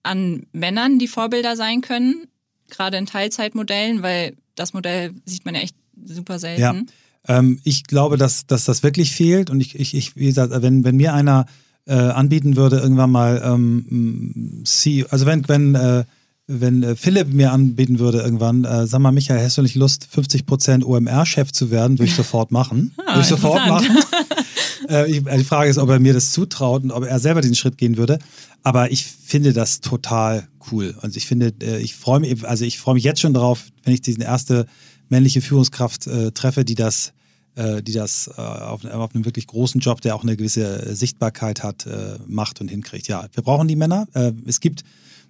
an 0.04 0.46
Männern, 0.52 1.00
die 1.00 1.08
Vorbilder 1.08 1.56
sein 1.56 1.82
können, 1.82 2.28
gerade 2.70 2.98
in 2.98 3.06
Teilzeitmodellen, 3.06 4.02
weil 4.04 4.36
das 4.56 4.74
Modell 4.74 5.14
sieht 5.26 5.46
man 5.46 5.56
ja 5.56 5.62
echt 5.62 5.76
super 6.06 6.40
selten. 6.40 6.62
Ja. 6.62 6.82
Ähm, 7.28 7.60
ich 7.64 7.84
glaube, 7.86 8.18
dass, 8.18 8.48
dass 8.48 8.66
das 8.66 8.84
wirklich 8.84 9.12
fehlt 9.12 9.50
und 9.50 9.60
ich, 9.60 9.80
ich, 9.80 9.96
ich 9.96 10.16
wie 10.16 10.26
gesagt, 10.26 10.54
wenn, 10.62 10.84
wenn 10.84 10.96
mir 10.96 11.14
einer 11.14 11.46
äh, 11.86 11.94
anbieten 11.94 12.56
würde, 12.56 12.78
irgendwann 12.80 13.12
mal 13.12 13.42
ähm, 13.46 14.62
CEO, 14.64 15.08
also 15.10 15.26
wenn, 15.26 15.48
wenn 15.48 15.76
äh, 15.76 16.04
wenn 16.48 16.84
äh, 16.84 16.96
Philipp 16.96 17.34
mir 17.34 17.52
anbieten 17.52 18.00
würde 18.00 18.20
irgendwann, 18.20 18.66
äh, 18.66 18.86
sag 18.86 19.00
mal, 19.00 19.12
Michael, 19.12 19.44
hast 19.44 19.58
du 19.58 19.62
nicht 19.62 19.76
Lust, 19.76 20.08
50% 20.16 20.84
OMR-Chef 20.84 21.52
zu 21.52 21.72
werden? 21.72 21.98
Würde 21.98 22.10
ich 22.10 22.16
sofort 22.16 22.52
machen. 22.52 22.94
Ah, 22.98 23.14
würde 23.14 23.22
ich 23.22 23.28
sofort 23.28 23.68
machen. 23.68 23.98
äh, 24.90 25.10
ich, 25.10 25.24
die 25.24 25.44
Frage 25.44 25.70
ist, 25.70 25.80
ob 25.80 25.90
er 25.90 26.00
mir 26.00 26.14
das 26.14 26.32
zutraut 26.32 26.84
und 26.84 26.92
ob 26.92 27.04
er 27.04 27.20
selber 27.20 27.42
den 27.42 27.56
Schritt 27.56 27.78
gehen 27.78 27.98
würde. 27.98 28.20
Aber 28.62 28.92
ich 28.92 29.06
finde 29.06 29.54
das 29.54 29.82
total 29.82 30.48
cool. 30.72 30.96
Und 31.02 31.18
ich 31.18 31.26
finde, 31.26 31.54
äh, 31.62 31.80
ich 31.80 31.96
freue 31.96 32.20
mich, 32.20 32.48
also 32.48 32.64
ich 32.64 32.80
freue 32.80 32.96
mich 32.96 33.04
jetzt 33.04 33.22
schon 33.22 33.34
darauf, 33.34 33.64
wenn 33.84 33.94
ich 33.94 34.02
diese 34.02 34.22
erste 34.22 34.68
männliche 35.10 35.42
Führungskraft 35.42 36.08
äh, 36.08 36.32
treffe, 36.32 36.66
die 36.66 36.76
das 36.76 37.14
äh, 37.56 37.82
die 37.82 37.94
das 37.94 38.30
äh, 38.38 38.42
auf, 38.42 38.84
auf, 38.84 39.16
einem 39.16 39.26
wirklich 39.26 39.48
großen 39.48 39.80
Job, 39.80 40.02
der 40.02 40.16
auch 40.16 40.24
eine 40.24 40.36
gewisse 40.36 40.94
Sichtbarkeit 40.96 41.64
hat, 41.64 41.86
äh, 41.86 42.18
macht 42.28 42.60
und 42.60 42.70
hinkriegt. 42.70 43.08
Ja, 43.08 43.28
wir 43.34 43.44
brauchen 43.44 43.68
die 43.68 43.78
Männer. 43.78 44.08
Äh, 44.14 44.34
es 44.46 44.60
gibt 44.60 44.84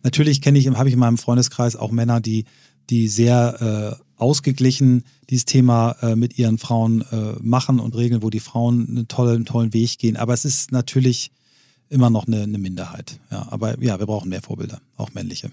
Natürlich 0.06 0.40
kenne 0.40 0.60
ich, 0.60 0.68
habe 0.68 0.88
ich 0.88 0.94
in 0.94 1.00
meinem 1.00 1.18
Freundeskreis 1.18 1.76
auch 1.76 1.90
Männer, 1.90 2.22
die, 2.22 2.46
die 2.92 3.08
sehr 3.08 3.98
äh, 3.98 4.22
ausgeglichen 4.22 5.04
dieses 5.32 5.46
Thema 5.46 5.96
äh, 6.04 6.16
mit 6.16 6.38
ihren 6.38 6.60
Frauen 6.60 7.02
äh, 7.12 7.34
machen 7.42 7.80
und 7.80 7.96
regeln, 7.96 8.22
wo 8.22 8.30
die 8.30 8.40
Frauen 8.40 8.88
einen 8.88 9.08
tollen, 9.08 9.38
einen 9.38 9.46
tollen 9.46 9.74
Weg 9.74 9.98
gehen. 9.98 10.16
Aber 10.16 10.36
es 10.36 10.46
ist 10.46 10.72
natürlich 10.72 11.32
immer 11.90 12.12
noch 12.12 12.28
eine, 12.28 12.44
eine 12.44 12.60
Minderheit. 12.60 13.20
Ja, 13.32 13.48
aber 13.50 13.82
ja, 13.82 13.98
wir 13.98 14.06
brauchen 14.06 14.30
mehr 14.30 14.44
Vorbilder, 14.44 14.80
auch 14.96 15.12
männliche. 15.16 15.50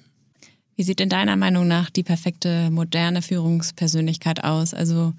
Wie 0.76 0.82
sieht 0.82 1.00
in 1.00 1.08
deiner 1.08 1.36
Meinung 1.36 1.68
nach 1.68 1.90
die 1.90 2.02
perfekte 2.02 2.70
moderne 2.70 3.22
Führungspersönlichkeit 3.22 4.42
aus? 4.42 4.74
Also 4.74 5.12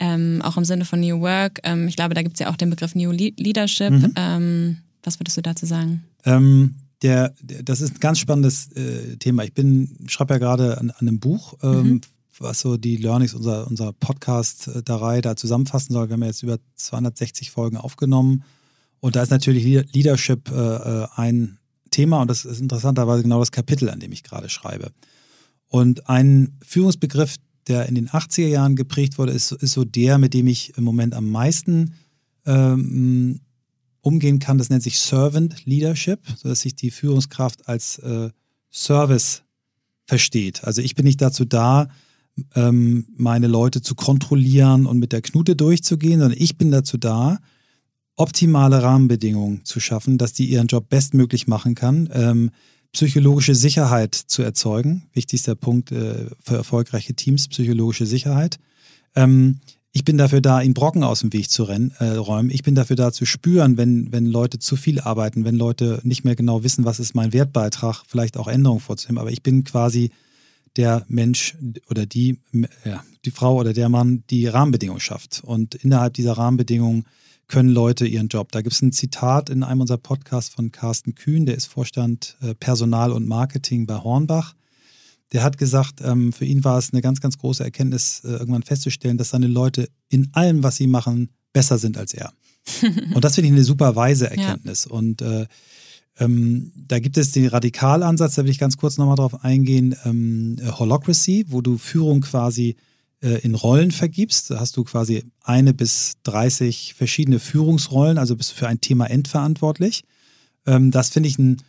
ähm, 0.00 0.40
auch 0.42 0.56
im 0.56 0.64
Sinne 0.64 0.84
von 0.84 1.00
New 1.00 1.20
Work. 1.20 1.60
Ähm, 1.64 1.88
ich 1.88 1.96
glaube, 1.96 2.14
da 2.14 2.22
gibt 2.22 2.34
es 2.34 2.40
ja 2.40 2.50
auch 2.50 2.56
den 2.56 2.70
Begriff 2.70 2.94
New 2.94 3.10
Leadership. 3.10 3.90
Mhm. 3.90 4.12
Ähm, 4.16 4.76
was 5.02 5.20
würdest 5.20 5.36
du 5.36 5.42
dazu 5.42 5.66
sagen? 5.66 6.04
Ähm, 6.24 6.74
der, 7.02 7.34
das 7.42 7.80
ist 7.80 7.94
ein 7.96 8.00
ganz 8.00 8.18
spannendes 8.18 8.70
äh, 8.72 9.16
Thema. 9.16 9.44
Ich 9.44 9.52
bin, 9.52 9.96
schreibe 10.06 10.34
ja 10.34 10.38
gerade 10.38 10.78
an, 10.78 10.90
an, 10.90 11.08
einem 11.08 11.18
Buch, 11.18 11.54
ähm, 11.62 11.82
mhm. 11.82 12.00
was 12.38 12.60
so 12.60 12.76
die 12.76 12.96
Learnings 12.96 13.34
unserer, 13.34 13.66
unserer 13.66 13.92
Podcast-Reihe 13.92 15.20
da 15.20 15.36
zusammenfassen 15.36 15.92
soll. 15.92 16.08
Wir 16.08 16.14
haben 16.14 16.22
ja 16.22 16.28
jetzt 16.28 16.42
über 16.42 16.58
260 16.76 17.50
Folgen 17.50 17.76
aufgenommen. 17.76 18.44
Und 19.00 19.16
da 19.16 19.22
ist 19.22 19.30
natürlich 19.30 19.64
Leadership 19.92 20.50
äh, 20.50 20.54
äh, 20.54 21.06
ein 21.16 21.58
Thema 21.92 22.20
und 22.20 22.28
das 22.28 22.44
ist 22.44 22.60
interessanterweise 22.60 23.22
genau 23.22 23.38
das 23.38 23.52
Kapitel, 23.52 23.88
an 23.88 24.00
dem 24.00 24.10
ich 24.10 24.24
gerade 24.24 24.48
schreibe. 24.48 24.90
Und 25.68 26.08
ein 26.08 26.58
Führungsbegriff, 26.66 27.36
der 27.68 27.86
in 27.86 27.94
den 27.94 28.08
80er 28.08 28.48
Jahren 28.48 28.74
geprägt 28.74 29.18
wurde, 29.18 29.32
ist, 29.32 29.52
ist 29.52 29.72
so 29.72 29.84
der, 29.84 30.18
mit 30.18 30.34
dem 30.34 30.48
ich 30.48 30.76
im 30.76 30.84
Moment 30.84 31.14
am 31.14 31.30
meisten 31.30 31.94
ähm, 32.44 33.40
umgehen 34.00 34.38
kann. 34.38 34.58
Das 34.58 34.68
nennt 34.68 34.82
sich 34.82 34.98
Servant 34.98 35.64
Leadership, 35.64 36.20
sodass 36.36 36.60
sich 36.60 36.74
die 36.74 36.90
Führungskraft 36.90 37.68
als 37.68 37.98
äh, 37.98 38.30
Service 38.70 39.42
versteht. 40.06 40.64
Also 40.64 40.82
ich 40.82 40.94
bin 40.94 41.06
nicht 41.06 41.22
dazu 41.22 41.44
da, 41.44 41.88
ähm, 42.54 43.06
meine 43.16 43.46
Leute 43.46 43.82
zu 43.82 43.94
kontrollieren 43.94 44.86
und 44.86 44.98
mit 44.98 45.12
der 45.12 45.22
Knute 45.22 45.54
durchzugehen, 45.54 46.20
sondern 46.20 46.38
ich 46.38 46.58
bin 46.58 46.70
dazu 46.70 46.96
da, 46.96 47.38
optimale 48.16 48.82
Rahmenbedingungen 48.82 49.64
zu 49.64 49.80
schaffen, 49.80 50.18
dass 50.18 50.32
die 50.32 50.46
ihren 50.46 50.66
Job 50.66 50.88
bestmöglich 50.88 51.46
machen 51.46 51.74
kann, 51.74 52.08
ähm, 52.12 52.50
psychologische 52.92 53.54
Sicherheit 53.54 54.14
zu 54.14 54.42
erzeugen. 54.42 55.04
Wichtigster 55.14 55.54
Punkt 55.54 55.92
äh, 55.92 56.26
für 56.42 56.56
erfolgreiche 56.56 57.14
Teams, 57.14 57.48
psychologische 57.48 58.06
Sicherheit. 58.06 58.58
Ähm, 59.14 59.60
ich 59.94 60.04
bin 60.04 60.16
dafür 60.16 60.40
da, 60.40 60.62
ihn 60.62 60.72
Brocken 60.72 61.04
aus 61.04 61.20
dem 61.20 61.32
Weg 61.34 61.50
zu 61.50 61.64
rennen, 61.64 61.92
äh, 61.98 62.12
räumen. 62.12 62.50
Ich 62.50 62.62
bin 62.62 62.74
dafür 62.74 62.96
da 62.96 63.12
zu 63.12 63.26
spüren, 63.26 63.76
wenn, 63.76 64.10
wenn 64.10 64.24
Leute 64.24 64.58
zu 64.58 64.76
viel 64.76 65.00
arbeiten, 65.00 65.44
wenn 65.44 65.56
Leute 65.56 66.00
nicht 66.02 66.24
mehr 66.24 66.34
genau 66.34 66.64
wissen, 66.64 66.86
was 66.86 66.98
ist 66.98 67.14
mein 67.14 67.32
Wertbeitrag, 67.34 68.02
vielleicht 68.06 68.38
auch 68.38 68.48
Änderungen 68.48 68.80
vorzunehmen. 68.80 69.18
Aber 69.18 69.30
ich 69.30 69.42
bin 69.42 69.64
quasi 69.64 70.10
der 70.76 71.04
Mensch 71.08 71.56
oder 71.90 72.06
die, 72.06 72.38
ja, 72.84 73.04
die 73.26 73.30
Frau 73.30 73.56
oder 73.56 73.74
der 73.74 73.90
Mann, 73.90 74.24
die 74.30 74.46
Rahmenbedingungen 74.46 75.00
schafft. 75.00 75.42
Und 75.44 75.74
innerhalb 75.74 76.14
dieser 76.14 76.32
Rahmenbedingungen 76.32 77.04
können 77.48 77.68
Leute 77.68 78.06
ihren 78.06 78.28
Job. 78.28 78.52
Da 78.52 78.62
gibt 78.62 78.74
es 78.74 78.82
ein 78.82 78.92
Zitat 78.92 79.50
in 79.50 79.62
einem 79.62 79.80
unserer 79.82 79.98
Podcasts 79.98 80.54
von 80.54 80.72
Carsten 80.72 81.14
Kühn, 81.14 81.46
der 81.46 81.56
ist 81.56 81.66
Vorstand 81.66 82.36
äh, 82.40 82.54
Personal 82.54 83.12
und 83.12 83.26
Marketing 83.26 83.86
bei 83.86 83.96
Hornbach. 83.96 84.54
Der 85.32 85.42
hat 85.42 85.58
gesagt, 85.58 86.00
ähm, 86.02 86.32
für 86.32 86.44
ihn 86.44 86.64
war 86.64 86.78
es 86.78 86.92
eine 86.92 87.02
ganz, 87.02 87.20
ganz 87.20 87.38
große 87.38 87.64
Erkenntnis, 87.64 88.22
äh, 88.24 88.28
irgendwann 88.28 88.62
festzustellen, 88.62 89.18
dass 89.18 89.30
seine 89.30 89.46
Leute 89.46 89.88
in 90.08 90.28
allem, 90.32 90.62
was 90.62 90.76
sie 90.76 90.86
machen, 90.86 91.30
besser 91.52 91.78
sind 91.78 91.98
als 91.98 92.14
er. 92.14 92.32
und 93.14 93.24
das 93.24 93.34
finde 93.34 93.48
ich 93.48 93.54
eine 93.54 93.64
super 93.64 93.96
weise 93.96 94.30
Erkenntnis. 94.30 94.86
Ja. 94.88 94.96
Und 94.96 95.22
äh, 95.22 95.46
ähm, 96.18 96.72
da 96.76 96.98
gibt 96.98 97.16
es 97.16 97.32
den 97.32 97.46
Radikalansatz, 97.46 98.34
da 98.34 98.44
will 98.44 98.50
ich 98.50 98.58
ganz 98.58 98.76
kurz 98.76 98.98
nochmal 98.98 99.16
drauf 99.16 99.44
eingehen, 99.44 99.96
ähm, 100.04 100.58
Holocracy, 100.62 101.46
wo 101.48 101.60
du 101.62 101.78
Führung 101.78 102.20
quasi 102.20 102.76
äh, 103.22 103.38
in 103.42 103.54
Rollen 103.54 103.90
vergibst. 103.90 104.50
Da 104.50 104.60
hast 104.60 104.76
du 104.76 104.84
quasi 104.84 105.24
eine 105.42 105.72
bis 105.72 106.14
30 106.24 106.94
verschiedene 106.94 107.38
Führungsrollen, 107.38 108.18
also 108.18 108.36
bist 108.36 108.52
du 108.52 108.54
für 108.56 108.68
ein 108.68 108.80
Thema 108.80 109.06
endverantwortlich. 109.06 110.04
Ähm, 110.66 110.90
das 110.90 111.10
finde 111.10 111.28
ich 111.28 111.38
einen, 111.38 111.62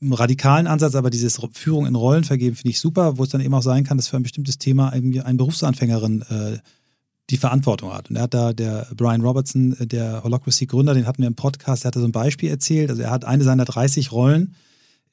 einen 0.00 0.12
radikalen 0.12 0.66
Ansatz, 0.66 0.94
aber 0.94 1.10
dieses 1.10 1.40
Führung 1.52 1.86
in 1.86 1.94
Rollen 1.94 2.24
vergeben 2.24 2.56
finde 2.56 2.70
ich 2.70 2.80
super, 2.80 3.18
wo 3.18 3.24
es 3.24 3.30
dann 3.30 3.40
eben 3.40 3.54
auch 3.54 3.62
sein 3.62 3.84
kann, 3.84 3.96
dass 3.96 4.08
für 4.08 4.16
ein 4.16 4.22
bestimmtes 4.22 4.58
Thema 4.58 4.90
eine 4.90 5.38
Berufsanfängerin 5.38 6.22
äh, 6.22 6.58
die 7.30 7.36
Verantwortung 7.36 7.92
hat. 7.92 8.08
Und 8.08 8.16
er 8.16 8.22
hat 8.22 8.34
da, 8.34 8.52
der 8.52 8.86
Brian 8.96 9.20
Robertson, 9.20 9.76
äh, 9.78 9.86
der 9.86 10.22
Holocracy-Gründer, 10.24 10.94
den 10.94 11.06
hatten 11.06 11.22
wir 11.22 11.28
im 11.28 11.34
Podcast, 11.34 11.84
der 11.84 11.88
hatte 11.88 12.00
so 12.00 12.06
ein 12.06 12.12
Beispiel 12.12 12.50
erzählt. 12.50 12.90
Also 12.90 13.02
er 13.02 13.10
hat 13.10 13.24
eine 13.24 13.44
seiner 13.44 13.64
30 13.64 14.12
Rollen, 14.12 14.54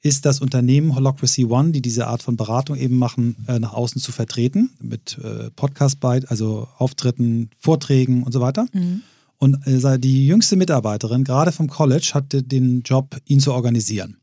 ist 0.06 0.24
das 0.24 0.40
Unternehmen 0.40 0.94
Holocracy 0.94 1.46
One, 1.46 1.72
die 1.72 1.82
diese 1.82 2.06
Art 2.06 2.22
von 2.22 2.36
Beratung 2.36 2.76
eben 2.76 2.96
machen, 2.96 3.36
äh, 3.48 3.58
nach 3.58 3.72
außen 3.72 4.00
zu 4.00 4.12
vertreten, 4.12 4.70
mit 4.80 5.18
äh, 5.22 5.50
podcast 5.50 5.98
also 6.04 6.68
Auftritten, 6.78 7.50
Vorträgen 7.58 8.22
und 8.22 8.32
so 8.32 8.40
weiter. 8.40 8.66
Mhm. 8.72 9.02
Und 9.38 9.58
die 9.66 10.26
jüngste 10.26 10.56
Mitarbeiterin, 10.56 11.22
gerade 11.22 11.52
vom 11.52 11.68
College, 11.68 12.12
hatte 12.14 12.42
den 12.42 12.80
Job, 12.82 13.18
ihn 13.26 13.38
zu 13.38 13.52
organisieren. 13.52 14.16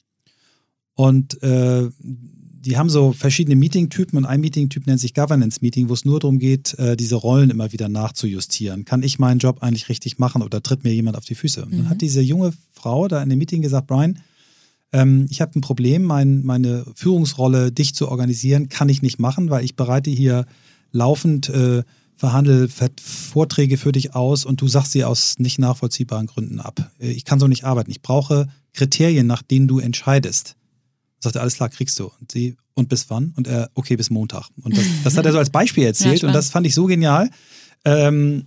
Und 0.95 1.41
äh, 1.43 1.89
die 2.65 2.77
haben 2.77 2.89
so 2.89 3.11
verschiedene 3.11 3.55
Meeting-Typen 3.55 4.17
und 4.17 4.25
ein 4.25 4.39
Meeting-Typ 4.39 4.87
nennt 4.87 5.01
sich 5.01 5.13
Governance-Meeting, 5.13 5.89
wo 5.89 5.93
es 5.93 6.05
nur 6.05 6.19
darum 6.19 6.39
geht, 6.39 6.77
äh, 6.79 6.95
diese 6.95 7.15
Rollen 7.15 7.49
immer 7.49 7.73
wieder 7.73 7.89
nachzujustieren. 7.89 8.85
Kann 8.85 9.03
ich 9.03 9.19
meinen 9.19 9.39
Job 9.39 9.61
eigentlich 9.61 9.89
richtig 9.89 10.17
machen 10.17 10.41
oder 10.41 10.63
tritt 10.63 10.83
mir 10.83 10.93
jemand 10.93 11.17
auf 11.17 11.25
die 11.25 11.35
Füße? 11.35 11.65
Und 11.65 11.73
dann 11.73 11.89
hat 11.89 11.97
mhm. 11.97 11.99
diese 11.99 12.21
junge 12.21 12.53
Frau 12.71 13.07
da 13.07 13.21
in 13.21 13.29
dem 13.29 13.37
Meeting 13.37 13.61
gesagt, 13.61 13.87
Brian, 13.87 14.19
ähm, 14.93 15.27
ich 15.29 15.41
habe 15.41 15.57
ein 15.57 15.61
Problem, 15.61 16.03
mein, 16.03 16.43
meine 16.43 16.85
Führungsrolle 16.95 17.71
dich 17.71 17.93
zu 17.95 18.07
organisieren, 18.07 18.69
kann 18.69 18.89
ich 18.89 19.01
nicht 19.01 19.19
machen, 19.19 19.49
weil 19.49 19.65
ich 19.65 19.75
bereite 19.75 20.09
hier 20.09 20.45
laufend 20.91 21.49
äh, 21.49 21.83
verhandel 22.15 22.69
Vorträge 23.01 23.77
für 23.77 23.91
dich 23.91 24.15
aus 24.15 24.45
und 24.45 24.61
du 24.61 24.67
sagst 24.67 24.91
sie 24.91 25.03
aus 25.03 25.39
nicht 25.39 25.59
nachvollziehbaren 25.59 26.27
Gründen 26.27 26.59
ab. 26.59 26.91
Äh, 26.99 27.11
ich 27.11 27.25
kann 27.25 27.39
so 27.39 27.47
nicht 27.47 27.65
arbeiten. 27.65 27.91
Ich 27.91 28.01
brauche 28.01 28.47
Kriterien, 28.73 29.27
nach 29.27 29.41
denen 29.41 29.67
du 29.67 29.79
entscheidest. 29.79 30.55
Sagt 31.19 31.35
er, 31.35 31.41
alles 31.41 31.55
klar, 31.55 31.69
kriegst 31.69 31.99
du. 31.99 32.11
Und 32.19 32.31
sie, 32.31 32.55
und 32.75 32.89
bis 32.89 33.09
wann? 33.09 33.33
Und 33.35 33.47
er, 33.47 33.69
okay, 33.73 33.95
bis 33.95 34.09
Montag. 34.09 34.49
Und 34.61 34.77
das, 34.77 34.85
das 35.03 35.17
hat 35.17 35.25
er 35.25 35.31
so 35.31 35.37
als 35.39 35.49
Beispiel 35.49 35.83
erzählt 35.85 36.21
ja, 36.21 36.27
und 36.27 36.33
das 36.33 36.49
fand 36.49 36.67
ich 36.67 36.75
so 36.75 36.85
genial. 36.85 37.29
Ähm, 37.85 38.45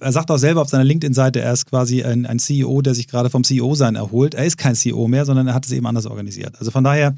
er 0.00 0.12
sagt 0.12 0.30
auch 0.30 0.38
selber 0.38 0.62
auf 0.62 0.68
seiner 0.68 0.84
LinkedIn-Seite, 0.84 1.40
er 1.40 1.52
ist 1.52 1.66
quasi 1.66 2.02
ein, 2.02 2.26
ein 2.26 2.38
CEO, 2.38 2.82
der 2.82 2.94
sich 2.94 3.08
gerade 3.08 3.30
vom 3.30 3.44
CEO-Sein 3.44 3.96
erholt. 3.96 4.34
Er 4.34 4.44
ist 4.44 4.56
kein 4.56 4.74
CEO 4.74 5.08
mehr, 5.08 5.24
sondern 5.24 5.46
er 5.48 5.54
hat 5.54 5.66
es 5.66 5.72
eben 5.72 5.86
anders 5.86 6.06
organisiert. 6.06 6.58
Also 6.58 6.70
von 6.70 6.84
daher, 6.84 7.14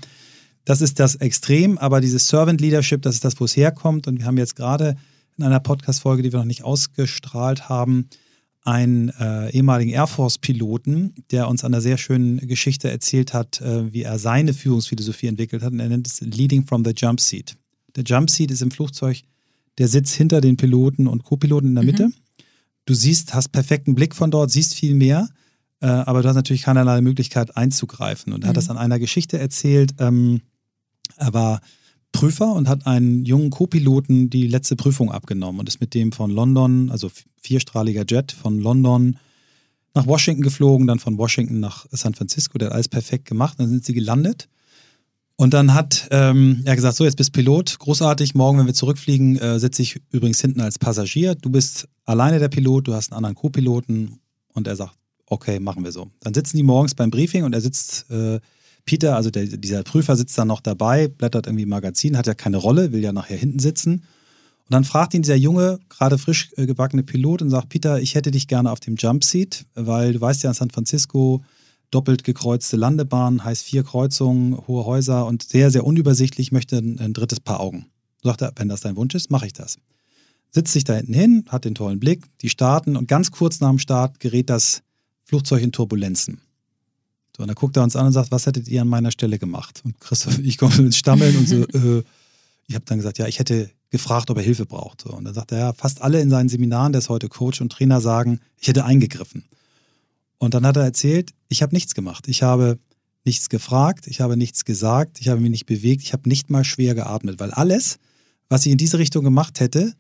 das 0.65 0.81
ist 0.81 0.99
das 1.01 1.17
Extrem, 1.17 1.79
aber 1.79 2.01
dieses 2.01 2.29
Servant 2.29 2.61
Leadership, 2.61 3.03
das 3.03 3.15
ist 3.17 3.25
das, 3.25 3.41
wo 3.41 3.45
es 3.45 3.57
herkommt. 3.57 4.07
Und 4.07 4.19
wir 4.19 4.27
haben 4.27 4.39
jetzt 4.39 4.57
gerade 4.57 4.97
in 5.37 5.45
einer 5.45 5.61
Podcast-Folge, 5.61 6.23
die 6.23 6.33
wir 6.33 6.39
noch 6.39 6.47
nicht 6.47 6.65
ausgestrahlt 6.65 7.69
haben, 7.69 8.09
einen 8.63 9.09
äh, 9.09 9.51
ehemaligen 9.51 9.91
Air 9.91 10.07
Force-Piloten, 10.07 11.15
der 11.31 11.49
uns 11.49 11.65
einer 11.65 11.81
sehr 11.81 11.97
schönen 11.97 12.47
Geschichte 12.47 12.91
erzählt 12.91 13.33
hat, 13.33 13.61
äh, 13.63 13.93
wie 13.93 14.03
er 14.03 14.19
seine 14.19 14.53
Führungsphilosophie 14.53 15.29
entwickelt 15.29 15.63
hat. 15.63 15.73
Und 15.73 15.81
er 15.81 15.89
nennt 15.89 16.07
es 16.07 16.21
Leading 16.21 16.67
from 16.67 16.85
the 16.85 16.93
Jump 16.95 17.21
Seat. 17.21 17.57
Der 17.97 18.05
Jump 18.05 18.29
Seat 18.29 18.51
ist 18.51 18.61
im 18.61 18.71
Flugzeug 18.71 19.23
der 19.81 19.89
Sitz 19.89 20.13
hinter 20.13 20.43
den 20.43 20.59
Piloten 20.59 21.07
und 21.07 21.25
Co-Piloten 21.25 21.69
in 21.69 21.75
der 21.75 21.85
Mitte. 21.85 22.09
Mhm. 22.09 22.15
Du 22.85 22.95
siehst, 22.95 23.35
hast 23.35 23.49
perfekten 23.49 23.95
Blick 23.95 24.15
von 24.15 24.31
dort, 24.31 24.51
siehst 24.51 24.75
viel 24.75 24.95
mehr, 24.95 25.29
äh, 25.81 25.87
aber 25.87 26.23
du 26.23 26.29
hast 26.29 26.37
natürlich 26.37 26.63
keinerlei 26.63 27.01
Möglichkeit 27.01 27.57
einzugreifen. 27.57 28.35
Und 28.35 28.43
er 28.43 28.47
mhm. 28.47 28.49
hat 28.51 28.57
das 28.59 28.69
an 28.69 28.77
einer 28.77 28.99
Geschichte 28.99 29.39
erzählt. 29.39 29.95
Ähm, 29.99 30.43
er 31.17 31.33
war 31.33 31.61
Prüfer 32.13 32.53
und 32.53 32.69
hat 32.69 32.87
einen 32.87 33.25
jungen 33.25 33.49
Co-Piloten 33.49 34.29
die 34.29 34.49
letzte 34.49 34.77
Prüfung 34.77 35.11
abgenommen 35.11 35.61
und 35.61 35.69
ist 35.69 35.81
mit 35.81 35.95
dem 35.95 36.13
von 36.13 36.31
London, 36.31 36.91
also 36.91 37.11
vierstrahliger 37.41 38.05
Jet, 38.07 38.33
von 38.33 38.61
London 38.61 39.17
nach 39.95 40.07
Washington 40.07 40.43
geflogen, 40.43 40.87
dann 40.87 40.99
von 40.99 41.17
Washington 41.17 41.59
nach 41.59 41.87
San 41.91 42.15
Francisco. 42.15 42.59
Der 42.59 42.67
hat 42.69 42.75
alles 42.75 42.89
perfekt 42.89 43.25
gemacht. 43.25 43.59
Dann 43.59 43.69
sind 43.69 43.85
sie 43.85 43.95
gelandet. 43.95 44.49
Und 45.41 45.55
dann 45.55 45.73
hat 45.73 46.07
ähm, 46.11 46.61
er 46.67 46.77
gesagt: 46.77 46.97
So, 46.97 47.05
jetzt 47.05 47.17
bist 47.17 47.33
Pilot, 47.33 47.79
großartig. 47.79 48.35
Morgen, 48.35 48.59
wenn 48.59 48.67
wir 48.67 48.75
zurückfliegen, 48.75 49.39
äh, 49.39 49.59
sitze 49.59 49.81
ich 49.81 49.99
übrigens 50.11 50.39
hinten 50.39 50.61
als 50.61 50.79
Passagier. 50.79 51.35
Du 51.35 51.49
bist 51.49 51.89
alleine 52.05 52.39
der 52.39 52.51
Pilot, 52.51 52.89
du 52.89 52.93
hast 52.93 53.11
einen 53.11 53.17
anderen 53.17 53.37
Co-Piloten. 53.37 54.21
Und 54.53 54.67
er 54.67 54.77
sagt: 54.77 54.99
Okay, 55.25 55.59
machen 55.59 55.83
wir 55.83 55.93
so. 55.93 56.11
Dann 56.21 56.35
sitzen 56.35 56.59
die 56.59 56.63
morgens 56.63 56.95
beim 56.95 57.11
Briefing 57.11 57.45
und 57.45 57.55
er 57.55 57.63
sitzt. 57.63 58.11
Äh, 58.11 58.39
Peter, 58.85 59.17
also 59.17 59.31
der, 59.31 59.47
dieser 59.47 59.83
Prüfer 59.83 60.15
sitzt 60.15 60.37
dann 60.37 60.49
noch 60.49 60.61
dabei, 60.61 61.09
blättert 61.09 61.47
irgendwie 61.47 61.63
im 61.63 61.71
Magazin, 61.71 62.19
hat 62.19 62.27
ja 62.27 62.35
keine 62.35 62.59
Rolle, 62.59 62.93
will 62.93 63.03
ja 63.03 63.13
nachher 63.13 63.39
hinten 63.39 63.61
sitzen. 63.61 63.93
Und 63.93 64.69
dann 64.69 64.85
fragt 64.85 65.15
ihn 65.15 65.23
dieser 65.23 65.37
junge, 65.37 65.79
gerade 65.89 66.19
frisch 66.19 66.51
äh, 66.57 66.67
gebackene 66.67 67.03
Pilot 67.03 67.41
und 67.41 67.49
sagt, 67.49 67.71
Peter, 67.71 67.99
ich 67.99 68.15
hätte 68.15 68.31
dich 68.31 68.47
gerne 68.47 68.71
auf 68.71 68.81
dem 68.81 68.97
Jumpseat, 68.97 69.65
weil 69.75 70.13
du 70.13 70.21
weißt 70.21 70.43
ja, 70.43 70.51
in 70.51 70.55
San 70.55 70.71
Francisco 70.71 71.43
doppelt 71.91 72.25
gekreuzte 72.25 72.77
Landebahn, 72.77 73.45
heißt 73.45 73.63
vier 73.63 73.83
Kreuzungen, 73.83 74.57
hohe 74.67 74.85
Häuser 74.85 75.27
und 75.27 75.43
sehr, 75.43 75.71
sehr 75.71 75.85
unübersichtlich, 75.85 76.53
möchte 76.53 76.79
ein, 76.79 76.99
ein 76.99 77.13
drittes 77.13 77.41
Paar 77.41 77.61
Augen. 77.61 77.87
Sagt 78.23 78.43
er, 78.43 78.53
wenn 78.57 78.69
das 78.69 78.81
dein 78.81 78.97
Wunsch 78.97 79.15
ist, 79.15 79.31
mache 79.31 79.47
ich 79.47 79.53
das. 79.53 79.79
Sitzt 80.51 80.73
sich 80.73 80.85
da 80.85 80.95
hinten 80.95 81.15
hin, 81.15 81.45
hat 81.49 81.65
den 81.65 81.75
tollen 81.75 82.01
Blick, 82.01 82.27
die 82.41 82.49
starten 82.49 82.97
und 82.97 83.09
ganz 83.09 83.31
kurz 83.31 83.61
nach 83.61 83.71
dem 83.71 83.79
Start 83.79 84.21
gerät 84.21 84.51
das 84.51 84.83
Flugzeug 85.25 85.63
in 85.63 85.73
Turbulenzen. 85.73 86.41
So, 87.37 87.43
und 87.43 87.49
dann 87.49 87.55
guckt 87.55 87.77
er 87.77 87.85
uns 87.85 87.97
an 87.97 88.07
und 88.07 88.13
sagt, 88.13 88.33
was 88.33 88.47
hättet 88.47 88.69
ihr 88.69 88.83
an 88.83 88.89
meiner 88.89 89.13
Stelle 89.13 89.39
gemacht? 89.39 89.83
Und 89.85 90.01
Christoph, 90.01 90.39
ich 90.41 90.59
komme 90.59 90.75
ins 90.77 90.97
Stammeln 90.97 91.37
und 91.37 91.49
so, 91.49 91.57
äh, 91.73 92.03
ich 92.67 92.75
habe 92.75 92.85
dann 92.85 92.99
gesagt, 92.99 93.19
ja, 93.19 93.27
ich 93.27 93.39
hätte 93.39 93.71
gefragt, 93.91 94.31
ob 94.31 94.37
er 94.37 94.43
Hilfe 94.43 94.67
braucht. 94.67 95.03
So, 95.03 95.11
und 95.11 95.25
dann 95.25 95.35
sagt 95.35 95.53
er, 95.53 95.59
ja, 95.59 95.73
fast 95.73 96.03
alle 96.03 96.21
in 96.21 96.31
seinen 96.31 96.49
Seminaren, 96.49 96.93
der 96.93 97.01
ist 97.01 97.09
heute 97.09 97.29
Coach 97.29 97.61
und 97.61 97.71
Trainer, 97.73 98.01
sagen, 98.01 98.41
ich 98.59 98.69
hätte 98.69 98.85
eingegriffen. 98.85 99.45
Und 100.41 100.55
dann 100.55 100.67
hat 100.67 100.77
er 100.77 100.85
erzählt, 100.85 101.33
ich 101.49 101.63
habe 101.63 101.75
nichts 101.75 101.95
gemacht. 101.95 102.27
Ich 102.27 102.43
habe 102.43 102.79
nichts 103.25 103.51
gefragt, 103.51 104.07
ich 104.07 104.23
habe 104.23 104.39
nichts 104.39 104.65
gesagt, 104.65 105.21
ich 105.21 105.29
habe 105.29 105.41
mich 105.41 105.51
nicht 105.51 105.67
bewegt, 105.67 106.03
ich 106.03 106.15
habe 106.15 106.29
nicht 106.29 106.49
mal 106.49 106.65
schwer 106.65 106.95
geatmet, 106.95 107.39
weil 107.39 107.51
alles, 107.51 107.99
was 108.49 108.65
ich 108.65 108.73
in 108.73 108.79
diese 108.79 108.99
Richtung 108.99 109.23
gemacht 109.23 109.61
hätte, 109.61 109.93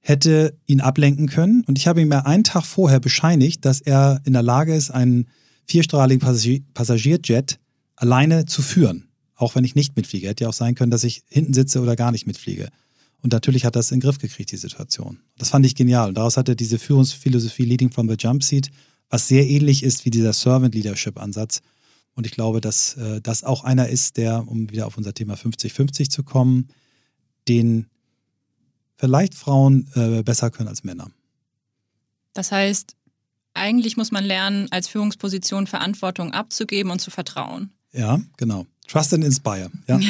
hätte 0.00 0.58
ihn 0.66 0.80
ablenken 0.80 1.28
können. 1.28 1.62
Und 1.66 1.76
ich 1.76 1.86
habe 1.86 2.00
ihm 2.00 2.10
ja 2.10 2.20
einen 2.20 2.42
Tag 2.42 2.64
vorher 2.64 3.00
bescheinigt, 3.00 3.66
dass 3.66 3.82
er 3.82 4.22
in 4.24 4.32
der 4.32 4.42
Lage 4.42 4.74
ist, 4.74 4.90
einen 4.90 5.28
vierstrahligen 5.66 6.64
Passagierjet 6.72 7.60
alleine 7.94 8.46
zu 8.46 8.62
führen, 8.62 9.10
auch 9.36 9.54
wenn 9.54 9.64
ich 9.64 9.74
nicht 9.74 9.94
mitfliege. 9.94 10.26
Hätte 10.26 10.44
ja 10.44 10.48
auch 10.48 10.54
sein 10.54 10.74
können, 10.74 10.90
dass 10.90 11.04
ich 11.04 11.22
hinten 11.28 11.52
sitze 11.52 11.82
oder 11.82 11.96
gar 11.96 12.12
nicht 12.12 12.26
mitfliege. 12.26 12.70
Und 13.20 13.32
natürlich 13.32 13.66
hat 13.66 13.76
das 13.76 13.92
in 13.92 14.00
den 14.00 14.08
Griff 14.08 14.18
gekriegt, 14.18 14.50
die 14.50 14.56
Situation. 14.56 15.20
Das 15.36 15.50
fand 15.50 15.66
ich 15.66 15.74
genial. 15.74 16.08
Und 16.08 16.14
daraus 16.14 16.38
hat 16.38 16.48
er 16.48 16.54
diese 16.54 16.78
Führungsphilosophie 16.78 17.64
Leading 17.64 17.92
from 17.92 18.08
the 18.08 18.16
Jump 18.18 18.42
Seat, 18.42 18.70
was 19.12 19.28
sehr 19.28 19.46
ähnlich 19.46 19.82
ist 19.82 20.06
wie 20.06 20.10
dieser 20.10 20.32
Servant 20.32 20.74
Leadership 20.74 21.20
Ansatz. 21.20 21.60
Und 22.14 22.26
ich 22.26 22.32
glaube, 22.32 22.62
dass 22.62 22.96
äh, 22.96 23.20
das 23.20 23.44
auch 23.44 23.62
einer 23.62 23.88
ist, 23.88 24.16
der, 24.16 24.48
um 24.48 24.70
wieder 24.70 24.86
auf 24.86 24.96
unser 24.96 25.12
Thema 25.12 25.34
50-50 25.34 26.08
zu 26.08 26.22
kommen, 26.22 26.68
den 27.46 27.86
vielleicht 28.96 29.34
Frauen 29.34 29.86
äh, 29.94 30.22
besser 30.22 30.50
können 30.50 30.68
als 30.68 30.82
Männer. 30.82 31.10
Das 32.32 32.52
heißt, 32.52 32.96
eigentlich 33.52 33.98
muss 33.98 34.12
man 34.12 34.24
lernen, 34.24 34.68
als 34.70 34.88
Führungsposition 34.88 35.66
Verantwortung 35.66 36.32
abzugeben 36.32 36.90
und 36.90 37.00
zu 37.00 37.10
vertrauen. 37.10 37.70
Ja, 37.92 38.18
genau. 38.38 38.66
Trust 38.88 39.12
and 39.12 39.24
Inspire. 39.24 39.70
Ja. 39.88 40.00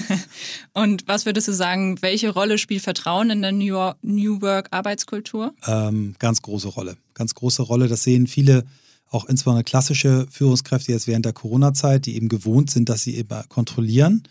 und 0.72 1.06
was 1.06 1.26
würdest 1.26 1.48
du 1.48 1.52
sagen, 1.52 2.00
welche 2.00 2.30
Rolle 2.30 2.56
spielt 2.56 2.82
Vertrauen 2.82 3.28
in 3.28 3.42
der 3.42 3.52
New, 3.52 3.92
New 4.00 4.40
Work 4.40 4.68
Arbeitskultur? 4.70 5.54
Ähm, 5.66 6.14
ganz 6.18 6.40
große 6.40 6.68
Rolle. 6.68 6.96
Ganz 7.18 7.34
große 7.34 7.62
Rolle. 7.62 7.88
Das 7.88 8.04
sehen 8.04 8.26
viele, 8.26 8.64
auch 9.10 9.26
insbesondere 9.26 9.64
klassische 9.64 10.26
Führungskräfte 10.30 10.92
jetzt 10.92 11.06
während 11.06 11.26
der 11.26 11.32
Corona-Zeit, 11.32 12.06
die 12.06 12.16
eben 12.16 12.28
gewohnt 12.28 12.70
sind, 12.70 12.88
dass 12.88 13.02
sie 13.02 13.16
eben 13.16 13.28
kontrollieren 13.48 14.22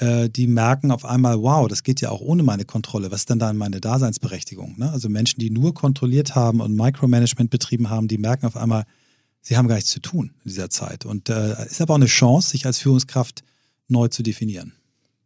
äh, 0.00 0.30
die 0.30 0.46
merken 0.46 0.90
auf 0.90 1.04
einmal, 1.04 1.40
wow, 1.42 1.68
das 1.68 1.82
geht 1.82 2.00
ja 2.00 2.10
auch 2.10 2.20
ohne 2.20 2.42
meine 2.42 2.64
Kontrolle. 2.64 3.10
Was 3.10 3.20
ist 3.20 3.30
denn 3.30 3.38
da 3.38 3.52
meine 3.52 3.80
Daseinsberechtigung? 3.80 4.78
Ne? 4.78 4.90
Also 4.90 5.08
Menschen, 5.08 5.40
die 5.40 5.50
nur 5.50 5.74
kontrolliert 5.74 6.34
haben 6.34 6.60
und 6.60 6.74
Micromanagement 6.74 7.50
betrieben 7.50 7.90
haben, 7.90 8.08
die 8.08 8.18
merken 8.18 8.46
auf 8.46 8.56
einmal, 8.56 8.84
sie 9.42 9.56
haben 9.56 9.68
gar 9.68 9.76
nichts 9.76 9.90
zu 9.90 10.00
tun 10.00 10.32
in 10.44 10.48
dieser 10.50 10.70
Zeit. 10.70 11.04
Und 11.04 11.28
äh, 11.28 11.66
ist 11.66 11.80
aber 11.80 11.94
auch 11.94 11.98
eine 11.98 12.06
Chance, 12.06 12.50
sich 12.50 12.66
als 12.66 12.78
Führungskraft 12.78 13.44
neu 13.88 14.08
zu 14.08 14.22
definieren. 14.22 14.72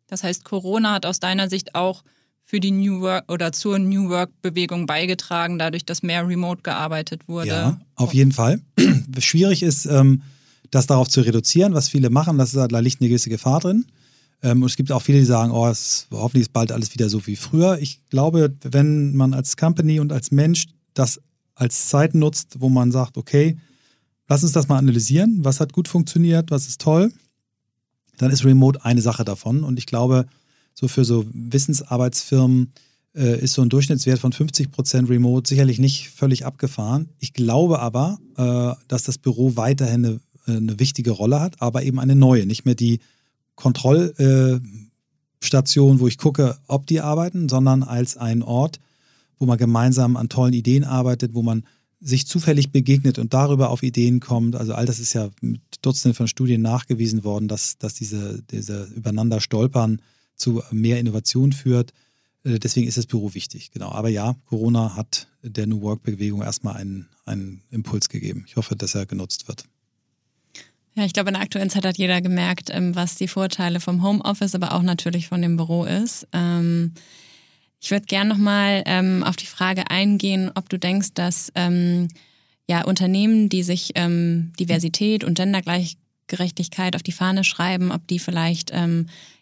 Das 0.09 0.25
heißt, 0.25 0.45
Corona 0.45 0.95
hat 0.95 1.07
aus 1.07 1.21
deiner 1.21 1.49
Sicht 1.49 1.75
auch 1.75 2.03
für 2.55 2.61
die 2.61 2.71
New 2.71 3.01
Work 3.01 3.33
oder 3.33 3.51
zur 3.51 3.81
New 3.81 4.11
Work-Bewegung 4.11 4.87
beigetragen, 4.87 5.59
dadurch, 5.59 5.85
dass 5.85 6.05
mehr 6.05 6.25
remote 6.29 6.63
gearbeitet 6.63 7.27
wurde? 7.27 7.49
Ja, 7.49 7.81
auf 7.97 8.15
jeden 8.15 8.31
Fall. 8.31 8.61
Schwierig 9.19 9.65
ist, 9.65 9.87
ähm, 9.87 10.23
das 10.71 10.87
darauf 10.87 11.09
zu 11.09 11.23
reduzieren, 11.23 11.75
was 11.75 11.89
viele 11.89 12.11
machen. 12.11 12.39
Das 12.39 12.55
ist, 12.55 12.71
da 12.71 12.79
liegt 12.79 13.01
eine 13.01 13.09
gewisse 13.09 13.29
Gefahr 13.29 13.59
drin. 13.59 13.87
Ähm, 14.41 14.63
und 14.63 14.69
es 14.69 14.77
gibt 14.77 14.93
auch 14.93 15.03
viele, 15.03 15.19
die 15.19 15.25
sagen, 15.25 15.51
oh, 15.51 15.67
es, 15.67 16.07
hoffentlich 16.13 16.43
ist 16.43 16.53
bald 16.53 16.71
alles 16.71 16.95
wieder 16.95 17.09
so 17.09 17.27
wie 17.27 17.35
früher. 17.35 17.79
Ich 17.81 17.99
glaube, 18.09 18.55
wenn 18.63 19.17
man 19.17 19.35
als 19.35 19.57
Company 19.57 19.99
und 19.99 20.13
als 20.13 20.31
Mensch 20.31 20.67
das 20.95 21.21
als 21.57 21.89
Zeit 21.89 22.15
nutzt, 22.15 22.61
wo 22.61 22.69
man 22.69 22.93
sagt, 22.93 23.17
okay, 23.17 23.59
lass 24.29 24.45
uns 24.45 24.53
das 24.53 24.69
mal 24.69 24.79
analysieren, 24.79 25.41
was 25.43 25.59
hat 25.59 25.73
gut 25.73 25.89
funktioniert, 25.89 26.53
was 26.53 26.69
ist 26.69 26.81
toll, 26.81 27.13
dann 28.19 28.31
ist 28.31 28.45
Remote 28.45 28.85
eine 28.85 29.03
Sache 29.03 29.25
davon. 29.25 29.65
Und 29.65 29.77
ich 29.77 29.87
glaube, 29.87 30.27
so 30.75 30.89
für 30.89 31.05
so 31.05 31.25
Wissensarbeitsfirmen 31.33 32.73
äh, 33.15 33.41
ist 33.41 33.55
so 33.55 33.63
ein 33.63 33.69
Durchschnittswert 33.69 34.19
von 34.19 34.33
50 34.33 34.73
Prozent 34.73 35.09
Remote 35.09 35.49
sicherlich 35.49 35.79
nicht 35.79 36.11
völlig 36.11 36.45
abgefahren. 36.45 37.11
Ich 37.21 37.33
glaube 37.33 37.79
aber, 37.79 38.19
äh, 38.37 38.73
dass 38.89 39.05
das 39.05 39.19
Büro 39.19 39.55
weiterhin 39.57 40.05
eine, 40.05 40.19
äh, 40.47 40.57
eine, 40.57 40.81
wichtige 40.81 41.13
Rolle 41.13 41.41
hat, 41.41 41.63
aber 41.63 41.85
eben 41.85 42.01
eine 42.01 42.17
neue, 42.17 42.45
nicht 42.45 42.65
mehr 42.65 42.75
die 42.75 42.99
Kontrollstation, 43.55 46.01
wo 46.01 46.09
ich 46.09 46.19
gucke, 46.19 46.59
ob 46.67 46.89
die 46.89 47.01
arbeiten, 47.01 47.49
sondern 47.49 47.85
als 47.85 48.17
ein 48.17 48.43
Ort, 48.43 48.81
wo 49.39 49.47
man 49.47 49.59
gemeinsam 49.59 50.17
an 50.17 50.29
tollen 50.29 50.53
Ideen 50.53 50.83
arbeitet, 50.83 51.35
wo 51.35 51.43
man 51.43 51.63
sich 52.01 52.27
zufällig 52.27 52.73
begegnet 52.73 53.21
und 53.21 53.33
darüber 53.33 53.71
auf 53.71 53.85
Ideen 53.85 54.19
kommt. 54.21 54.57
Also 54.57 54.75
all 54.75 54.87
das 54.87 54.99
ist 54.99 55.13
ja 55.15 55.31
mit 55.41 55.61
Dutzenden 55.83 56.15
von 56.15 56.29
Studien 56.29 56.63
nachgewiesen 56.63 57.25
worden, 57.25 57.49
dass, 57.49 57.79
dass 57.79 57.95
diese, 57.95 58.43
diese 58.51 58.85
übereinander 58.95 59.41
stolpern 59.41 60.01
zu 60.37 60.63
mehr 60.71 60.99
Innovation 60.99 61.53
führt. 61.53 61.93
Äh, 62.45 62.59
deswegen 62.59 62.87
ist 62.87 62.99
das 62.99 63.07
Büro 63.07 63.35
wichtig, 63.35 63.71
genau. 63.73 63.91
Aber 63.91 64.09
ja, 64.09 64.37
Corona 64.47 64.97
hat 64.97 65.29
der 65.43 65.67
New 65.67 65.81
Work-Bewegung 65.81 66.43
erstmal 66.43 66.77
einen, 66.77 67.09
einen 67.25 67.63
Impuls 67.71 68.09
gegeben. 68.09 68.45
Ich 68.47 68.57
hoffe, 68.57 68.77
dass 68.77 68.95
er 68.95 69.07
genutzt 69.07 69.49
wird. 69.49 69.65
Ja, 70.97 71.05
ich 71.05 71.13
glaube, 71.13 71.31
in 71.31 71.35
der 71.35 71.43
aktuellen 71.43 71.71
Zeit 71.71 71.85
hat 71.85 71.99
jeder 71.99 72.21
gemerkt, 72.21 72.71
ähm, 72.71 72.95
was 72.95 73.17
die 73.17 73.27
Vorteile 73.27 73.81
vom 73.81 74.03
Homeoffice, 74.03 74.55
aber 74.55 74.73
auch 74.73 74.83
natürlich 74.83 75.27
von 75.27 75.43
dem 75.43 75.57
Büro 75.57 75.85
ist. 75.85 76.29
Ähm, 76.33 76.93
ich 77.81 77.91
würde 77.91 78.07
gerne 78.07 78.31
nochmal 78.31 78.83
ähm, 78.87 79.25
auf 79.25 79.37
die 79.37 79.47
Frage 79.47 79.91
eingehen, 79.91 80.53
ob 80.55 80.69
du 80.69 80.79
denkst, 80.79 81.09
dass 81.15 81.51
ähm, 81.55 82.09
ja, 82.67 82.85
Unternehmen, 82.85 83.51
die 83.51 83.63
sich 83.63 83.93
Diversität 83.95 85.23
und 85.23 85.35
Gendergleichgerechtigkeit 85.35 86.97
auf 86.97 87.03
die 87.03 87.13
Fahne 87.13 87.45
schreiben, 87.45 87.93
ob 87.93 88.07
die 88.07 88.19
vielleicht 88.19 88.73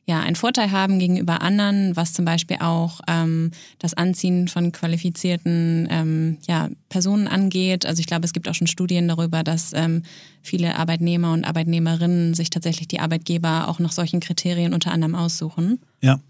ja 0.06 0.20
einen 0.20 0.36
Vorteil 0.36 0.70
haben 0.72 0.98
gegenüber 0.98 1.42
anderen, 1.42 1.94
was 1.96 2.12
zum 2.12 2.24
Beispiel 2.24 2.58
auch 2.60 3.00
ähm, 3.06 3.52
das 3.78 3.94
Anziehen 3.94 4.48
von 4.48 4.72
qualifizierten 4.72 5.86
ähm, 5.90 6.38
ja, 6.48 6.70
Personen 6.88 7.28
angeht. 7.28 7.86
Also 7.86 8.00
ich 8.00 8.06
glaube, 8.06 8.24
es 8.24 8.32
gibt 8.32 8.48
auch 8.48 8.54
schon 8.54 8.66
Studien 8.66 9.06
darüber, 9.06 9.44
dass 9.44 9.72
ähm, 9.74 10.02
viele 10.42 10.76
Arbeitnehmer 10.76 11.32
und 11.32 11.44
Arbeitnehmerinnen 11.44 12.34
sich 12.34 12.50
tatsächlich 12.50 12.88
die 12.88 13.00
Arbeitgeber 13.00 13.68
auch 13.68 13.78
nach 13.78 13.92
solchen 13.92 14.20
Kriterien 14.20 14.74
unter 14.74 14.90
anderem 14.90 15.14
aussuchen. 15.14 15.78
Ja, 16.00 16.20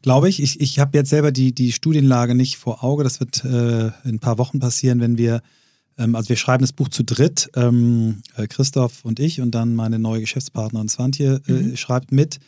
glaube 0.00 0.30
ich. 0.30 0.42
Ich, 0.42 0.60
ich 0.60 0.78
habe 0.78 0.96
jetzt 0.96 1.10
selber 1.10 1.30
die, 1.30 1.52
die 1.52 1.72
Studienlage 1.72 2.34
nicht 2.34 2.56
vor 2.56 2.82
Auge. 2.82 3.04
Das 3.04 3.20
wird 3.20 3.44
äh, 3.44 3.88
in 3.88 3.92
ein 4.04 4.18
paar 4.20 4.38
Wochen 4.38 4.58
passieren, 4.58 5.00
wenn 5.00 5.18
wir, 5.18 5.42
ähm, 5.98 6.14
also 6.14 6.30
wir 6.30 6.36
schreiben 6.36 6.62
das 6.62 6.72
Buch 6.72 6.88
zu 6.88 7.02
dritt, 7.02 7.50
ähm, 7.56 8.22
äh, 8.36 8.46
Christoph 8.46 9.04
und 9.04 9.20
ich 9.20 9.42
und 9.42 9.50
dann 9.50 9.74
meine 9.74 9.98
neue 9.98 10.20
Geschäftspartnerin 10.20 10.88
Swantje 10.88 11.42
äh, 11.46 11.52
mhm. 11.52 11.76
schreibt 11.76 12.10
mit. 12.10 12.38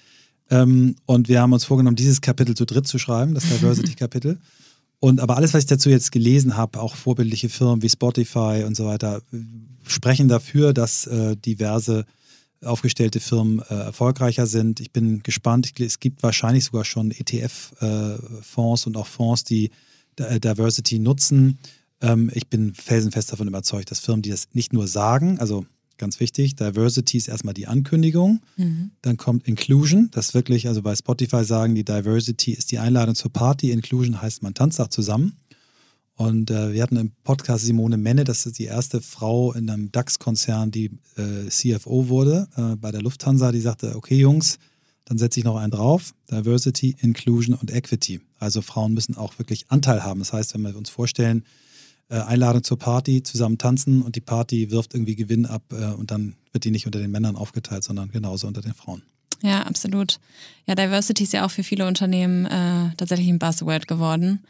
Ähm, 0.51 0.97
und 1.07 1.29
wir 1.29 1.41
haben 1.41 1.53
uns 1.53 1.65
vorgenommen, 1.65 1.97
dieses 1.97 2.21
Kapitel 2.21 2.55
zu 2.57 2.67
dritt 2.67 2.87
zu 2.87 2.99
schreiben, 2.99 3.35
das 3.35 3.45
Diversity-Kapitel. 3.45 4.39
Und 5.03 5.21
aber 5.21 5.39
alles, 5.39 5.55
was 5.55 5.61
ich 5.61 5.67
dazu 5.67 5.89
jetzt 5.89 6.13
gelesen 6.13 6.59
habe, 6.59 6.79
auch 6.79 6.95
vorbildliche 6.95 7.49
Firmen 7.49 7.81
wie 7.83 7.89
Spotify 7.89 8.65
und 8.67 8.77
so 8.77 8.85
weiter, 8.85 9.23
sprechen 9.87 10.29
dafür, 10.29 10.75
dass 10.75 11.07
äh, 11.07 11.37
diverse 11.37 12.05
aufgestellte 12.63 13.19
Firmen 13.19 13.61
äh, 13.71 13.75
erfolgreicher 13.75 14.47
sind. 14.47 14.81
Ich 14.81 14.93
bin 14.93 15.23
gespannt. 15.23 15.67
Ich, 15.67 15.81
es 15.81 16.01
gibt 16.01 16.23
wahrscheinlich 16.23 16.67
sogar 16.67 16.85
schon 16.85 17.11
ETF-Fonds 17.11 18.85
äh, 18.85 18.89
und 18.89 18.97
auch 18.99 19.07
Fonds, 19.07 19.45
die 19.45 19.71
äh, 20.17 20.39
Diversity 20.39 20.99
nutzen. 20.99 21.59
Ähm, 22.03 22.31
ich 22.35 22.49
bin 22.49 22.75
felsenfest 22.75 23.33
davon 23.33 23.49
überzeugt, 23.49 23.91
dass 23.91 24.01
Firmen, 24.01 24.21
die 24.21 24.31
das 24.31 24.49
nicht 24.53 24.75
nur 24.75 24.87
sagen, 24.87 25.39
also 25.39 25.65
ganz 26.01 26.19
wichtig, 26.19 26.57
Diversity 26.57 27.17
ist 27.17 27.29
erstmal 27.29 27.55
die 27.55 27.69
Ankündigung, 27.69 28.41
mhm. 28.57 28.91
dann 29.03 29.17
kommt 29.17 29.47
Inclusion, 29.47 30.09
das 30.11 30.35
wirklich, 30.35 30.67
also 30.67 30.83
bei 30.83 30.97
Spotify 30.97 31.45
sagen 31.45 31.77
die 31.77 31.85
Diversity 31.85 32.53
ist 32.53 32.73
die 32.73 32.79
Einladung 32.79 33.15
zur 33.15 33.33
Party, 33.33 33.71
Inclusion 33.71 34.21
heißt, 34.21 34.43
man 34.43 34.55
tanzt 34.55 34.81
auch 34.81 34.89
zusammen. 34.89 35.37
Und 36.17 36.51
äh, 36.51 36.75
wir 36.75 36.83
hatten 36.83 36.97
im 36.97 37.13
Podcast 37.25 37.65
Simone 37.65 37.97
Menne, 37.97 38.25
das 38.25 38.45
ist 38.45 38.59
die 38.59 38.65
erste 38.65 39.01
Frau 39.01 39.55
in 39.55 39.71
einem 39.71 39.91
DAX-Konzern, 39.91 40.71
die 40.71 40.91
äh, 41.17 41.49
CFO 41.49 42.09
wurde 42.09 42.47
äh, 42.57 42.77
bei 42.77 42.91
der 42.91 43.01
Lufthansa, 43.01 43.53
die 43.53 43.61
sagte, 43.61 43.97
okay 43.97 44.17
Jungs, 44.17 44.59
dann 45.07 45.17
setze 45.17 45.41
ich 45.41 45.45
noch 45.45 45.57
einen 45.57 45.71
drauf, 45.71 46.13
Diversity, 46.31 46.95
Inclusion 47.01 47.55
und 47.55 47.73
Equity. 47.73 48.21
Also 48.39 48.61
Frauen 48.61 48.93
müssen 48.93 49.17
auch 49.17 49.39
wirklich 49.39 49.65
Anteil 49.69 50.05
haben. 50.05 50.21
Das 50.21 50.33
heißt, 50.33 50.53
wenn 50.53 50.63
wir 50.63 50.77
uns 50.77 50.91
vorstellen, 50.91 51.45
äh, 52.11 52.21
Einladung 52.21 52.63
zur 52.63 52.79
Party, 52.79 53.23
zusammen 53.23 53.57
tanzen 53.57 54.03
und 54.03 54.17
die 54.17 54.21
Party 54.21 54.71
wirft 54.71 54.95
irgendwie 54.95 55.17
Gewinn 55.17 55.47
ab 55.47 55.63
äh, 55.73 55.93
und 55.95 56.11
dann 56.11 56.35
wird 56.53 56.65
die 56.65 56.71
nicht 56.71 56.87
unter 56.87 56.99
den 56.99 57.11
Männern 57.11 57.37
aufgeteilt, 57.37 57.85
sondern 57.85 58.11
genauso 58.11 58.47
unter 58.47 58.61
den 58.61 58.75
Frauen. 58.75 59.03
Ja, 59.43 59.63
absolut. 59.63 60.19
Ja, 60.67 60.75
Diversity 60.75 61.23
ist 61.23 61.33
ja 61.33 61.47
auch 61.47 61.51
für 61.51 61.63
viele 61.63 61.87
Unternehmen 61.87 62.45
äh, 62.47 62.95
tatsächlich 62.97 63.29
ein 63.29 63.39
Buzzword 63.39 63.89
geworden. 63.89 64.45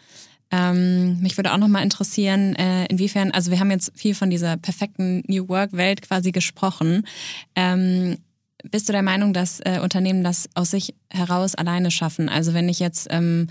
Ähm, 0.51 1.21
mich 1.21 1.37
würde 1.37 1.53
auch 1.53 1.59
nochmal 1.59 1.85
interessieren, 1.85 2.57
äh, 2.57 2.87
inwiefern, 2.87 3.31
also 3.31 3.53
wir 3.53 3.61
haben 3.61 3.71
jetzt 3.71 3.93
viel 3.95 4.15
von 4.15 4.31
dieser 4.31 4.57
perfekten 4.57 5.23
New 5.29 5.49
Work-Welt 5.49 6.03
quasi 6.03 6.33
gesprochen. 6.33 7.07
Ähm, 7.55 8.19
bist 8.69 8.89
du 8.89 8.93
der 8.93 9.03
Meinung, 9.03 9.33
dass 9.33 9.61
äh, 9.61 9.79
Unternehmen 9.83 10.25
das 10.25 10.49
aus 10.55 10.73
sich 10.73 10.95
heraus 11.09 11.55
alleine 11.55 11.91
schaffen? 11.91 12.29
Also 12.29 12.53
wenn 12.53 12.69
ich 12.69 12.81
jetzt 12.81 13.07
ähm, 13.11 13.47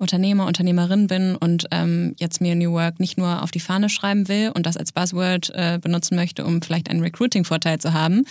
Unternehmer, 0.00 0.46
Unternehmerin 0.46 1.06
bin 1.06 1.36
und 1.36 1.66
ähm, 1.70 2.14
jetzt 2.18 2.40
mir 2.40 2.54
New 2.54 2.72
Work 2.72 3.00
nicht 3.00 3.18
nur 3.18 3.42
auf 3.42 3.50
die 3.50 3.60
Fahne 3.60 3.88
schreiben 3.88 4.28
will 4.28 4.50
und 4.54 4.66
das 4.66 4.76
als 4.76 4.92
Buzzword 4.92 5.50
äh, 5.54 5.78
benutzen 5.80 6.16
möchte, 6.16 6.44
um 6.44 6.62
vielleicht 6.62 6.88
einen 6.88 7.00
Recruiting-Vorteil 7.00 7.78
zu 7.78 7.92
haben, 7.92 8.24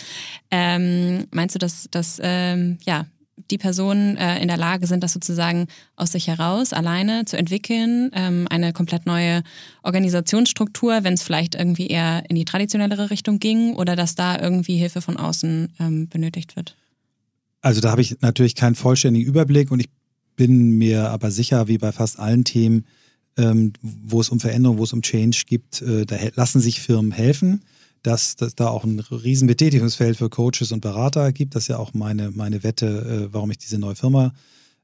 ähm, 0.51 1.27
meinst 1.31 1.55
du, 1.55 1.59
dass, 1.59 1.87
dass 1.91 2.19
ähm, 2.21 2.79
ja, 2.85 3.05
die 3.51 3.57
Personen 3.57 4.17
äh, 4.17 4.41
in 4.41 4.47
der 4.47 4.57
Lage 4.57 4.87
sind, 4.87 5.03
das 5.03 5.13
sozusagen 5.13 5.67
aus 5.95 6.11
sich 6.11 6.27
heraus 6.27 6.73
alleine 6.73 7.25
zu 7.25 7.37
entwickeln, 7.37 8.11
ähm, 8.13 8.47
eine 8.49 8.73
komplett 8.73 9.05
neue 9.05 9.43
Organisationsstruktur, 9.83 11.03
wenn 11.03 11.13
es 11.13 11.23
vielleicht 11.23 11.55
irgendwie 11.55 11.87
eher 11.87 12.23
in 12.29 12.35
die 12.35 12.45
traditionellere 12.45 13.09
Richtung 13.09 13.39
ging 13.39 13.75
oder 13.75 13.95
dass 13.95 14.15
da 14.15 14.39
irgendwie 14.39 14.77
Hilfe 14.77 15.01
von 15.01 15.17
außen 15.17 15.73
ähm, 15.79 16.09
benötigt 16.09 16.55
wird? 16.55 16.75
Also 17.61 17.81
da 17.81 17.91
habe 17.91 18.01
ich 18.01 18.21
natürlich 18.21 18.55
keinen 18.55 18.75
vollständigen 18.75 19.27
Überblick 19.27 19.71
und 19.71 19.79
ich 19.79 19.89
bin 20.39 20.77
mir 20.77 21.09
aber 21.09 21.31
sicher, 21.31 21.67
wie 21.67 21.77
bei 21.77 21.91
fast 21.91 22.17
allen 22.17 22.45
Themen, 22.45 22.85
ähm, 23.37 23.73
wo 23.81 24.21
es 24.21 24.29
um 24.29 24.39
Veränderung, 24.39 24.77
wo 24.77 24.85
es 24.85 24.93
um 24.93 25.01
Change 25.01 25.43
gibt, 25.45 25.81
äh, 25.81 26.05
da 26.05 26.15
lassen 26.35 26.61
sich 26.61 26.79
Firmen 26.79 27.11
helfen 27.11 27.61
dass 28.03 28.35
es 28.39 28.55
da 28.55 28.67
auch 28.67 28.83
ein 28.83 28.99
riesen 28.99 29.47
Betätigungsfeld 29.47 30.17
für 30.17 30.29
Coaches 30.29 30.71
und 30.71 30.81
Berater 30.81 31.31
gibt. 31.31 31.55
Das 31.55 31.63
ist 31.63 31.67
ja 31.67 31.77
auch 31.77 31.93
meine, 31.93 32.31
meine 32.31 32.63
Wette, 32.63 33.27
äh, 33.29 33.33
warum 33.33 33.51
ich 33.51 33.57
diese 33.57 33.77
neue 33.77 33.95
Firma 33.95 34.33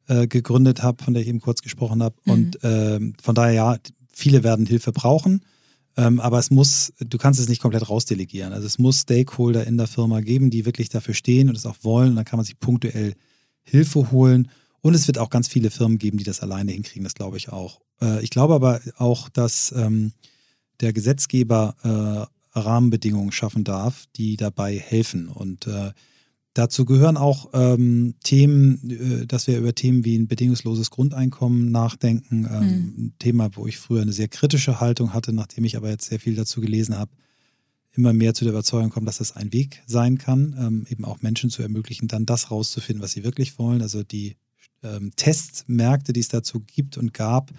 äh, 0.07 0.27
gegründet 0.27 0.83
habe, 0.83 1.03
von 1.03 1.13
der 1.13 1.23
ich 1.23 1.29
eben 1.29 1.39
kurz 1.39 1.61
gesprochen 1.61 2.03
habe. 2.03 2.15
Mhm. 2.25 2.31
Und 2.31 2.63
äh, 2.63 2.99
von 3.21 3.35
daher, 3.35 3.53
ja, 3.53 3.77
viele 4.11 4.43
werden 4.43 4.65
Hilfe 4.65 4.91
brauchen. 4.91 5.41
Ähm, 5.97 6.19
aber 6.19 6.39
es 6.39 6.51
muss, 6.51 6.91
du 6.99 7.17
kannst 7.17 7.39
es 7.39 7.47
nicht 7.47 7.61
komplett 7.61 7.89
rausdelegieren. 7.89 8.51
Also 8.51 8.67
es 8.67 8.79
muss 8.79 9.01
Stakeholder 9.01 9.65
in 9.65 9.77
der 9.77 9.87
Firma 9.87 10.19
geben, 10.19 10.49
die 10.49 10.65
wirklich 10.65 10.89
dafür 10.89 11.13
stehen 11.13 11.47
und 11.47 11.55
es 11.55 11.65
auch 11.65 11.77
wollen. 11.83 12.09
Und 12.09 12.15
dann 12.17 12.25
kann 12.25 12.37
man 12.37 12.45
sich 12.45 12.59
punktuell 12.59 13.13
Hilfe 13.63 14.11
holen. 14.11 14.49
Und 14.85 14.93
es 14.93 15.07
wird 15.07 15.17
auch 15.17 15.31
ganz 15.31 15.47
viele 15.47 15.71
Firmen 15.71 15.97
geben, 15.97 16.19
die 16.19 16.23
das 16.23 16.41
alleine 16.41 16.71
hinkriegen, 16.71 17.03
das 17.03 17.15
glaube 17.15 17.37
ich 17.37 17.49
auch. 17.49 17.81
Äh, 18.03 18.23
ich 18.23 18.29
glaube 18.29 18.53
aber 18.53 18.81
auch, 18.97 19.29
dass 19.29 19.73
ähm, 19.75 20.11
der 20.79 20.93
Gesetzgeber 20.93 22.29
äh, 22.53 22.59
Rahmenbedingungen 22.59 23.31
schaffen 23.31 23.63
darf, 23.63 24.05
die 24.15 24.37
dabei 24.37 24.77
helfen. 24.77 25.27
Und 25.27 25.65
äh, 25.65 25.91
dazu 26.53 26.85
gehören 26.85 27.17
auch 27.17 27.49
ähm, 27.53 28.13
Themen, 28.23 29.23
äh, 29.23 29.25
dass 29.25 29.47
wir 29.47 29.57
über 29.57 29.73
Themen 29.73 30.05
wie 30.05 30.19
ein 30.19 30.27
bedingungsloses 30.27 30.91
Grundeinkommen 30.91 31.71
nachdenken. 31.71 32.47
Ähm, 32.47 32.59
mhm. 32.59 32.93
Ein 33.07 33.13
Thema, 33.17 33.49
wo 33.55 33.65
ich 33.65 33.79
früher 33.79 34.03
eine 34.03 34.13
sehr 34.13 34.27
kritische 34.27 34.81
Haltung 34.81 35.15
hatte, 35.15 35.33
nachdem 35.33 35.65
ich 35.65 35.77
aber 35.77 35.89
jetzt 35.89 36.09
sehr 36.09 36.19
viel 36.19 36.35
dazu 36.35 36.61
gelesen 36.61 36.95
habe, 36.95 37.09
immer 37.93 38.13
mehr 38.13 38.35
zu 38.35 38.45
der 38.45 38.53
Überzeugung 38.53 38.91
kommen, 38.91 39.07
dass 39.07 39.17
das 39.17 39.35
ein 39.35 39.51
Weg 39.51 39.81
sein 39.87 40.19
kann, 40.19 40.55
ähm, 40.59 40.85
eben 40.91 41.05
auch 41.05 41.23
Menschen 41.23 41.49
zu 41.49 41.63
ermöglichen, 41.63 42.07
dann 42.07 42.27
das 42.27 42.51
rauszufinden, 42.51 43.01
was 43.01 43.13
sie 43.13 43.23
wirklich 43.23 43.57
wollen. 43.57 43.81
Also 43.81 44.03
die 44.03 44.35
ähm, 44.85 45.11
Testmärkte, 45.15 46.13
die 46.13 46.19
es 46.19 46.29
dazu 46.29 46.59
gibt 46.59 46.97
und 46.97 47.13
gab, 47.13 47.51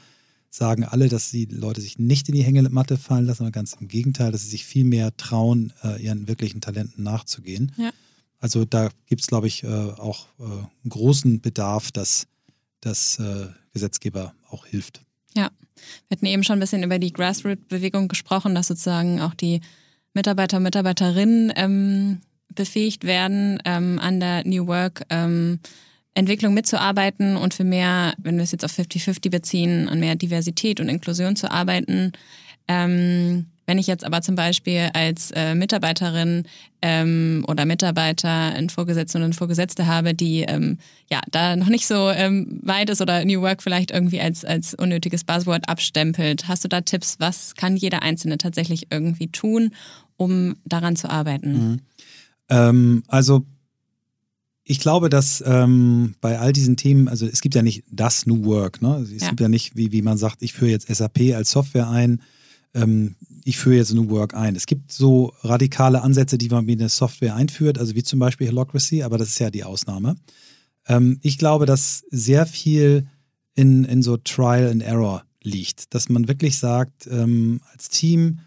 sagen 0.51 0.85
alle, 0.85 1.09
dass 1.09 1.31
die 1.31 1.45
Leute 1.47 1.81
sich 1.81 1.99
nicht 1.99 2.29
in 2.29 2.35
die 2.35 2.43
Hängematte 2.43 2.97
fallen 2.97 3.27
lassen, 3.27 3.39
sondern 3.39 3.53
ganz 3.53 3.75
im 3.79 3.89
Gegenteil, 3.89 4.33
dass 4.33 4.43
sie 4.43 4.51
sich 4.51 4.65
viel 4.65 4.85
mehr 4.85 5.17
trauen, 5.17 5.73
äh, 5.83 6.03
ihren 6.03 6.29
wirklichen 6.29 6.61
Talenten 6.61 7.05
nachzugehen. 7.05 7.73
Ja. 7.77 7.91
Also 8.39 8.65
da 8.65 8.91
gibt 9.07 9.23
es, 9.23 9.27
glaube 9.27 9.47
ich, 9.47 9.65
äh, 9.65 9.67
auch 9.67 10.27
äh, 10.39 10.45
einen 10.45 10.69
großen 10.89 11.41
Bedarf, 11.41 11.91
dass 11.91 12.27
das 12.81 13.19
äh, 13.19 13.49
Gesetzgeber 13.73 14.35
auch 14.51 14.67
hilft. 14.67 15.03
Ja, 15.35 15.51
wir 16.09 16.17
hatten 16.17 16.27
eben 16.27 16.45
schon 16.45 16.57
ein 16.57 16.61
bisschen 16.61 16.83
über 16.83 16.99
die 16.99 17.13
Grassroot-Bewegung 17.13 18.09
gesprochen, 18.09 18.55
dass 18.55 18.69
sozusagen 18.69 19.21
auch 19.21 19.35
die 19.35 19.61
Mitarbeiter 20.15 20.59
und 20.59 20.63
Mitarbeiterinnen 20.63 21.53
ähm, 21.57 22.21
befähigt 22.55 23.05
werden, 23.05 23.61
ähm, 23.65 23.99
an 23.99 24.21
der 24.21 24.47
New 24.47 24.67
Work 24.67 25.05
ähm, 25.11 25.61
Entwicklung 26.17 26.55
mitzuarbeiten 26.55 27.37
und 27.37 27.55
für 27.55 27.65
mehr, 27.65 28.15
wenn 28.19 28.37
wir 28.37 28.45
es 28.45 28.53
jetzt 28.53 28.65
auf 28.65 28.77
50-50 28.77 29.31
beziehen, 29.31 29.89
an 29.89 30.01
mehr 30.01 30.17
Diversität 30.17 30.81
und 30.81 30.89
Inklusion 30.89 31.37
zu 31.37 31.51
arbeiten. 31.51 32.13
Ähm, 32.69 33.47
wenn 33.67 33.79
ich 33.79 33.87
jetzt 33.87 34.05
aber 34.05 34.23
zum 34.23 34.37
Beispiel 34.37 34.91
als 34.95 35.33
äh, 35.33 35.55
Mitarbeiterin 35.55 36.45
ähm, 36.83 37.45
oder 37.49 37.67
Mitarbeiter 37.67 38.31
einen 38.31 38.71
Vorgesetzten 38.71 39.19
und 39.19 39.25
eine 39.25 39.35
Vorgesetzte 39.35 39.87
habe, 39.87 40.15
die 40.15 40.43
ähm, 40.43 40.79
ja 41.11 41.21
da 41.31 41.57
noch 41.57 41.69
nicht 41.69 41.87
so 41.87 42.11
ähm, 42.11 42.61
weit 42.63 42.91
ist 42.91 43.03
oder 43.03 43.25
New 43.25 43.43
Work 43.43 43.63
vielleicht 43.63 43.91
irgendwie 43.91 44.21
als, 44.21 44.45
als 44.45 44.75
unnötiges 44.75 45.25
Buzzword 45.25 45.69
abstempelt, 45.69 46.47
hast 46.49 46.65
du 46.65 46.69
da 46.69 46.81
Tipps, 46.81 47.17
was 47.19 47.57
kann 47.57 47.77
jeder 47.77 48.03
Einzelne 48.03 48.39
tatsächlich 48.39 48.87
irgendwie 48.91 49.29
tun, 49.29 49.73
um 50.17 50.57
daran 50.65 50.97
zu 50.97 51.11
arbeiten? 51.11 51.53
Mhm. 51.53 51.81
Ähm, 52.49 53.03
also 53.09 53.45
ich 54.69 54.81
glaube, 54.81 55.09
dass 55.09 55.43
ähm, 55.47 56.17
bei 56.21 56.41
all 56.41 56.53
diesen 56.53 56.77
Themen, 56.77 57.07
also 57.07 57.25
es 57.25 57.41
gibt 57.41 57.55
ja 57.55 57.63
nicht 57.63 57.85
das 57.89 58.27
New 58.27 58.45
Work, 58.45 58.83
ne? 58.83 58.97
Es 58.97 59.23
ja. 59.23 59.29
gibt 59.29 59.41
ja 59.41 59.49
nicht, 59.49 59.77
wie, 59.77 59.93
wie 59.93 60.03
man 60.03 60.19
sagt, 60.19 60.43
ich 60.43 60.53
führe 60.53 60.73
jetzt 60.73 60.89
SAP 60.89 61.21
als 61.35 61.53
Software 61.53 61.89
ein, 61.89 62.21
ähm, 62.75 63.15
ich 63.45 63.59
führe 63.59 63.77
jetzt 63.77 63.95
New 63.95 64.11
Work 64.11 64.35
ein. 64.35 64.57
Es 64.57 64.67
gibt 64.67 64.91
so 64.91 65.33
radikale 65.43 66.03
Ansätze, 66.03 66.37
die 66.37 66.49
man 66.49 66.67
wie 66.67 66.73
eine 66.73 66.89
Software 66.89 67.37
einführt, 67.37 67.79
also 67.79 67.95
wie 67.95 68.03
zum 68.03 68.19
Beispiel 68.19 68.49
Holocracy, 68.49 69.05
aber 69.05 69.19
das 69.19 69.29
ist 69.29 69.39
ja 69.39 69.51
die 69.51 69.63
Ausnahme. 69.63 70.17
Ähm, 70.89 71.21
ich 71.23 71.39
glaube, 71.39 71.65
dass 71.65 72.05
sehr 72.11 72.45
viel 72.45 73.07
in, 73.55 73.85
in 73.85 74.03
so 74.03 74.17
Trial 74.17 74.69
and 74.69 74.83
Error 74.83 75.23
liegt, 75.45 75.95
dass 75.95 76.09
man 76.09 76.27
wirklich 76.27 76.59
sagt, 76.59 77.07
ähm, 77.07 77.61
als 77.73 77.89
Team, 77.89 78.41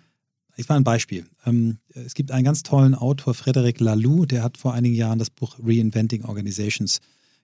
ich 0.60 0.68
mache 0.68 0.78
ein 0.78 0.84
Beispiel. 0.84 1.26
Ähm, 1.46 1.78
es 1.94 2.14
gibt 2.14 2.32
einen 2.32 2.44
ganz 2.44 2.64
tollen 2.64 2.94
Autor, 2.94 3.34
Frederic 3.34 3.80
Laloux, 3.80 4.26
der 4.26 4.44
hat 4.44 4.58
vor 4.58 4.74
einigen 4.74 4.96
Jahren 4.96 5.18
das 5.18 5.30
Buch 5.30 5.58
Reinventing 5.64 6.26
Organizations 6.26 7.00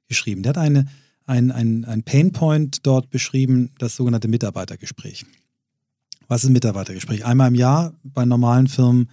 geschrieben. 0.07 0.43
Der 0.43 0.51
hat 0.51 0.57
eine, 0.57 0.87
ein, 1.25 1.51
ein, 1.51 1.85
ein 1.85 2.03
Painpoint 2.03 2.85
dort 2.85 3.09
beschrieben, 3.09 3.71
das 3.79 3.95
sogenannte 3.95 4.27
Mitarbeitergespräch. 4.27 5.25
Was 6.27 6.43
ist 6.43 6.49
ein 6.49 6.53
Mitarbeitergespräch? 6.53 7.25
Einmal 7.25 7.47
im 7.47 7.55
Jahr 7.55 7.93
bei 8.03 8.25
normalen 8.25 8.67
Firmen 8.67 9.09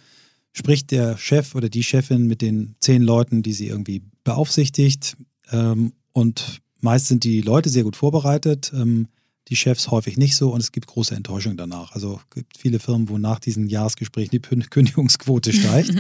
spricht 0.53 0.91
der 0.91 1.17
Chef 1.17 1.55
oder 1.55 1.69
die 1.69 1.85
Chefin 1.85 2.27
mit 2.27 2.43
den 2.43 2.75
zehn 2.81 3.03
Leuten, 3.03 3.43
die 3.43 3.53
sie 3.53 3.69
irgendwie 3.69 4.03
beaufsichtigt. 4.25 5.17
Ähm, 5.53 5.93
und 6.13 6.59
meist 6.81 7.07
sind 7.07 7.23
die 7.25 7.41
Leute 7.41 7.69
sehr 7.69 7.85
gut 7.85 7.97
vorbereitet, 7.97 8.73
ähm, 8.75 9.09
die 9.49 9.57
Chefs 9.57 9.91
häufig 9.91 10.17
nicht 10.17 10.37
so 10.37 10.51
und 10.51 10.61
es 10.61 10.73
gibt 10.73 10.87
große 10.87 11.15
Enttäuschung 11.15 11.57
danach. 11.57 11.93
Also 11.93 12.21
es 12.31 12.35
gibt 12.35 12.59
viele 12.59 12.79
Firmen, 12.79 13.09
wo 13.09 13.19
nach 13.19 13.41
diesen 13.41 13.69
Jahresgesprächen 13.69 14.31
die 14.31 14.41
Kündigungsquote 14.41 15.53
steigt. 15.53 15.93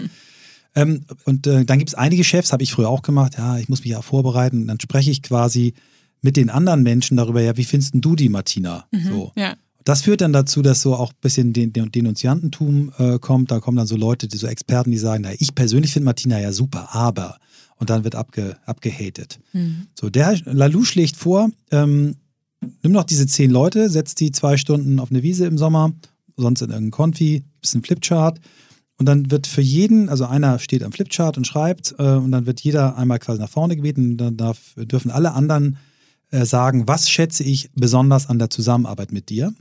ähm, 0.75 1.05
und 1.25 1.47
äh, 1.47 1.65
dann 1.65 1.79
gibt 1.79 1.91
es 1.91 1.95
einige 1.95 2.25
Chefs, 2.25 2.53
habe 2.53 2.63
ich 2.63 2.73
früher 2.73 2.89
auch 2.89 3.03
gemacht, 3.03 3.35
ja, 3.39 3.59
ich 3.59 3.69
muss 3.69 3.81
mich 3.81 3.91
ja 3.91 4.03
vorbereiten. 4.03 4.63
Und 4.63 4.67
dann 4.69 4.81
spreche 4.81 5.11
ich 5.11 5.23
quasi 5.23 5.75
mit 6.23 6.37
den 6.37 6.51
anderen 6.51 6.83
Menschen 6.83 7.17
darüber, 7.17 7.41
ja, 7.41 7.57
wie 7.57 7.65
findest 7.65 7.95
du 7.97 8.17
die, 8.17 8.29
Martina? 8.29 8.87
Mhm, 8.93 9.09
so. 9.11 9.33
Ja. 9.37 9.57
Das 9.85 10.03
führt 10.03 10.21
dann 10.21 10.33
dazu, 10.33 10.63
dass 10.63 10.81
so 10.81 10.95
auch 10.95 11.11
ein 11.11 11.21
bisschen 11.21 11.53
den, 11.53 11.73
den 11.73 11.91
Denunziantentum 11.91 12.93
äh, 12.99 13.19
kommt. 13.19 13.51
Da 13.51 13.59
kommen 13.59 13.77
dann 13.77 13.89
so 13.89 13.97
Leute, 13.97 14.29
die 14.29 14.37
so 14.37 14.47
Experten, 14.47 14.93
die 14.93 14.99
sagen, 14.99 15.25
na, 15.25 15.33
ich 15.37 15.57
persönlich 15.57 15.93
finde 15.93 16.05
Martina 16.05 16.41
ja 16.41 16.53
super, 16.53 16.95
aber. 16.95 17.39
Und 17.79 17.91
dann 17.91 18.05
wird 18.05 18.15
abge, 18.15 18.57
abgehatet. 18.65 19.41
Mhm. 19.53 19.89
So, 19.99 20.09
der 20.09 20.39
Lalou 20.45 20.85
schlägt 20.85 21.17
vor, 21.17 21.51
ähm, 21.73 22.15
nimm 22.83 22.93
doch 22.93 23.05
diese 23.05 23.27
zehn 23.27 23.51
Leute, 23.51 23.89
setz 23.89 24.15
die 24.15 24.33
zwei 24.33 24.57
Stunden 24.57 24.99
auf 25.01 25.11
eine 25.11 25.23
Wiese 25.23 25.47
im 25.47 25.59
Sommer, 25.59 25.93
sonst 26.37 26.63
in 26.63 26.71
irgendeinem 26.71 26.91
Konfi, 26.93 27.45
bisschen 27.61 27.83
Flipchart. 27.83 28.41
Und 28.99 29.07
dann 29.07 29.31
wird 29.31 29.47
für 29.47 29.63
jeden, 29.63 30.09
also 30.09 30.27
einer 30.27 30.59
steht 30.59 30.83
am 30.83 30.93
Flipchart 30.93 31.37
und 31.37 31.47
schreibt, 31.47 31.95
äh, 31.99 32.03
und 32.03 32.31
dann 32.31 32.47
wird 32.47 32.61
jeder 32.61 32.97
einmal 32.97 33.19
quasi 33.19 33.41
nach 33.41 33.49
vorne 33.49 33.77
gebeten. 33.77 34.17
Dann 34.17 34.37
darf, 34.37 34.75
dürfen 34.77 35.11
alle 35.11 35.33
anderen 35.33 35.77
äh, 36.31 36.45
sagen, 36.45 36.87
was 36.87 37.11
schätze 37.11 37.43
ich 37.43 37.71
besonders 37.75 38.29
an 38.29 38.39
der 38.39 38.51
Zusammenarbeit 38.51 39.13
mit 39.13 39.29
dir? 39.29 39.53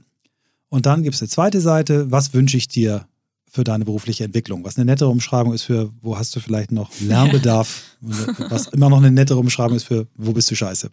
Und 0.70 0.86
dann 0.86 1.04
gibt 1.04 1.16
es 1.16 1.22
eine 1.22 1.30
zweite 1.30 1.60
Seite, 1.60 2.12
was 2.12 2.34
wünsche 2.34 2.58
ich 2.58 2.68
dir 2.68 3.08
für 3.50 3.64
deine 3.64 3.84
berufliche 3.84 4.24
Entwicklung? 4.24 4.64
Was 4.64 4.78
eine 4.78 4.86
nettere 4.86 5.10
Umschreibung 5.10 5.54
ist 5.54 5.64
für, 5.64 5.92
wo 6.02 6.18
hast 6.18 6.36
du 6.36 6.40
vielleicht 6.40 6.72
noch 6.72 6.90
Lernbedarf? 7.02 7.84
was 8.02 8.68
immer 8.68 8.90
noch 8.90 9.00
eine 9.00 9.12
nettere 9.12 9.40
Umschreibung 9.40 9.76
ist 9.76 9.84
für, 9.84 10.08
wo 10.16 10.32
bist 10.32 10.50
du 10.50 10.56
scheiße? 10.56 10.90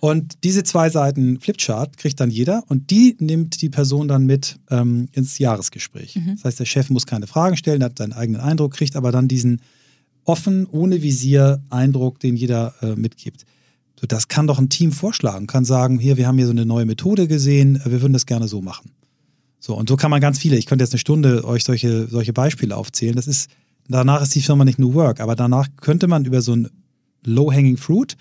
Und 0.00 0.44
diese 0.44 0.62
zwei 0.62 0.90
Seiten 0.90 1.40
Flipchart 1.40 1.96
kriegt 1.96 2.20
dann 2.20 2.30
jeder 2.30 2.64
und 2.68 2.90
die 2.90 3.16
nimmt 3.18 3.62
die 3.62 3.70
Person 3.70 4.08
dann 4.08 4.26
mit 4.26 4.58
ähm, 4.70 5.08
ins 5.12 5.38
Jahresgespräch. 5.38 6.16
Mhm. 6.16 6.36
Das 6.36 6.44
heißt, 6.44 6.60
der 6.60 6.64
Chef 6.64 6.90
muss 6.90 7.06
keine 7.06 7.26
Fragen 7.26 7.56
stellen, 7.56 7.82
hat 7.82 7.98
seinen 7.98 8.12
eigenen 8.12 8.40
Eindruck, 8.40 8.74
kriegt 8.74 8.96
aber 8.96 9.12
dann 9.12 9.28
diesen 9.28 9.60
offen, 10.24 10.66
ohne 10.66 11.02
Visier 11.02 11.62
Eindruck, 11.70 12.20
den 12.20 12.36
jeder 12.36 12.74
äh, 12.82 12.94
mitgibt. 12.94 13.44
So, 14.00 14.06
das 14.06 14.28
kann 14.28 14.46
doch 14.46 14.58
ein 14.58 14.68
Team 14.68 14.92
vorschlagen, 14.92 15.46
kann 15.46 15.64
sagen, 15.64 15.98
hier, 15.98 16.16
wir 16.16 16.26
haben 16.26 16.38
hier 16.38 16.46
so 16.46 16.52
eine 16.52 16.64
neue 16.64 16.86
Methode 16.86 17.28
gesehen, 17.28 17.80
wir 17.84 18.00
würden 18.00 18.12
das 18.12 18.26
gerne 18.26 18.48
so 18.48 18.62
machen. 18.62 18.92
So, 19.58 19.76
und 19.76 19.88
so 19.88 19.96
kann 19.96 20.10
man 20.10 20.22
ganz 20.22 20.38
viele, 20.38 20.56
ich 20.56 20.64
könnte 20.64 20.84
jetzt 20.84 20.94
eine 20.94 21.00
Stunde 21.00 21.44
euch 21.44 21.64
solche, 21.64 22.06
solche 22.08 22.32
Beispiele 22.32 22.76
aufzählen. 22.76 23.14
Das 23.14 23.26
ist, 23.26 23.50
danach 23.88 24.22
ist 24.22 24.34
die 24.34 24.40
Firma 24.40 24.64
nicht 24.64 24.78
New 24.78 24.94
Work, 24.94 25.20
aber 25.20 25.36
danach 25.36 25.68
könnte 25.80 26.06
man 26.06 26.24
über 26.24 26.40
so 26.40 26.56
ein 26.56 26.68
Low-Hanging 27.24 27.76
Fruit 27.76 28.16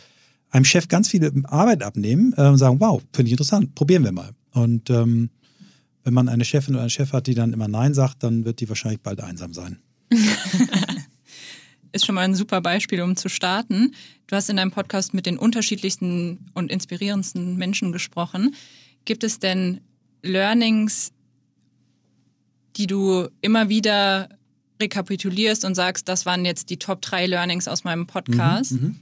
einem 0.52 0.66
Chef 0.66 0.88
ganz 0.88 1.10
viele 1.10 1.32
Arbeit 1.46 1.84
abnehmen 1.84 2.34
äh, 2.38 2.48
und 2.48 2.58
sagen, 2.58 2.80
wow, 2.80 3.02
finde 3.14 3.28
ich 3.28 3.34
interessant, 3.34 3.76
probieren 3.76 4.04
wir 4.04 4.12
mal. 4.12 4.32
Und 4.52 4.90
ähm, 4.90 5.30
wenn 6.04 6.14
man 6.14 6.30
eine 6.30 6.46
Chefin 6.46 6.76
oder 6.76 6.82
einen 6.82 6.90
Chef 6.90 7.14
hat, 7.14 7.28
die 7.28 7.36
dann 7.36 7.54
immer 7.54 7.68
Nein 7.68 7.94
sagt, 7.94 8.24
dann 8.24 8.46
wird 8.46 8.60
die 8.60 8.70
wahrscheinlich 8.70 9.02
bald 9.02 9.22
einsam 9.22 9.54
sein. 9.54 9.80
ist 11.92 12.06
schon 12.06 12.16
mal 12.16 12.22
ein 12.22 12.36
super 12.36 12.62
Beispiel, 12.62 13.02
um 13.02 13.16
zu 13.16 13.30
starten. 13.30 13.94
Du 14.28 14.36
hast 14.36 14.50
in 14.50 14.58
deinem 14.58 14.72
Podcast 14.72 15.14
mit 15.14 15.26
den 15.26 15.38
unterschiedlichsten 15.38 16.52
und 16.54 16.72
inspirierendsten 16.72 17.58
Menschen 17.58 17.92
gesprochen. 17.92 18.56
Gibt 19.06 19.24
es 19.24 19.40
denn 19.40 19.82
Learnings, 20.22 21.12
die 22.76 22.88
du 22.88 23.28
immer 23.42 23.70
wieder 23.70 24.30
rekapitulierst 24.82 25.66
und 25.66 25.76
sagst, 25.76 26.08
das 26.08 26.26
waren 26.26 26.46
jetzt 26.46 26.70
die 26.70 26.78
Top 26.78 27.02
drei 27.02 27.26
Learnings 27.26 27.68
aus 27.68 27.84
meinem 27.84 28.08
Podcast? 28.08 28.74
Mhm, 28.74 28.88
mh. 28.88 28.96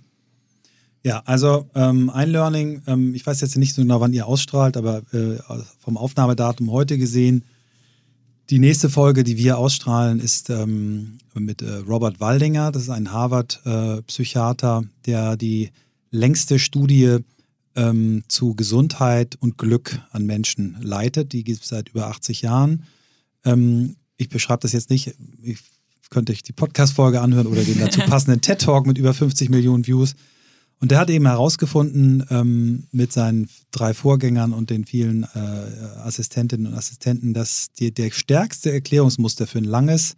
Ja, 1.04 1.22
also 1.26 1.70
ähm, 1.76 2.10
ein 2.10 2.30
Learning, 2.30 2.82
ähm, 2.88 3.16
ich 3.16 3.26
weiß 3.26 3.42
jetzt 3.42 3.58
nicht 3.58 3.74
so 3.74 3.82
genau, 3.82 4.02
wann 4.02 4.14
ihr 4.14 4.28
ausstrahlt, 4.28 4.78
aber 4.78 5.04
äh, 5.14 5.38
vom 5.80 5.98
Aufnahmedatum 5.98 6.72
heute 6.72 6.98
gesehen, 6.98 7.44
die 8.50 8.60
nächste 8.60 8.90
Folge, 8.90 9.24
die 9.24 9.38
wir 9.38 9.58
ausstrahlen, 9.58 10.20
ist 10.20 10.50
ähm, 10.50 11.18
mit 11.34 11.62
äh, 11.62 11.76
Robert 11.88 12.20
Waldinger. 12.20 12.72
Das 12.72 12.84
ist 12.84 12.90
ein 12.90 13.12
Harvard-Psychiater, 13.12 14.84
äh, 14.84 15.06
der 15.06 15.38
die 15.38 15.72
längste 16.12 16.58
Studie 16.58 17.18
ähm, 17.76 18.24
zu 18.28 18.56
Gesundheit 18.56 19.38
und 19.40 19.58
Glück 19.58 20.02
an 20.12 20.26
Menschen 20.26 20.78
leitet. 20.82 21.34
Die 21.34 21.44
gibt 21.44 21.62
es 21.64 21.70
seit 21.70 21.90
über 21.90 22.08
80 22.08 22.42
Jahren. 22.42 22.84
Ähm, 23.44 23.98
ich 24.16 24.30
beschreibe 24.30 24.62
das 24.62 24.72
jetzt 24.72 24.90
nicht. 24.90 25.14
Ich 25.44 25.60
könnte 26.10 26.32
euch 26.32 26.42
die 26.42 26.54
Podcast-Folge 26.54 27.22
anhören 27.22 27.48
oder 27.48 27.64
den 27.64 27.80
dazu 27.80 28.00
passenden 28.08 28.42
TED-Talk 28.42 28.88
mit 28.88 28.98
über 28.98 29.14
50 29.14 29.50
Millionen 29.50 29.86
Views. 29.86 30.16
Und 30.80 30.92
der 30.92 31.00
hat 31.00 31.10
eben 31.10 31.26
herausgefunden 31.26 32.24
ähm, 32.30 32.84
mit 32.92 33.12
seinen 33.12 33.50
drei 33.72 33.94
Vorgängern 33.94 34.54
und 34.54 34.70
den 34.70 34.86
vielen 34.86 35.24
äh, 35.24 35.28
Assistentinnen 36.04 36.68
und 36.68 36.74
Assistenten, 36.76 37.34
dass 37.34 37.72
die, 37.72 37.92
der 37.92 38.12
stärkste 38.12 38.72
Erklärungsmuster 38.72 39.48
für 39.48 39.58
ein 39.58 39.64
langes, 39.64 40.16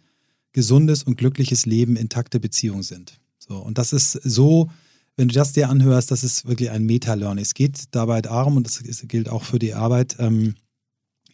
gesundes 0.52 1.02
und 1.02 1.16
glückliches 1.16 1.64
Leben 1.64 1.96
intakte 1.96 2.40
Beziehungen 2.40 2.82
sind. 2.82 3.20
So, 3.38 3.56
und 3.56 3.78
das 3.78 3.92
ist 3.92 4.12
so, 4.12 4.70
wenn 5.16 5.28
du 5.28 5.34
das 5.34 5.52
dir 5.52 5.70
anhörst, 5.70 6.10
das 6.10 6.24
ist 6.24 6.46
wirklich 6.46 6.70
ein 6.70 6.84
Meta-Learning. 6.84 7.42
Es 7.42 7.54
geht 7.54 7.84
dabei 7.92 8.20
darum, 8.20 8.56
und 8.56 8.66
das 8.66 8.82
gilt 9.08 9.28
auch 9.28 9.44
für 9.44 9.58
die 9.58 9.74
Arbeit, 9.74 10.16
ähm, 10.18 10.54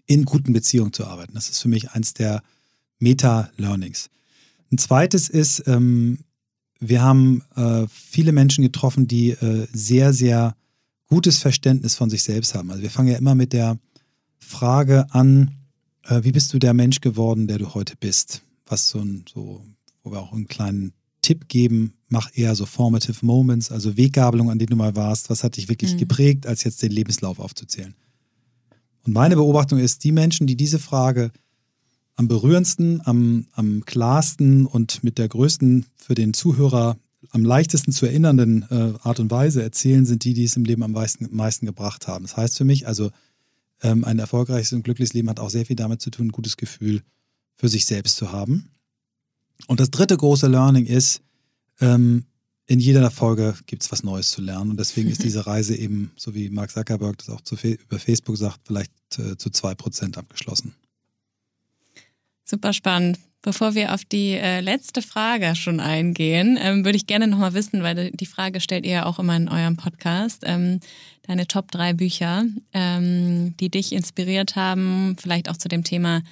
in 0.07 0.24
guten 0.24 0.53
Beziehungen 0.53 0.93
zu 0.93 1.05
arbeiten. 1.05 1.35
Das 1.35 1.51
ist 1.51 1.61
für 1.61 1.68
mich 1.68 1.91
eins 1.91 2.14
der 2.14 2.43
Meta-Learnings. 3.01 4.09
Ein 4.70 4.79
zweites 4.79 5.29
ist, 5.29 5.64
ähm, 5.66 6.18
wir 6.81 7.03
haben 7.03 7.43
äh, 7.55 7.87
viele 7.89 8.33
Menschen 8.33 8.62
getroffen, 8.62 9.07
die 9.07 9.31
äh, 9.31 9.66
sehr, 9.72 10.12
sehr 10.12 10.57
gutes 11.09 11.39
Verständnis 11.39 11.95
von 11.95 12.11
sich 12.11 12.22
selbst 12.22 12.55
haben. 12.55 12.70
Also 12.70 12.83
wir 12.83 12.91
fangen 12.91 13.09
ja 13.09 13.18
immer 13.18 13.35
mit 13.35 13.53
der 13.53 13.79
Frage 14.39 15.07
an, 15.11 15.53
äh, 16.05 16.22
wie 16.22 16.33
bist 16.33 16.53
du 16.53 16.59
der 16.59 16.74
Mensch 16.74 17.01
geworden, 17.01 17.47
der 17.47 17.59
du 17.59 17.74
heute 17.74 17.95
bist? 17.99 18.43
Was 18.66 18.89
so 18.89 19.01
ein, 19.01 19.24
so, 19.33 19.64
wo 20.03 20.12
wir 20.12 20.20
auch 20.20 20.33
einen 20.33 20.49
kleinen 20.49 20.93
Tipp 21.22 21.49
geben, 21.49 21.95
mach 22.09 22.31
eher 22.35 22.55
so 22.55 22.66
formative 22.66 23.24
Moments, 23.24 23.72
also 23.72 23.97
Weggabelung, 23.97 24.51
an 24.51 24.59
denen 24.59 24.70
du 24.70 24.77
mal 24.77 24.95
warst. 24.95 25.31
Was 25.31 25.43
hat 25.43 25.57
dich 25.57 25.68
wirklich 25.68 25.95
mhm. 25.95 25.99
geprägt, 25.99 26.47
als 26.47 26.64
jetzt 26.64 26.83
den 26.83 26.93
Lebenslauf 26.93 27.39
aufzuzählen? 27.39 27.95
Und 29.05 29.12
meine 29.12 29.37
Beobachtung 29.37 29.79
ist, 29.79 30.05
die 30.05 30.12
Menschen, 30.12 30.47
die 30.47 30.57
diese 30.57 30.79
Frage 30.79 31.31
am 32.16 32.28
berührendsten, 32.28 33.02
am, 33.04 33.46
am 33.52 33.84
klarsten 33.84 34.66
und 34.66 35.04
mit 35.04 35.18
der 35.18 35.28
größten 35.28 35.86
für 35.96 36.14
den 36.14 36.34
Zuhörer 36.34 36.96
am 37.30 37.44
leichtesten 37.44 37.92
zu 37.92 38.06
erinnernden 38.06 38.62
äh, 38.70 38.94
Art 39.02 39.20
und 39.20 39.30
Weise 39.30 39.62
erzählen, 39.62 40.06
sind 40.06 40.24
die, 40.24 40.34
die 40.34 40.44
es 40.44 40.56
im 40.56 40.64
Leben 40.64 40.82
am 40.82 40.92
meisten, 40.92 41.28
meisten 41.34 41.66
gebracht 41.66 42.08
haben. 42.08 42.24
Das 42.24 42.36
heißt 42.36 42.56
für 42.56 42.64
mich, 42.64 42.86
also 42.86 43.10
ähm, 43.82 44.04
ein 44.04 44.18
erfolgreiches 44.18 44.72
und 44.72 44.84
glückliches 44.84 45.12
Leben 45.12 45.28
hat 45.28 45.40
auch 45.40 45.50
sehr 45.50 45.66
viel 45.66 45.76
damit 45.76 46.00
zu 46.00 46.10
tun, 46.10 46.28
ein 46.28 46.32
gutes 46.32 46.56
Gefühl 46.56 47.02
für 47.56 47.68
sich 47.68 47.84
selbst 47.84 48.16
zu 48.16 48.32
haben. 48.32 48.70
Und 49.66 49.80
das 49.80 49.90
dritte 49.90 50.16
große 50.16 50.46
Learning 50.46 50.86
ist, 50.86 51.22
ähm, 51.80 52.24
in 52.66 52.80
jeder 52.80 53.10
Folge 53.10 53.54
gibt 53.66 53.82
es 53.82 53.92
was 53.92 54.02
Neues 54.02 54.30
zu 54.30 54.42
lernen. 54.42 54.70
Und 54.70 54.80
deswegen 54.80 55.08
ist 55.08 55.22
diese 55.22 55.46
Reise 55.46 55.76
eben, 55.76 56.10
so 56.16 56.34
wie 56.34 56.50
Mark 56.50 56.70
Zuckerberg 56.70 57.18
das 57.18 57.30
auch 57.30 57.40
zu, 57.40 57.56
über 57.56 57.98
Facebook 57.98 58.36
sagt, 58.36 58.60
vielleicht 58.64 58.92
äh, 59.18 59.36
zu 59.36 59.50
zwei 59.50 59.74
Prozent 59.74 60.18
abgeschlossen. 60.18 60.74
Super 62.49 62.72
spannend. 62.72 63.18
Bevor 63.42 63.74
wir 63.74 63.92
auf 63.92 64.05
die 64.05 64.32
äh, 64.32 64.61
letzte 64.61 65.03
Frage 65.03 65.55
schon 65.57 65.78
eingehen, 65.78 66.59
ähm, 66.61 66.84
würde 66.84 66.97
ich 66.97 67.07
gerne 67.07 67.26
nochmal 67.26 67.55
wissen, 67.55 67.82
weil 67.82 68.11
die 68.12 68.26
Frage 68.26 68.61
stellt 68.61 68.86
ihr 68.86 68.92
ja 68.92 69.07
auch 69.07 69.18
immer 69.18 69.36
in 69.36 69.49
eurem 69.49 69.76
Podcast, 69.76 70.42
ähm, 70.47 70.80
deine 71.26 71.47
Top 71.47 71.70
drei 71.70 71.92
Bücher, 71.92 72.44
ähm, 72.72 73.57
die 73.59 73.68
dich 73.68 73.92
inspiriert 73.92 74.57
haben, 74.57 75.16
vielleicht 75.18 75.49
auch 75.49 75.57
zu 75.57 75.68
dem 75.68 75.84
Thema 75.84 76.22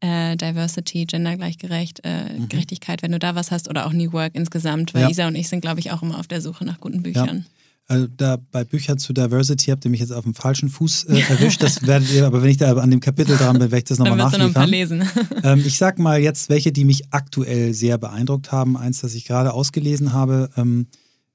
äh, 0.00 0.36
Diversity, 0.36 1.04
Gendergleichgerecht, 1.04 2.00
äh, 2.04 2.32
mhm. 2.32 2.48
Gerechtigkeit, 2.48 3.02
wenn 3.02 3.12
du 3.12 3.18
da 3.18 3.34
was 3.34 3.50
hast, 3.50 3.68
oder 3.68 3.86
auch 3.86 3.92
New 3.92 4.12
Work 4.12 4.34
insgesamt, 4.34 4.94
weil 4.94 5.02
ja. 5.02 5.10
Isa 5.10 5.26
und 5.26 5.34
ich 5.34 5.48
sind, 5.48 5.60
glaube 5.60 5.80
ich, 5.80 5.90
auch 5.90 6.02
immer 6.02 6.18
auf 6.18 6.26
der 6.26 6.40
Suche 6.40 6.64
nach 6.64 6.80
guten 6.80 7.02
Büchern. 7.02 7.44
Ja. 7.46 7.65
Also 7.88 8.08
da 8.08 8.36
bei 8.50 8.64
Büchern 8.64 8.98
zu 8.98 9.12
Diversity 9.12 9.66
habt 9.66 9.84
ihr 9.84 9.90
mich 9.92 10.00
jetzt 10.00 10.12
auf 10.12 10.24
dem 10.24 10.34
falschen 10.34 10.68
Fuß 10.68 11.04
äh, 11.04 11.20
erwischt. 11.28 11.62
Das 11.62 11.86
werdet 11.86 12.12
ihr, 12.12 12.26
aber 12.26 12.42
wenn 12.42 12.50
ich 12.50 12.56
da 12.56 12.76
an 12.76 12.90
dem 12.90 13.00
Kapitel 13.00 13.36
dran 13.36 13.58
bin, 13.58 13.70
werde 13.70 13.78
ich 13.78 13.84
das 13.84 13.98
nochmal 13.98 14.16
nachliefern. 14.16 14.40
Noch 14.40 14.48
ein 14.48 14.54
paar 14.54 14.66
lesen. 14.66 15.04
ähm, 15.44 15.62
ich 15.64 15.78
sag 15.78 15.98
mal 15.98 16.20
jetzt, 16.20 16.48
welche, 16.48 16.72
die 16.72 16.84
mich 16.84 17.12
aktuell 17.12 17.74
sehr 17.74 17.96
beeindruckt 17.98 18.50
haben. 18.50 18.76
Eins, 18.76 19.00
das 19.00 19.14
ich 19.14 19.24
gerade 19.24 19.52
ausgelesen 19.52 20.12
habe, 20.12 20.50
ähm, 20.56 20.86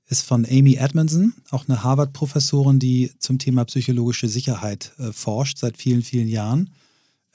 ist 0.09 0.23
von 0.23 0.45
Amy 0.45 0.75
Edmondson, 0.75 1.33
auch 1.51 1.69
eine 1.69 1.83
Harvard-Professorin, 1.83 2.79
die 2.79 3.11
zum 3.19 3.39
Thema 3.39 3.63
psychologische 3.63 4.27
Sicherheit 4.27 4.91
äh, 4.99 5.13
forscht 5.13 5.57
seit 5.57 5.77
vielen, 5.77 6.01
vielen 6.01 6.27
Jahren. 6.27 6.69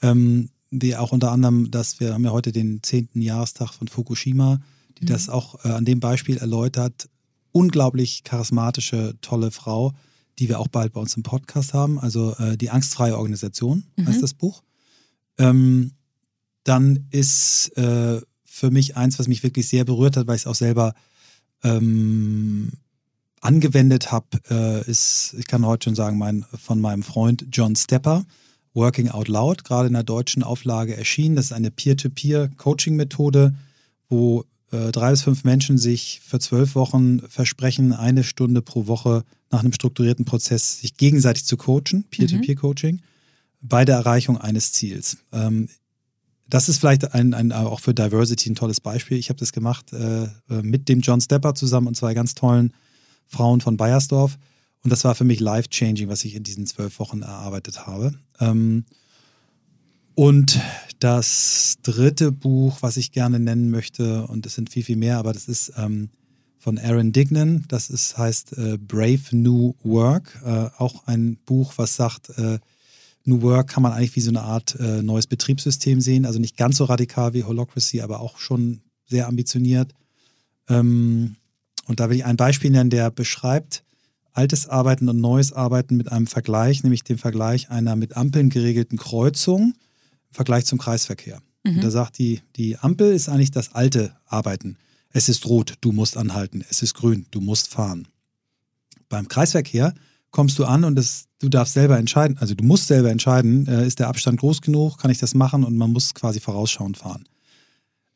Ähm, 0.03 0.49
die 0.69 0.95
auch 0.95 1.11
unter 1.11 1.31
anderem, 1.31 1.71
dass 1.71 1.99
wir 1.99 2.13
haben 2.13 2.23
ja 2.23 2.31
heute 2.31 2.51
den 2.51 2.83
zehnten 2.83 3.21
Jahrestag 3.21 3.73
von 3.73 3.87
Fukushima, 3.87 4.59
die 4.99 5.05
mhm. 5.05 5.07
das 5.07 5.29
auch 5.29 5.63
äh, 5.65 5.69
an 5.69 5.85
dem 5.85 5.99
Beispiel 5.99 6.37
erläutert, 6.37 7.09
unglaublich 7.57 8.23
charismatische, 8.23 9.15
tolle 9.21 9.49
Frau, 9.49 9.93
die 10.37 10.47
wir 10.47 10.59
auch 10.59 10.67
bald 10.67 10.93
bei 10.93 11.01
uns 11.01 11.17
im 11.17 11.23
Podcast 11.23 11.73
haben. 11.73 11.99
Also 11.99 12.35
äh, 12.35 12.55
die 12.55 12.69
angstfreie 12.69 13.17
Organisation 13.17 13.85
mhm. 13.95 14.07
heißt 14.07 14.21
das 14.21 14.35
Buch. 14.35 14.61
Ähm, 15.39 15.93
dann 16.63 17.07
ist 17.09 17.75
äh, 17.75 18.21
für 18.45 18.69
mich 18.69 18.95
eins, 18.95 19.17
was 19.17 19.27
mich 19.27 19.41
wirklich 19.41 19.67
sehr 19.67 19.85
berührt 19.85 20.17
hat, 20.17 20.27
weil 20.27 20.35
ich 20.35 20.43
es 20.43 20.47
auch 20.47 20.55
selber 20.55 20.93
ähm, 21.63 22.73
angewendet 23.41 24.11
habe, 24.11 24.27
äh, 24.51 24.89
ist, 24.89 25.33
ich 25.39 25.47
kann 25.47 25.65
heute 25.65 25.85
schon 25.85 25.95
sagen, 25.95 26.19
mein, 26.19 26.45
von 26.61 26.79
meinem 26.79 27.01
Freund 27.01 27.47
John 27.51 27.75
Stepper, 27.75 28.25
Working 28.75 29.09
Out 29.09 29.29
Loud, 29.29 29.63
gerade 29.63 29.87
in 29.87 29.93
der 29.93 30.03
deutschen 30.03 30.43
Auflage 30.43 30.95
erschienen. 30.95 31.35
Das 31.35 31.45
ist 31.45 31.51
eine 31.53 31.71
Peer-to-Peer-Coaching-Methode, 31.71 33.55
wo 34.09 34.43
äh, 34.71 34.91
drei 34.91 35.11
bis 35.11 35.21
fünf 35.21 35.43
Menschen 35.43 35.77
sich 35.77 36.21
für 36.23 36.39
zwölf 36.39 36.75
Wochen 36.75 37.21
versprechen, 37.29 37.93
eine 37.93 38.23
Stunde 38.23 38.61
pro 38.61 38.87
Woche 38.87 39.23
nach 39.49 39.61
einem 39.61 39.73
strukturierten 39.73 40.25
Prozess 40.25 40.81
sich 40.81 40.97
gegenseitig 40.97 41.45
zu 41.45 41.57
coachen, 41.57 42.05
Peer-to-Peer-Coaching, 42.09 42.95
mhm. 42.95 43.01
bei 43.61 43.85
der 43.85 43.95
Erreichung 43.95 44.37
eines 44.37 44.73
Ziels. 44.73 45.17
Ähm, 45.31 45.69
das 46.49 46.69
ist 46.69 46.79
vielleicht 46.79 47.13
ein, 47.13 47.33
ein, 47.33 47.51
auch 47.51 47.79
für 47.79 47.93
Diversity 47.93 48.49
ein 48.49 48.55
tolles 48.55 48.79
Beispiel. 48.79 49.17
Ich 49.17 49.29
habe 49.29 49.39
das 49.39 49.51
gemacht 49.51 49.91
äh, 49.93 50.23
äh, 50.23 50.29
mit 50.61 50.87
dem 50.87 51.01
John 51.01 51.19
Stepper 51.19 51.55
zusammen 51.55 51.87
und 51.87 51.95
zwei 51.95 52.13
ganz 52.13 52.35
tollen 52.35 52.73
Frauen 53.25 53.61
von 53.61 53.77
Bayersdorf. 53.77 54.37
Und 54.83 54.91
das 54.91 55.03
war 55.03 55.15
für 55.15 55.25
mich 55.25 55.39
life-changing, 55.39 56.07
was 56.07 56.23
ich 56.23 56.35
in 56.35 56.43
diesen 56.43 56.65
zwölf 56.65 56.99
Wochen 56.99 57.21
erarbeitet 57.21 57.85
habe. 57.85 58.13
Ähm, 58.39 58.85
und 60.15 60.59
das 60.99 61.77
dritte 61.83 62.31
Buch, 62.31 62.77
was 62.81 62.97
ich 62.97 63.11
gerne 63.11 63.39
nennen 63.39 63.69
möchte, 63.69 64.25
und 64.27 64.45
es 64.45 64.55
sind 64.55 64.69
viel, 64.69 64.83
viel 64.83 64.97
mehr, 64.97 65.17
aber 65.17 65.33
das 65.33 65.47
ist 65.47 65.73
ähm, 65.77 66.09
von 66.57 66.77
Aaron 66.77 67.11
Dignan. 67.11 67.65
Das 67.67 67.89
ist, 67.89 68.17
heißt 68.17 68.57
äh, 68.57 68.77
Brave 68.77 69.21
New 69.31 69.75
Work. 69.83 70.39
Äh, 70.43 70.69
auch 70.77 71.07
ein 71.07 71.37
Buch, 71.45 71.73
was 71.77 71.95
sagt, 71.95 72.29
äh, 72.37 72.59
New 73.23 73.41
Work 73.41 73.69
kann 73.69 73.83
man 73.83 73.93
eigentlich 73.93 74.15
wie 74.15 74.21
so 74.21 74.31
eine 74.31 74.41
Art 74.41 74.75
äh, 74.79 75.01
neues 75.01 75.27
Betriebssystem 75.27 76.01
sehen. 76.01 76.25
Also 76.25 76.39
nicht 76.39 76.57
ganz 76.57 76.77
so 76.77 76.85
radikal 76.85 77.33
wie 77.33 77.43
Holocracy, 77.43 78.01
aber 78.01 78.21
auch 78.21 78.37
schon 78.37 78.81
sehr 79.05 79.27
ambitioniert. 79.27 79.93
Ähm, 80.69 81.35
und 81.85 81.99
da 81.99 82.09
will 82.09 82.17
ich 82.17 82.25
ein 82.25 82.37
Beispiel 82.37 82.71
nennen, 82.71 82.89
der 82.89 83.11
beschreibt 83.11 83.83
altes 84.33 84.67
Arbeiten 84.67 85.09
und 85.09 85.19
neues 85.19 85.53
Arbeiten 85.53 85.97
mit 85.97 86.11
einem 86.11 86.27
Vergleich, 86.27 86.83
nämlich 86.83 87.03
dem 87.03 87.17
Vergleich 87.17 87.69
einer 87.69 87.95
mit 87.95 88.15
Ampeln 88.15 88.49
geregelten 88.49 88.97
Kreuzung 88.97 89.73
im 90.29 90.35
Vergleich 90.35 90.65
zum 90.65 90.79
Kreisverkehr. 90.79 91.41
Mhm. 91.63 91.75
Und 91.75 91.83
da 91.83 91.91
sagt 91.91 92.17
die, 92.17 92.41
die 92.55 92.77
Ampel 92.77 93.13
ist 93.13 93.29
eigentlich 93.29 93.51
das 93.51 93.73
alte 93.73 94.15
Arbeiten. 94.25 94.77
Es 95.09 95.29
ist 95.29 95.45
rot, 95.45 95.75
du 95.81 95.91
musst 95.91 96.17
anhalten. 96.17 96.63
Es 96.69 96.81
ist 96.81 96.93
grün, 96.93 97.25
du 97.31 97.41
musst 97.41 97.69
fahren. 97.69 98.07
Beim 99.09 99.27
Kreisverkehr 99.27 99.93
kommst 100.31 100.59
du 100.59 100.65
an 100.65 100.83
und 100.83 100.95
das, 100.95 101.25
du 101.39 101.49
darfst 101.49 101.73
selber 101.73 101.97
entscheiden, 101.97 102.37
also 102.37 102.53
du 102.53 102.63
musst 102.63 102.87
selber 102.87 103.09
entscheiden, 103.09 103.67
äh, 103.67 103.87
ist 103.87 103.99
der 103.99 104.09
Abstand 104.09 104.39
groß 104.39 104.61
genug, 104.61 104.97
kann 104.97 105.11
ich 105.11 105.17
das 105.17 105.33
machen 105.33 105.63
und 105.63 105.77
man 105.77 105.91
muss 105.91 106.13
quasi 106.13 106.39
vorausschauend 106.39 106.97
fahren. 106.97 107.23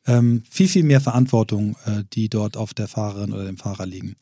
Ähm, 0.06 0.42
viel, 0.48 0.68
viel 0.68 0.82
mehr 0.82 1.00
Verantwortung, 1.00 1.76
äh, 1.86 2.04
die 2.12 2.28
dort 2.28 2.56
auf 2.56 2.74
der 2.74 2.88
Fahrerin 2.88 3.32
oder 3.32 3.44
dem 3.44 3.56
Fahrer 3.56 3.86
liegen. 3.86 4.16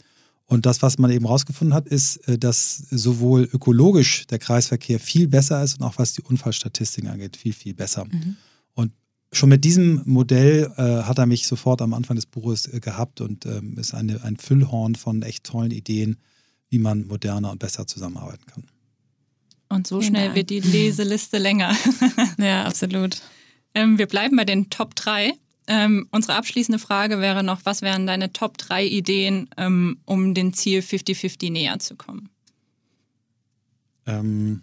Und 0.51 0.67
das, 0.67 0.83
was 0.83 0.99
man 0.99 1.13
eben 1.13 1.27
rausgefunden 1.27 1.75
hat, 1.75 1.87
ist, 1.87 2.17
äh, 2.29 2.37
dass 2.37 2.79
sowohl 2.91 3.49
ökologisch 3.53 4.27
der 4.27 4.41
Kreisverkehr 4.41 4.99
viel 4.99 5.29
besser 5.29 5.63
ist 5.63 5.79
und 5.79 5.87
auch 5.87 5.97
was 5.97 6.13
die 6.13 6.23
Unfallstatistiken 6.23 7.09
angeht, 7.09 7.37
viel, 7.37 7.53
viel 7.53 7.73
besser. 7.73 8.05
Mhm. 8.07 8.37
Und 8.75 8.91
schon 9.31 9.49
mit 9.49 9.65
diesem 9.65 10.03
Modell 10.07 10.73
äh, 10.77 11.05
hat 11.05 11.19
er 11.19 11.27
mich 11.27 11.47
sofort 11.47 11.81
am 11.83 11.95
Anfang 11.95 12.17
des 12.17 12.27
Buches 12.27 12.67
äh, 12.67 12.81
gehabt 12.81 13.21
und 13.21 13.47
ähm, 13.47 13.79
ist 13.79 13.95
eine, 13.95 14.25
ein 14.25 14.39
Füllhorn 14.39 14.97
von 14.97 15.23
echt 15.23 15.45
tollen 15.45 15.71
Ideen, 15.71 16.17
wie 16.69 16.81
man 16.81 17.07
moderner 17.07 17.53
und 17.53 17.61
besser 17.61 17.87
zusammenarbeiten 17.87 18.47
kann. 18.47 18.65
Und 19.69 19.87
so 19.87 20.03
schnell 20.03 20.35
wird 20.35 20.51
die 20.51 20.59
Leseliste 20.59 21.39
länger. 21.39 21.77
ja, 22.39 22.65
absolut. 22.65 23.23
Ähm, 23.77 23.99
wir 23.99 24.07
bleiben 24.07 24.35
bei 24.37 24.45
den 24.45 24.69
Top 24.69 24.97
3. 24.97 25.33
Ähm, 25.73 26.09
unsere 26.11 26.35
abschließende 26.35 26.81
Frage 26.81 27.21
wäre 27.21 27.45
noch, 27.45 27.61
was 27.63 27.81
wären 27.81 28.05
deine 28.05 28.33
Top 28.33 28.59
3 28.59 28.85
Ideen, 28.85 29.49
ähm, 29.57 29.99
um 30.05 30.35
dem 30.35 30.53
Ziel 30.53 30.81
50-50 30.81 31.53
näher 31.53 31.79
zu 31.79 31.95
kommen? 31.95 32.29
Ähm, 34.05 34.63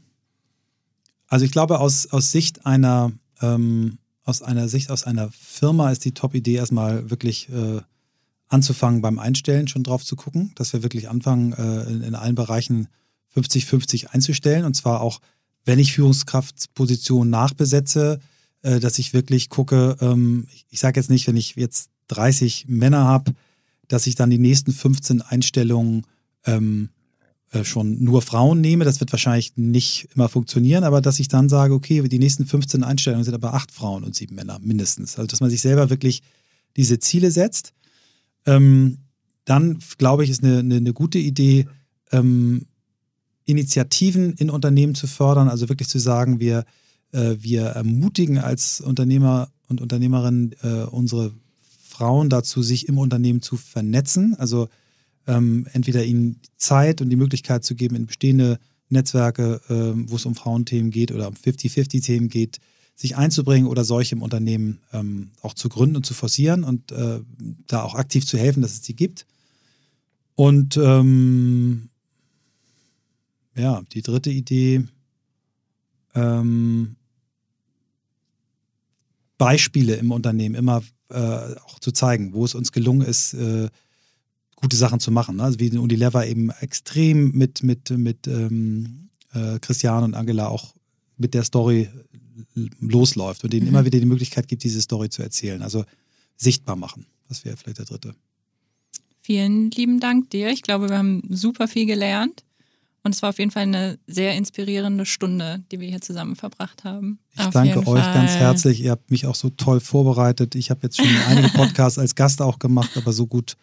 also 1.30 1.45
ich 1.45 1.51
glaube, 1.53 1.80
aus, 1.80 2.08
aus 2.08 2.34
Sicht 2.34 2.66
einer, 2.66 3.14
ähm, 3.41 3.99
aus 4.26 4.41
einer 4.41 4.68
Sicht 4.68 4.91
aus 4.91 5.05
einer 5.05 5.32
Firma 5.32 5.91
ist 5.91 6.03
die 6.03 6.14
Top-Idee 6.14 6.55
erstmal 6.55 7.10
wirklich 7.10 7.47
äh, 7.47 7.80
anzufangen 8.49 9.01
beim 9.01 9.18
Einstellen, 9.18 9.70
schon 9.70 9.84
drauf 9.84 10.03
zu 10.03 10.18
gucken, 10.18 10.51
dass 10.55 10.74
wir 10.74 10.84
wirklich 10.84 11.08
anfangen, 11.08 11.53
äh, 11.53 11.84
in, 11.89 12.01
in 12.01 12.16
allen 12.16 12.36
Bereichen 12.36 12.89
50-50 13.34 14.08
einzustellen. 14.08 14.66
Und 14.66 14.74
zwar 14.74 14.99
auch, 14.99 15.22
wenn 15.64 15.80
ich 15.80 15.93
Führungskraftpositionen 15.93 17.30
nachbesetze, 17.30 18.20
äh, 18.62 18.80
dass 18.80 18.99
ich 18.99 19.14
wirklich 19.14 19.49
gucke, 19.49 19.97
ähm, 20.01 20.47
ich 20.70 20.80
sage 20.80 20.99
jetzt 20.99 21.10
nicht, 21.10 21.28
wenn 21.28 21.38
ich 21.38 21.55
jetzt 21.55 21.89
30 22.08 22.66
Männer 22.68 23.05
habe, 23.05 23.34
dass 23.88 24.08
ich 24.08 24.16
dann 24.16 24.30
die 24.30 24.38
nächsten 24.38 24.72
15 24.72 25.22
Einstellungen 25.22 26.05
ähm, 26.45 26.89
äh, 27.51 27.64
schon 27.64 28.03
nur 28.03 28.22
Frauen 28.22 28.60
nehme. 28.60 28.84
Das 28.84 28.99
wird 28.99 29.14
wahrscheinlich 29.14 29.55
nicht 29.55 30.10
immer 30.14 30.28
funktionieren, 30.28 30.84
aber 30.84 31.01
dass 31.01 31.20
ich 31.20 31.30
dann 31.30 31.47
sage, 31.47 31.74
okay, 31.74 32.05
die 32.08 32.20
nächsten 32.20 32.45
15 32.45 32.84
Einstellungen 32.84 33.24
sind 33.24 33.34
aber 33.34 33.53
acht 33.53 33.72
Frauen 33.72 34.03
und 34.03 34.16
sieben 34.16 34.36
Männer 34.36 34.60
mindestens. 34.60 35.18
Also 35.18 35.28
dass 35.28 35.39
man 35.39 35.49
sich 35.49 35.62
selber 35.62 35.89
wirklich 35.89 36.24
diese 36.76 36.99
Ziele 36.99 37.32
setzt. 37.32 37.74
Ähm, 38.45 38.97
dann 39.45 39.80
glaube 39.97 40.24
ich, 40.24 40.30
ist 40.30 40.43
eine, 40.43 40.60
eine, 40.60 40.76
eine 40.76 40.93
gute 40.93 41.20
Idee, 41.20 41.68
ähm, 42.12 42.66
Initiativen 43.45 44.34
in 44.34 44.49
Unternehmen 44.49 44.93
zu 44.93 45.08
fördern, 45.08 45.47
also 45.47 45.70
wirklich 45.70 45.88
zu 45.88 45.99
sagen, 45.99 46.41
wir 46.41 46.66
wir 47.18 47.63
ermutigen 47.63 48.38
als 48.38 48.82
Unternehmer 48.82 49.49
und 49.68 49.82
Unternehmerinnen 49.82 50.55
äh, 50.61 50.84
unsere 50.84 51.34
Frauen 51.88 52.30
dazu, 52.30 52.61
sich 52.61 52.88
im 52.88 52.97
Unternehmen 52.97 53.41
zu 53.41 53.57
vernetzen. 53.57 54.36
Also 54.38 54.70
ähm, 55.26 55.68
entweder 55.74 56.05
ihnen 56.05 56.39
Zeit 56.57 57.01
und 57.01 57.09
die 57.09 57.15
Möglichkeit 57.15 57.63
zu 57.63 57.76
geben, 57.76 57.95
in 57.95 58.05
bestehende 58.05 58.59
Netzwerke, 58.89 59.61
äh, 59.68 60.09
wo 60.09 60.15
es 60.15 60.26
um 60.26 60.36
Frauenthemen 60.36 60.91
geht 60.91 61.11
oder 61.11 61.28
um 61.28 61.34
50-50-Themen 61.34 62.30
geht, 62.30 62.59
sich 62.95 63.15
einzubringen 63.15 63.68
oder 63.68 63.84
solche 63.84 64.15
im 64.15 64.22
Unternehmen 64.22 64.80
ähm, 64.91 65.32
auch 65.41 65.53
zu 65.53 65.70
gründen 65.70 65.97
und 65.97 66.05
zu 66.05 66.13
forcieren 66.13 66.63
und 66.63 66.91
äh, 66.91 67.20
da 67.68 67.84
auch 67.84 67.95
aktiv 67.95 68.26
zu 68.26 68.38
helfen, 68.38 68.61
dass 68.61 68.74
es 68.74 68.82
die 68.82 68.95
gibt. 68.95 69.26
Und 70.36 70.78
ähm, 70.78 71.89
ja, 73.55 73.82
die 73.93 74.01
dritte 74.01 74.30
Idee, 74.30 74.86
ähm, 76.15 76.97
Beispiele 79.38 79.96
im 79.96 80.12
Unternehmen 80.12 80.56
immer 80.56 80.84
äh, 81.10 81.18
auch 81.18 81.80
zu 81.80 81.92
zeigen, 81.92 82.34
wo 82.34 82.46
es 82.46 82.56
uns 82.56 82.72
gelungen 82.72 83.08
ist, 83.08 83.34
äh, 83.34 83.70
gute 84.56 84.76
Sachen 84.76 85.00
zu 85.00 85.12
machen. 85.12 85.38
Ne? 85.38 85.44
Also 85.44 85.60
wie 85.60 85.76
Unilever 85.78 86.26
eben 86.26 86.50
extrem 86.62 87.32
mit, 87.32 87.64
mit, 87.64 87.90
mit 87.92 88.28
ähm, 88.28 89.10
äh, 89.34 89.60
Christian 89.60 90.04
und 90.04 90.14
Angela 90.16 90.48
auch 90.48 90.74
mit 91.18 91.34
der 91.34 91.44
Story 91.44 91.90
losläuft 92.80 93.44
und 93.44 93.54
denen 93.54 93.64
mhm. 93.64 93.70
immer 93.70 93.86
wieder 93.86 94.00
die 94.00 94.06
Möglichkeit 94.06 94.48
gibt, 94.48 94.64
diese 94.64 94.82
Story 94.82 95.10
zu 95.10 95.22
erzählen. 95.22 95.62
Also 95.62 95.86
sichtbar 96.36 96.76
machen. 96.76 97.06
Das 97.28 97.46
wäre 97.46 97.58
vielleicht 97.58 97.80
der 97.80 97.86
dritte. 97.86 98.16
Vielen 99.22 99.72
lieben 99.72 100.00
Dank 100.00 100.30
dir. 100.30 100.50
Ich 100.52 100.62
glaube, 100.62 100.90
wir 100.90 100.98
haben 100.98 101.22
super 101.30 101.68
viel 101.68 101.86
gelernt. 101.86 102.44
Und 103.08 103.16
es 103.16 103.22
war 103.22 103.30
auf 103.30 103.39
jeden 103.39 103.51
Fall 103.51 103.64
eine 103.64 103.97
sehr 104.05 104.36
inspirierende 104.36 105.05
Stunde, 105.05 105.64
die 105.72 105.80
wir 105.80 105.88
hier 105.88 106.01
zusammen 106.01 106.36
verbracht 106.36 106.84
haben. 106.84 107.20
Ich 107.34 107.39
auf 107.39 107.53
danke 107.53 107.80
euch 107.80 108.03
Fall. 108.03 108.14
ganz 108.14 108.32
herzlich. 108.36 108.82
Ihr 108.82 108.91
habt 108.91 109.12
mich 109.12 109.26
auch 109.26 109.36
so 109.36 109.49
toll 109.49 109.80
vorbereitet. 109.80 110.55
Ich 110.55 110.72
habe 110.72 110.82
jetzt 110.84 110.97
schon 110.97 111.08
einige 111.30 111.47
Podcasts 111.47 111.97
als 111.97 112.16
Gast 112.16 112.41
auch 112.41 112.60
gemacht, 112.60 112.97
aber 112.97 113.14
so 113.14 113.26
gut 113.26 113.55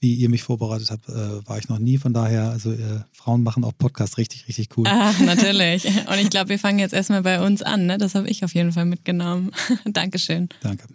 wie 0.00 0.12
ihr 0.12 0.28
mich 0.28 0.42
vorbereitet 0.42 0.90
habt, 0.90 1.08
äh, 1.08 1.48
war 1.48 1.56
ich 1.56 1.70
noch 1.70 1.78
nie. 1.78 1.96
Von 1.96 2.12
daher, 2.12 2.50
also 2.50 2.72
äh, 2.72 3.00
Frauen 3.10 3.42
machen 3.42 3.64
auch 3.64 3.72
Podcasts 3.78 4.18
richtig, 4.18 4.48
richtig 4.48 4.68
cool. 4.76 4.84
Ach, 4.86 5.18
natürlich. 5.20 5.86
Und 5.86 6.18
ich 6.20 6.28
glaube, 6.28 6.50
wir 6.50 6.58
fangen 6.58 6.78
jetzt 6.78 6.92
erstmal 6.92 7.22
bei 7.22 7.40
uns 7.40 7.62
an. 7.62 7.86
Ne? 7.86 7.96
Das 7.96 8.14
habe 8.14 8.28
ich 8.28 8.44
auf 8.44 8.54
jeden 8.54 8.72
Fall 8.72 8.84
mitgenommen. 8.84 9.50
Dankeschön. 9.86 10.50
Danke. 10.60 10.88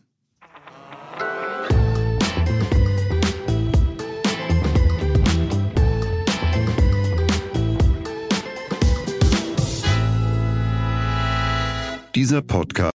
Dieser 12.15 12.41
Podcast 12.41 12.79